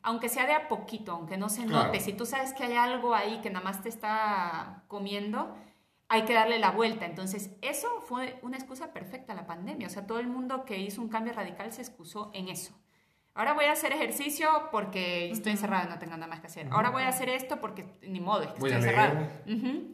Aunque 0.00 0.30
sea 0.30 0.46
de 0.46 0.54
a 0.54 0.66
poquito, 0.66 1.12
aunque 1.12 1.36
no 1.36 1.50
se 1.50 1.66
note, 1.66 2.00
si 2.00 2.14
tú 2.14 2.24
sabes 2.24 2.54
que 2.54 2.64
hay 2.64 2.76
algo 2.76 3.14
ahí 3.14 3.42
que 3.42 3.50
nada 3.50 3.66
más 3.66 3.82
te 3.82 3.90
está 3.90 4.84
comiendo, 4.88 5.54
hay 6.08 6.24
que 6.24 6.34
darle 6.34 6.58
la 6.58 6.70
vuelta. 6.70 7.06
Entonces, 7.06 7.50
eso 7.60 8.00
fue 8.00 8.38
una 8.42 8.56
excusa 8.56 8.92
perfecta, 8.92 9.34
la 9.34 9.46
pandemia. 9.46 9.86
O 9.86 9.90
sea, 9.90 10.06
todo 10.06 10.18
el 10.18 10.26
mundo 10.26 10.64
que 10.64 10.78
hizo 10.78 11.02
un 11.02 11.08
cambio 11.08 11.32
radical 11.32 11.72
se 11.72 11.82
excusó 11.82 12.30
en 12.34 12.48
eso. 12.48 12.74
Ahora 13.38 13.52
voy 13.52 13.66
a 13.66 13.72
hacer 13.72 13.92
ejercicio 13.92 14.48
porque 14.72 15.30
estoy 15.30 15.52
encerrada, 15.52 15.84
no 15.84 16.00
tengo 16.00 16.16
nada 16.16 16.26
más 16.26 16.40
que 16.40 16.48
hacer. 16.48 16.66
Ahora 16.72 16.90
voy 16.90 17.04
a 17.04 17.08
hacer 17.08 17.28
esto 17.28 17.60
porque 17.60 17.86
ni 18.02 18.18
modo, 18.18 18.42
estoy 18.42 18.72
encerrada. 18.72 19.30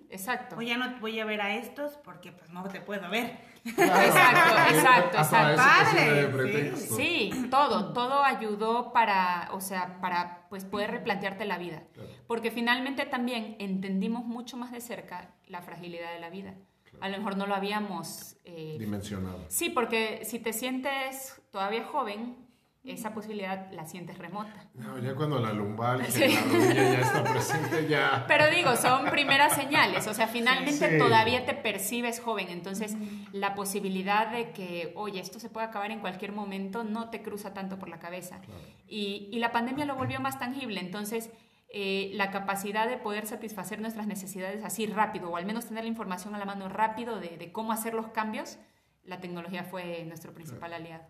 exacto. 0.09 0.57
O 0.57 0.63
ya 0.63 0.79
no 0.79 0.99
voy 0.99 1.21
a 1.21 1.27
ver 1.27 1.43
a 1.43 1.55
estos 1.55 1.99
porque 1.99 2.33
pues 2.33 2.49
no 2.49 2.63
te 2.71 2.81
puedo 2.81 3.11
ver. 3.11 3.37
Exacto, 3.67 4.75
exacto, 4.75 5.19
exacto. 5.19 5.63
Padre. 5.63 6.75
Sí. 6.75 7.49
todo, 7.51 7.93
todo 7.93 8.25
ayudó 8.25 8.95
para, 8.95 9.51
o 9.53 9.61
sea, 9.61 10.01
para 10.01 10.47
pues 10.49 10.65
poder 10.65 10.93
replantearte 10.93 11.45
la 11.45 11.59
vida. 11.59 11.83
Porque 12.27 12.51
finalmente 12.51 13.05
también 13.05 13.57
entendimos 13.59 14.25
mucho 14.25 14.57
más 14.57 14.73
de 14.73 14.81
cerca 14.81 15.35
la 15.49 15.61
fragilidad 15.61 16.15
de 16.15 16.19
la 16.19 16.31
vida. 16.31 16.55
A 17.01 17.11
lo 17.11 17.19
mejor 17.19 17.37
no 17.37 17.47
lo 17.47 17.55
habíamos 17.55 18.37
eh, 18.45 18.77
dimensionado. 18.79 19.45
Sí, 19.49 19.69
porque 19.69 20.25
si 20.25 20.39
te 20.39 20.55
sientes 20.55 21.43
todavía 21.51 21.85
joven, 21.85 22.44
esa 22.93 23.15
posibilidad 23.15 23.73
la 23.73 23.87
sientes 23.87 24.19
remota. 24.19 24.69
No, 24.75 24.99
ya 24.99 25.15
cuando 25.15 25.41
la 25.41 25.53
lumbar, 25.53 25.99
la 26.01 26.05
rodilla 26.05 26.75
ya 26.75 27.01
está 27.01 27.25
presente, 27.25 27.89
ya... 27.89 28.25
Pero 28.29 28.51
digo, 28.51 28.77
son 28.77 29.07
primeras 29.07 29.55
señales, 29.55 30.07
o 30.07 30.13
sea, 30.13 30.27
finalmente 30.27 30.99
todavía 30.99 31.47
te 31.47 31.55
percibes 31.55 32.21
joven, 32.21 32.49
entonces 32.51 32.95
la 33.33 33.55
posibilidad 33.55 34.31
de 34.31 34.51
que, 34.53 34.93
oye, 34.97 35.21
esto 35.21 35.41
se 35.41 35.49
puede 35.49 35.67
acabar 35.67 35.91
en 35.93 36.01
cualquier 36.01 36.33
momento, 36.33 36.85
no 36.85 37.09
te 37.09 37.23
cruza 37.23 37.55
tanto 37.55 37.79
por 37.79 37.89
la 37.89 37.99
cabeza. 37.99 38.41
Y, 38.87 39.29
y, 39.33 39.39
la 39.39 39.51
pandemia 39.51 39.87
lo 39.87 39.97
volvió 39.97 40.21
más 40.21 40.39
tangible, 40.39 40.81
entonces... 40.81 41.31
Eh, 41.77 42.13
la 42.15 42.31
capacidad 42.31 42.89
de 42.89 42.99
poder 42.99 43.27
satisfacer 43.27 43.81
nuestras 43.81 44.07
necesidades 44.07 44.63
así 44.63 44.87
rápido, 44.87 45.29
o 45.31 45.37
al 45.37 45.45
menos 45.45 45.67
tener 45.67 45.83
la 45.83 45.91
información 45.91 46.33
a 46.37 46.39
la 46.39 46.45
mano 46.45 46.69
rápido 46.69 47.19
de, 47.19 47.37
de 47.37 47.51
cómo 47.51 47.73
hacer 47.73 47.95
los 47.95 48.07
cambios, 48.11 48.59
la 49.03 49.19
tecnología 49.19 49.65
fue 49.65 50.05
nuestro 50.05 50.33
principal 50.33 50.73
aliado. 50.73 51.05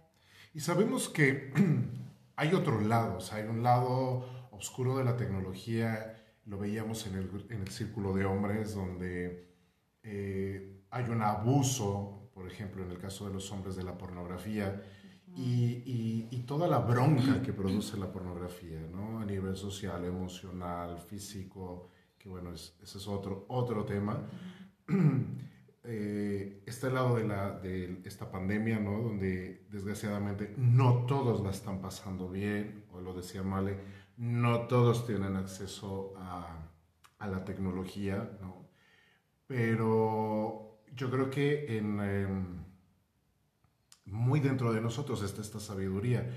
Y 0.55 0.61
sabemos 0.61 1.09
que 1.09 1.53
hay 2.37 2.55
otros 2.55 2.85
lados, 2.85 3.33
hay 3.33 3.45
un 3.49 3.65
lado 3.65 4.25
oscuro 4.53 4.97
de 4.97 5.05
la 5.05 5.17
tecnología, 5.17 6.15
lo 6.47 6.59
veíamos 6.59 7.09
en 7.09 7.17
el, 7.17 7.47
en 7.51 7.63
el 7.63 7.69
círculo 7.69 8.15
de 8.15 8.25
hombres, 8.25 8.73
donde 8.73 9.53
eh, 10.05 10.85
hay 10.91 11.05
un 11.11 11.23
abuso, 11.23 12.31
por 12.33 12.47
ejemplo, 12.47 12.85
en 12.85 12.93
el 12.93 12.99
caso 12.99 13.27
de 13.27 13.35
los 13.35 13.51
hombres 13.51 13.75
de 13.75 13.83
la 13.83 13.99
pornografía, 13.99 14.81
y, 15.37 16.29
y, 16.31 16.45
toda 16.47 16.69
la 16.69 16.79
bronca 16.79 17.43
que 17.45 17.53
produce 17.53 17.97
la 17.97 18.13
pornografía, 18.13 18.79
¿no? 18.93 19.19
A 19.19 19.25
nivel 19.25 19.57
social, 19.57 20.05
emocional, 20.05 21.01
físico, 21.01 21.89
que 22.17 22.29
bueno, 22.29 22.55
ese 22.55 22.73
es 22.81 23.09
otro, 23.09 23.45
otro 23.49 23.85
tema. 23.85 24.23
eh, 25.85 26.63
está 26.67 26.89
el 26.89 26.95
lado 26.95 27.17
de, 27.17 27.25
la, 27.25 27.59
de 27.59 28.01
esta 28.05 28.31
pandemia, 28.31 28.79
¿no? 28.81 29.01
Donde 29.01 29.67
desgraciadamente 29.71 30.55
no 30.57 31.05
todos 31.07 31.43
la 31.43 31.51
están 31.51 31.81
pasando 31.81 32.29
bien, 32.31 32.85
o 32.93 33.01
lo 33.01 33.13
decía 33.13 33.43
Male, 33.43 33.79
no 34.17 34.67
todos 34.67 35.07
tienen 35.07 35.37
acceso 35.37 36.15
a, 36.17 36.71
a 37.19 37.29
la 37.29 37.45
tecnología, 37.45 38.39
¿no? 38.41 38.69
Pero 39.47 40.81
yo 40.95 41.11
creo 41.11 41.31
que 41.31 41.77
em, 41.77 42.65
muy 44.07 44.41
dentro 44.41 44.73
de 44.73 44.81
nosotros 44.81 45.23
está 45.23 45.43
esta 45.43 45.61
sabiduría. 45.61 46.31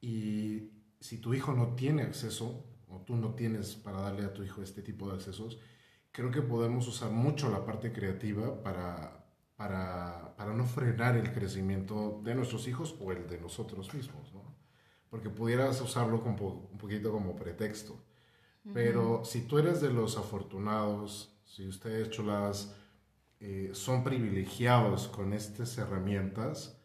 Y 0.00 0.70
si 1.00 1.18
tu 1.18 1.34
hijo 1.34 1.52
no 1.52 1.74
tiene 1.74 2.02
acceso, 2.02 2.66
o 2.88 3.00
tú 3.00 3.16
no 3.16 3.34
tienes 3.34 3.76
para 3.76 4.00
darle 4.00 4.24
a 4.24 4.34
tu 4.34 4.42
hijo 4.42 4.62
este 4.62 4.82
tipo 4.82 5.08
de 5.08 5.14
accesos, 5.14 5.58
creo 6.12 6.30
que 6.30 6.42
podemos 6.42 6.86
usar 6.88 7.10
mucho 7.10 7.50
la 7.50 7.64
parte 7.64 7.92
creativa 7.92 8.62
para, 8.62 9.24
para, 9.56 10.34
para, 10.36 10.52
no 10.52 10.64
frenar 10.64 11.16
el 11.16 11.32
crecimiento 11.32 12.20
de 12.24 12.34
nuestros 12.34 12.66
hijos 12.68 12.96
o 13.00 13.12
el 13.12 13.28
de 13.28 13.38
nosotros 13.38 13.92
mismos, 13.94 14.32
¿no? 14.32 14.54
Porque 15.08 15.28
pudieras 15.28 15.80
usarlo 15.80 16.22
un 16.22 16.78
poquito 16.78 17.10
como 17.10 17.34
pretexto. 17.34 18.00
Pero 18.74 19.24
si 19.24 19.42
tú 19.42 19.58
eres 19.58 19.80
de 19.80 19.90
los 19.90 20.18
afortunados, 20.18 21.34
si 21.44 21.66
ustedes, 21.66 22.10
chulas, 22.10 22.74
eh, 23.40 23.70
son 23.72 24.04
privilegiados 24.04 25.08
con 25.08 25.32
estas 25.32 25.76
herramientas, 25.78 26.79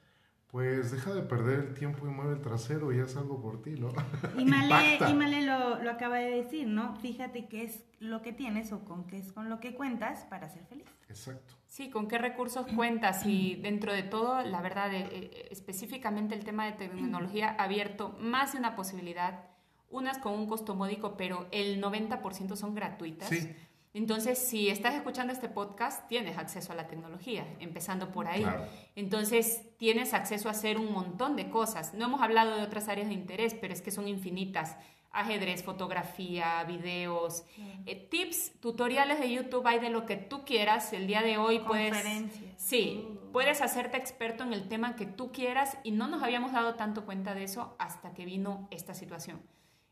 pues 0.56 0.90
deja 0.90 1.14
de 1.14 1.22
perder 1.22 1.60
el 1.60 1.74
tiempo 1.74 2.08
y 2.08 2.10
mueve 2.10 2.36
el 2.36 2.40
trasero 2.40 2.94
y 2.94 3.02
haz 3.02 3.18
algo 3.18 3.42
por 3.42 3.62
ti, 3.62 3.72
¿no? 3.72 3.90
Y 4.40 4.46
Male, 4.46 5.42
lo, 5.42 5.84
lo, 5.84 5.92
acaba 5.92 6.16
de 6.16 6.30
decir, 6.30 6.66
¿no? 6.66 6.96
Fíjate 6.96 7.50
qué 7.50 7.66
es 7.66 7.84
lo 8.00 8.22
que 8.22 8.32
tienes 8.32 8.72
o 8.72 8.86
con 8.86 9.06
qué 9.06 9.18
es 9.18 9.34
con 9.34 9.50
lo 9.50 9.60
que 9.60 9.76
cuentas 9.76 10.24
para 10.30 10.48
ser 10.48 10.64
feliz. 10.64 10.88
Exacto. 11.10 11.56
Sí, 11.68 11.90
con 11.90 12.08
qué 12.08 12.20
recursos 12.20 12.68
cuentas 12.74 13.26
y 13.26 13.56
dentro 13.56 13.92
de 13.92 14.04
todo, 14.04 14.44
la 14.44 14.62
verdad, 14.62 14.94
eh, 14.94 15.10
eh, 15.12 15.48
específicamente 15.52 16.36
el 16.36 16.46
tema 16.46 16.66
de 16.68 16.72
tecnología 16.72 17.54
ha 17.60 17.64
abierto 17.66 18.16
más 18.22 18.54
de 18.54 18.60
una 18.60 18.78
posibilidad, 18.78 19.50
unas 19.90 20.20
con 20.20 20.32
un 20.32 20.48
costo 20.48 20.74
módico, 20.74 21.18
pero 21.18 21.50
el 21.52 21.84
90% 21.84 22.56
son 22.56 22.76
gratuitas. 22.76 23.28
Sí. 23.28 23.54
Entonces, 23.96 24.38
si 24.38 24.68
estás 24.68 24.94
escuchando 24.94 25.32
este 25.32 25.48
podcast, 25.48 26.06
tienes 26.10 26.38
acceso 26.38 26.74
a 26.74 26.76
la 26.76 26.86
tecnología, 26.86 27.48
empezando 27.62 28.12
por 28.12 28.28
ahí. 28.28 28.46
Entonces, 28.94 29.70
tienes 29.78 30.14
acceso 30.14 30.50
a 30.50 30.52
hacer 30.52 30.78
un 30.78 30.92
montón 30.92 31.38
de 31.38 31.50
cosas. 31.50 31.94
No 31.94 32.08
hemos 32.08 32.22
hablado 32.22 32.58
de 32.58 32.64
otras 32.64 32.90
áreas 32.90 33.08
de 33.08 33.14
interés, 33.14 33.54
pero 33.54 33.74
es 33.74 33.82
que 33.82 33.92
son 33.92 34.10
infinitas. 34.10 34.76
Ajedrez, 35.14 35.64
fotografía, 35.64 36.66
videos, 36.66 37.46
eh, 37.86 37.96
tips, 38.12 38.60
tutoriales 38.60 39.18
de 39.22 39.32
YouTube, 39.32 39.66
hay 39.66 39.80
de 39.80 39.90
lo 39.90 40.06
que 40.06 40.18
tú 40.18 40.44
quieras. 40.44 40.92
El 40.92 41.08
día 41.08 41.22
de 41.22 41.38
hoy 41.38 41.60
puedes... 41.60 41.96
Sí, 42.58 43.08
uh. 43.08 43.32
puedes 43.32 43.62
hacerte 43.62 43.96
experto 43.96 44.44
en 44.44 44.52
el 44.52 44.68
tema 44.68 44.98
que 44.98 45.06
tú 45.06 45.32
quieras 45.32 45.78
y 45.84 45.92
no 45.92 46.10
nos 46.10 46.22
habíamos 46.22 46.52
dado 46.52 46.76
tanto 46.76 47.06
cuenta 47.06 47.34
de 47.34 47.46
eso 47.46 47.78
hasta 47.80 48.14
que 48.14 48.26
vino 48.26 48.68
esta 48.72 48.94
situación. 48.94 49.42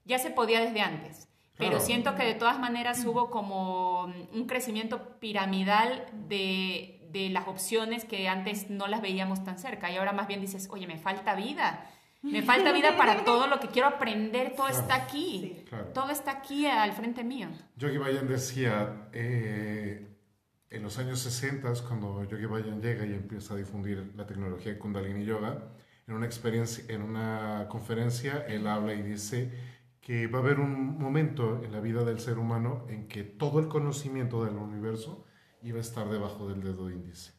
Ya 0.04 0.20
se 0.20 0.30
podía 0.30 0.60
desde 0.60 0.82
antes 0.82 1.30
pero 1.58 1.80
siento 1.80 2.16
que 2.16 2.24
de 2.24 2.34
todas 2.34 2.60
maneras 2.60 3.06
hubo 3.06 3.30
como 3.30 4.04
un 4.06 4.45
crecimiento 4.47 5.20
piramidal 5.20 6.06
de, 6.28 7.08
de, 7.12 7.30
las 7.30 7.47
opciones 7.47 8.06
que 8.06 8.28
antes 8.28 8.70
no 8.70 8.88
las 8.88 9.01
veíamos 9.01 9.43
tan 9.43 9.60
cerca. 9.60 9.91
Y 9.91 9.97
ahora 9.97 10.14
más 10.14 10.28
bien 10.28 10.41
dices, 10.41 10.68
oye, 10.72 10.88
me 10.88 10.97
falta 10.97 11.36
vida. 11.36 11.89
Me 12.24 12.41
falta 12.41 12.72
vida 12.72 12.97
para 12.97 13.24
todo 13.26 13.47
lo 13.47 13.60
que 13.60 13.68
quiero 13.68 13.88
aprender. 13.88 14.56
Todo 14.56 14.70
está 14.70 14.95
aquí. 14.95 15.64
Todo 15.93 16.10
está 16.10 16.32
aquí 16.32 16.66
al 16.66 16.93
frente 16.93 17.24
mío. 17.24 17.49
Yogi 17.76 17.97
Bayan 17.97 18.28
decía, 18.28 19.10
eh, 19.12 20.08
en 20.70 20.84
los 20.84 20.97
años 20.97 21.20
60, 21.20 21.72
cuando 21.88 22.24
Yogi 22.24 22.45
Bayan 22.45 22.82
llega 22.82 23.06
y 23.06 23.14
empieza 23.14 23.54
a 23.54 23.58
difundir 23.58 24.12
la 24.16 24.26
tecnología 24.26 24.72
de 24.72 24.80
Kundalini 24.80 25.24
Yoga, 25.24 25.70
en 26.08 26.16
una, 26.16 26.26
experiencia, 26.26 26.84
en 26.88 27.01
una 27.01 27.68
conferencia, 27.70 28.45
él 28.47 28.68
habla 28.68 28.93
y 28.93 29.01
dice 29.01 29.51
que 30.04 30.28
va 30.28 30.39
a 30.39 30.41
haber 30.41 30.60
un 30.60 30.99
momento 30.99 31.64
en 31.64 31.72
la 31.72 31.80
vida 31.80 32.04
del 32.04 32.20
ser 32.20 32.38
humano 32.38 32.86
en 32.89 33.08
que 33.08 33.24
todo 33.24 33.60
el 33.60 33.70
conocimiento 33.70 34.43
del 34.43 34.58
universo 34.58 35.26
iba 35.62 35.78
a 35.78 35.82
estar 35.82 36.10
debajo 36.10 36.49
del 36.49 36.62
dedo 36.62 36.91
índice. 36.91 37.32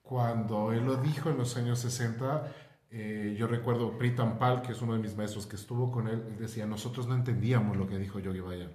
Cuando 0.00 0.72
él 0.72 0.86
lo 0.86 0.96
dijo 0.96 1.30
en 1.30 1.38
los 1.38 1.56
años 1.56 1.80
60, 1.80 2.46
eh, 2.90 3.34
yo 3.36 3.48
recuerdo 3.48 3.98
Pritam 3.98 4.38
Pal, 4.38 4.62
que 4.62 4.70
es 4.70 4.80
uno 4.82 4.92
de 4.92 5.00
mis 5.00 5.16
maestros 5.16 5.48
que 5.48 5.56
estuvo 5.56 5.90
con 5.90 6.06
él, 6.06 6.24
él 6.28 6.38
decía, 6.38 6.64
nosotros 6.64 7.08
no 7.08 7.16
entendíamos 7.16 7.76
lo 7.76 7.88
que 7.88 7.98
dijo 7.98 8.20
Yogi 8.20 8.40
Bayan. 8.40 8.72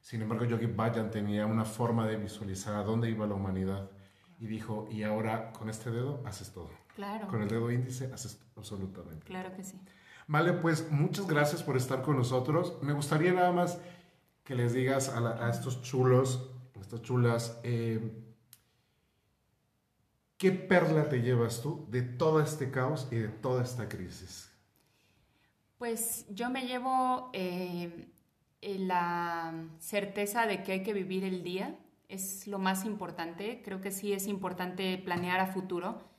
Sin 0.00 0.20
embargo, 0.20 0.44
Yogi 0.44 0.66
Bayan 0.66 1.10
tenía 1.10 1.46
una 1.46 1.64
forma 1.64 2.06
de 2.06 2.16
visualizar 2.16 2.76
a 2.76 2.82
dónde 2.82 3.10
iba 3.10 3.26
la 3.26 3.34
humanidad. 3.34 3.90
Y 4.38 4.46
dijo, 4.46 4.86
y 4.90 5.04
ahora 5.04 5.52
con 5.52 5.70
este 5.70 5.90
dedo 5.90 6.22
haces 6.26 6.52
todo. 6.52 6.70
Claro. 6.94 7.28
Con 7.28 7.40
el 7.40 7.48
dedo 7.48 7.70
índice 7.70 8.12
haces 8.12 8.38
absolutamente. 8.56 9.24
Claro 9.24 9.54
que 9.56 9.64
sí. 9.64 9.80
Vale, 10.28 10.54
pues 10.54 10.90
muchas 10.90 11.26
gracias 11.26 11.62
por 11.62 11.76
estar 11.76 12.02
con 12.02 12.16
nosotros. 12.16 12.78
Me 12.82 12.92
gustaría 12.92 13.32
nada 13.32 13.52
más 13.52 13.78
que 14.42 14.54
les 14.54 14.72
digas 14.72 15.08
a, 15.08 15.50
estos 15.50 15.82
chulos, 15.82 16.50
a 16.76 16.80
estas 16.80 17.02
chulas, 17.02 17.60
eh, 17.62 18.24
¿qué 20.36 20.52
perla 20.52 21.08
te 21.08 21.22
llevas 21.22 21.62
tú 21.62 21.86
de 21.90 22.02
todo 22.02 22.40
este 22.40 22.70
caos 22.70 23.08
y 23.10 23.16
de 23.16 23.28
toda 23.28 23.62
esta 23.62 23.88
crisis? 23.88 24.50
Pues 25.78 26.26
yo 26.30 26.50
me 26.50 26.66
llevo 26.66 27.30
eh, 27.32 28.08
la 28.62 29.68
certeza 29.78 30.46
de 30.46 30.62
que 30.62 30.72
hay 30.72 30.82
que 30.82 30.92
vivir 30.92 31.22
el 31.24 31.42
día, 31.42 31.78
es 32.08 32.46
lo 32.46 32.58
más 32.58 32.84
importante. 32.84 33.62
Creo 33.64 33.80
que 33.80 33.90
sí 33.90 34.12
es 34.12 34.26
importante 34.26 34.96
planear 34.98 35.40
a 35.40 35.46
futuro 35.46 36.15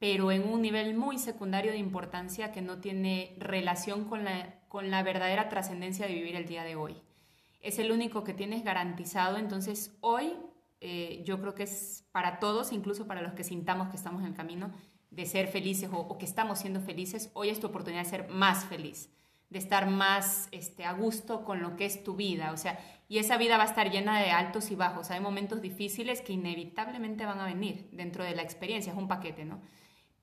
pero 0.00 0.32
en 0.32 0.48
un 0.48 0.62
nivel 0.62 0.96
muy 0.96 1.18
secundario 1.18 1.72
de 1.72 1.78
importancia 1.78 2.52
que 2.52 2.62
no 2.62 2.78
tiene 2.78 3.36
relación 3.38 4.06
con 4.06 4.24
la, 4.24 4.58
con 4.68 4.90
la 4.90 5.02
verdadera 5.02 5.50
trascendencia 5.50 6.06
de 6.06 6.14
vivir 6.14 6.34
el 6.36 6.46
día 6.46 6.64
de 6.64 6.74
hoy. 6.74 6.96
Es 7.60 7.78
el 7.78 7.92
único 7.92 8.24
que 8.24 8.32
tienes 8.32 8.64
garantizado, 8.64 9.36
entonces 9.36 9.94
hoy 10.00 10.32
eh, 10.80 11.22
yo 11.26 11.38
creo 11.38 11.54
que 11.54 11.64
es 11.64 12.06
para 12.12 12.40
todos, 12.40 12.72
incluso 12.72 13.06
para 13.06 13.20
los 13.20 13.34
que 13.34 13.44
sintamos 13.44 13.90
que 13.90 13.96
estamos 13.96 14.22
en 14.22 14.28
el 14.28 14.34
camino 14.34 14.72
de 15.10 15.26
ser 15.26 15.48
felices 15.48 15.90
o, 15.92 16.16
que 16.16 16.24
estamos 16.24 16.60
siendo 16.60 16.80
felices, 16.80 17.30
hoy 17.34 17.50
es 17.50 17.60
tu 17.60 17.66
oportunidad 17.66 18.04
de 18.04 18.08
ser 18.08 18.28
más 18.30 18.64
feliz, 18.64 19.10
de 19.50 19.58
estar 19.58 19.86
más 19.90 20.48
este, 20.50 20.86
a 20.86 20.94
gusto 20.94 21.44
con 21.44 21.60
lo 21.60 21.76
que 21.76 21.84
es 21.84 22.02
tu 22.02 22.16
vida, 22.16 22.52
o 22.52 22.56
sea, 22.56 22.78
y 23.06 23.18
esa 23.18 23.36
vida 23.36 23.58
va 23.58 23.64
a 23.64 23.66
estar 23.66 23.90
llena 23.90 24.18
de 24.18 24.30
altos 24.30 24.70
y 24.70 24.76
bajos, 24.76 25.10
hay 25.10 25.20
momentos 25.20 25.60
difíciles 25.60 26.22
que 26.22 26.32
inevitablemente 26.32 27.26
van 27.26 27.40
a 27.40 27.44
venir 27.44 27.90
dentro 27.92 28.24
de 28.24 28.34
la 28.34 28.40
experiencia, 28.40 28.92
es 28.92 28.98
un 28.98 29.08
paquete, 29.08 29.44
¿no? 29.44 29.60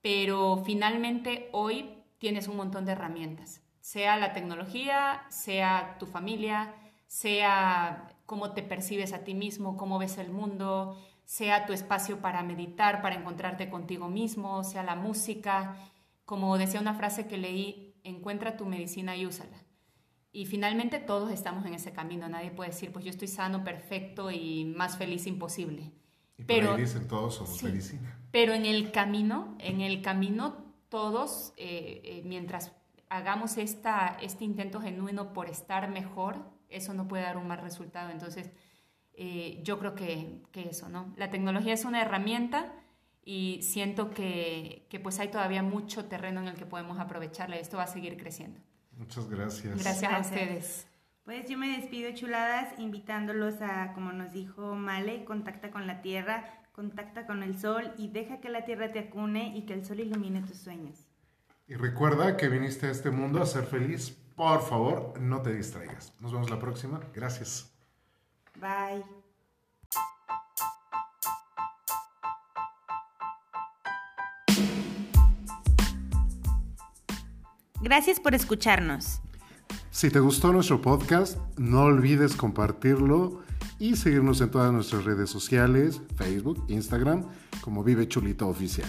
Pero 0.10 0.64
finalmente 0.64 1.50
hoy 1.52 1.90
tienes 2.18 2.48
un 2.48 2.56
montón 2.56 2.86
de 2.86 2.94
herramientas, 2.94 3.62
sea 3.82 4.16
la 4.16 4.32
tecnología, 4.32 5.26
sea 5.28 5.98
tu 6.00 6.06
familia, 6.06 6.74
sea 7.08 8.08
cómo 8.26 8.54
te 8.54 8.64
percibes 8.64 9.12
a 9.12 9.26
ti 9.26 9.34
mismo, 9.34 9.76
cómo 9.76 10.00
ves 10.00 10.18
el 10.18 10.32
mundo, 10.32 10.98
sea 11.26 11.66
tu 11.66 11.74
espacio 11.74 12.22
para 12.22 12.42
meditar, 12.42 13.02
para 13.02 13.16
encontrarte 13.16 13.70
contigo 13.70 14.08
mismo, 14.08 14.64
sea 14.64 14.82
la 14.82 14.96
música. 14.96 15.76
Como 16.24 16.58
decía 16.58 16.80
una 16.80 16.94
frase 16.94 17.28
que 17.28 17.38
leí, 17.38 18.00
encuentra 18.06 18.56
tu 18.56 18.66
medicina 18.66 19.18
y 19.18 19.26
úsala. 19.26 19.58
Y 20.32 20.46
finalmente 20.46 21.00
todos 21.00 21.34
estamos 21.34 21.66
en 21.66 21.74
ese 21.74 21.92
camino. 21.92 22.30
Nadie 22.30 22.52
puede 22.52 22.70
decir, 22.70 22.94
pues 22.94 23.04
yo 23.04 23.12
estoy 23.12 23.28
sano, 23.28 23.66
perfecto 23.66 24.32
y 24.32 24.64
más 24.64 24.98
feliz 24.98 25.28
imposible. 25.28 25.92
Y 26.38 26.44
pero, 26.44 26.74
ahí 26.74 26.82
dicen 26.82 27.08
todos 27.08 27.36
somos 27.36 27.62
medicina. 27.64 28.18
Pero 28.32 28.54
en 28.54 28.66
el 28.66 28.92
camino, 28.92 29.56
en 29.60 29.82
el 29.82 30.02
camino 30.02 30.68
todos, 30.90 31.54
eh, 31.58 32.02
eh, 32.04 32.22
mientras 32.26 32.72
hagamos 33.10 33.58
esta, 33.58 34.18
este 34.22 34.46
intento 34.46 34.82
genuino 34.82 35.34
por 35.34 35.50
estar 35.50 35.90
mejor, 35.90 36.38
eso 36.70 36.94
no 36.94 37.08
puede 37.08 37.24
dar 37.24 37.38
un 37.38 37.48
mal 37.48 37.60
resultado. 37.60 38.10
Entonces, 38.10 38.52
eh, 39.14 39.60
yo 39.64 39.80
creo 39.80 39.96
que, 39.96 40.44
que, 40.52 40.70
eso, 40.70 40.90
¿no? 40.90 41.14
La 41.18 41.30
tecnología 41.30 41.74
es 41.74 41.86
una 41.86 42.02
herramienta 42.02 42.74
y 43.24 43.60
siento 43.64 44.12
que, 44.12 44.86
que, 44.90 45.00
pues 45.00 45.20
hay 45.20 45.30
todavía 45.30 45.64
mucho 45.64 46.06
terreno 46.06 46.42
en 46.42 46.48
el 46.48 46.56
que 46.56 46.66
podemos 46.66 47.00
aprovecharla 47.00 47.58
y 47.58 47.60
esto 47.60 47.78
va 47.78 47.84
a 47.84 47.88
seguir 47.88 48.18
creciendo. 48.18 48.60
Muchas 48.98 49.30
gracias. 49.30 49.78
Gracias, 49.78 50.12
a 50.14 50.20
ustedes. 50.20 50.88
Pues 51.28 51.50
yo 51.50 51.58
me 51.58 51.78
despido, 51.78 52.10
chuladas, 52.14 52.70
invitándolos 52.80 53.62
a, 53.62 53.92
como 53.92 54.14
nos 54.14 54.32
dijo 54.32 54.76
Male, 54.76 55.26
contacta 55.26 55.72
con 55.72 55.86
la 55.86 56.02
tierra, 56.02 56.46
contacta 56.72 57.26
con 57.26 57.44
el 57.44 57.60
sol 57.60 57.92
y 57.98 58.08
deja 58.08 58.40
que 58.40 58.48
la 58.48 58.64
tierra 58.64 58.94
te 58.94 59.00
acune 59.00 59.52
y 59.54 59.66
que 59.66 59.74
el 59.74 59.86
sol 59.86 60.00
ilumine 60.00 60.42
tus 60.44 60.56
sueños. 60.56 61.06
Y 61.68 61.76
recuerda 61.76 62.38
que 62.38 62.48
viniste 62.48 62.88
a 62.88 62.92
este 62.92 63.12
mundo 63.12 63.42
a 63.42 63.46
ser 63.46 63.66
feliz. 63.66 64.12
Por 64.38 64.62
favor, 64.62 65.20
no 65.20 65.42
te 65.42 65.54
distraigas. 65.54 66.14
Nos 66.22 66.32
vemos 66.32 66.50
la 66.50 66.60
próxima. 66.60 67.02
Gracias. 67.14 67.76
Bye. 68.62 69.04
Gracias 77.82 78.22
por 78.22 78.34
escucharnos. 78.34 79.20
Si 79.98 80.12
te 80.12 80.20
gustó 80.20 80.54
nuestro 80.54 80.80
podcast, 80.80 81.40
no 81.58 81.86
olvides 81.86 82.36
compartirlo 82.36 83.42
y 83.80 83.96
seguirnos 83.96 84.40
en 84.42 84.52
todas 84.52 84.72
nuestras 84.72 85.06
redes 85.06 85.32
sociales, 85.32 86.02
Facebook, 86.16 86.64
Instagram, 86.68 87.26
como 87.62 87.84
Vive 87.84 88.08
Chulito 88.08 88.48
Oficial. 88.48 88.88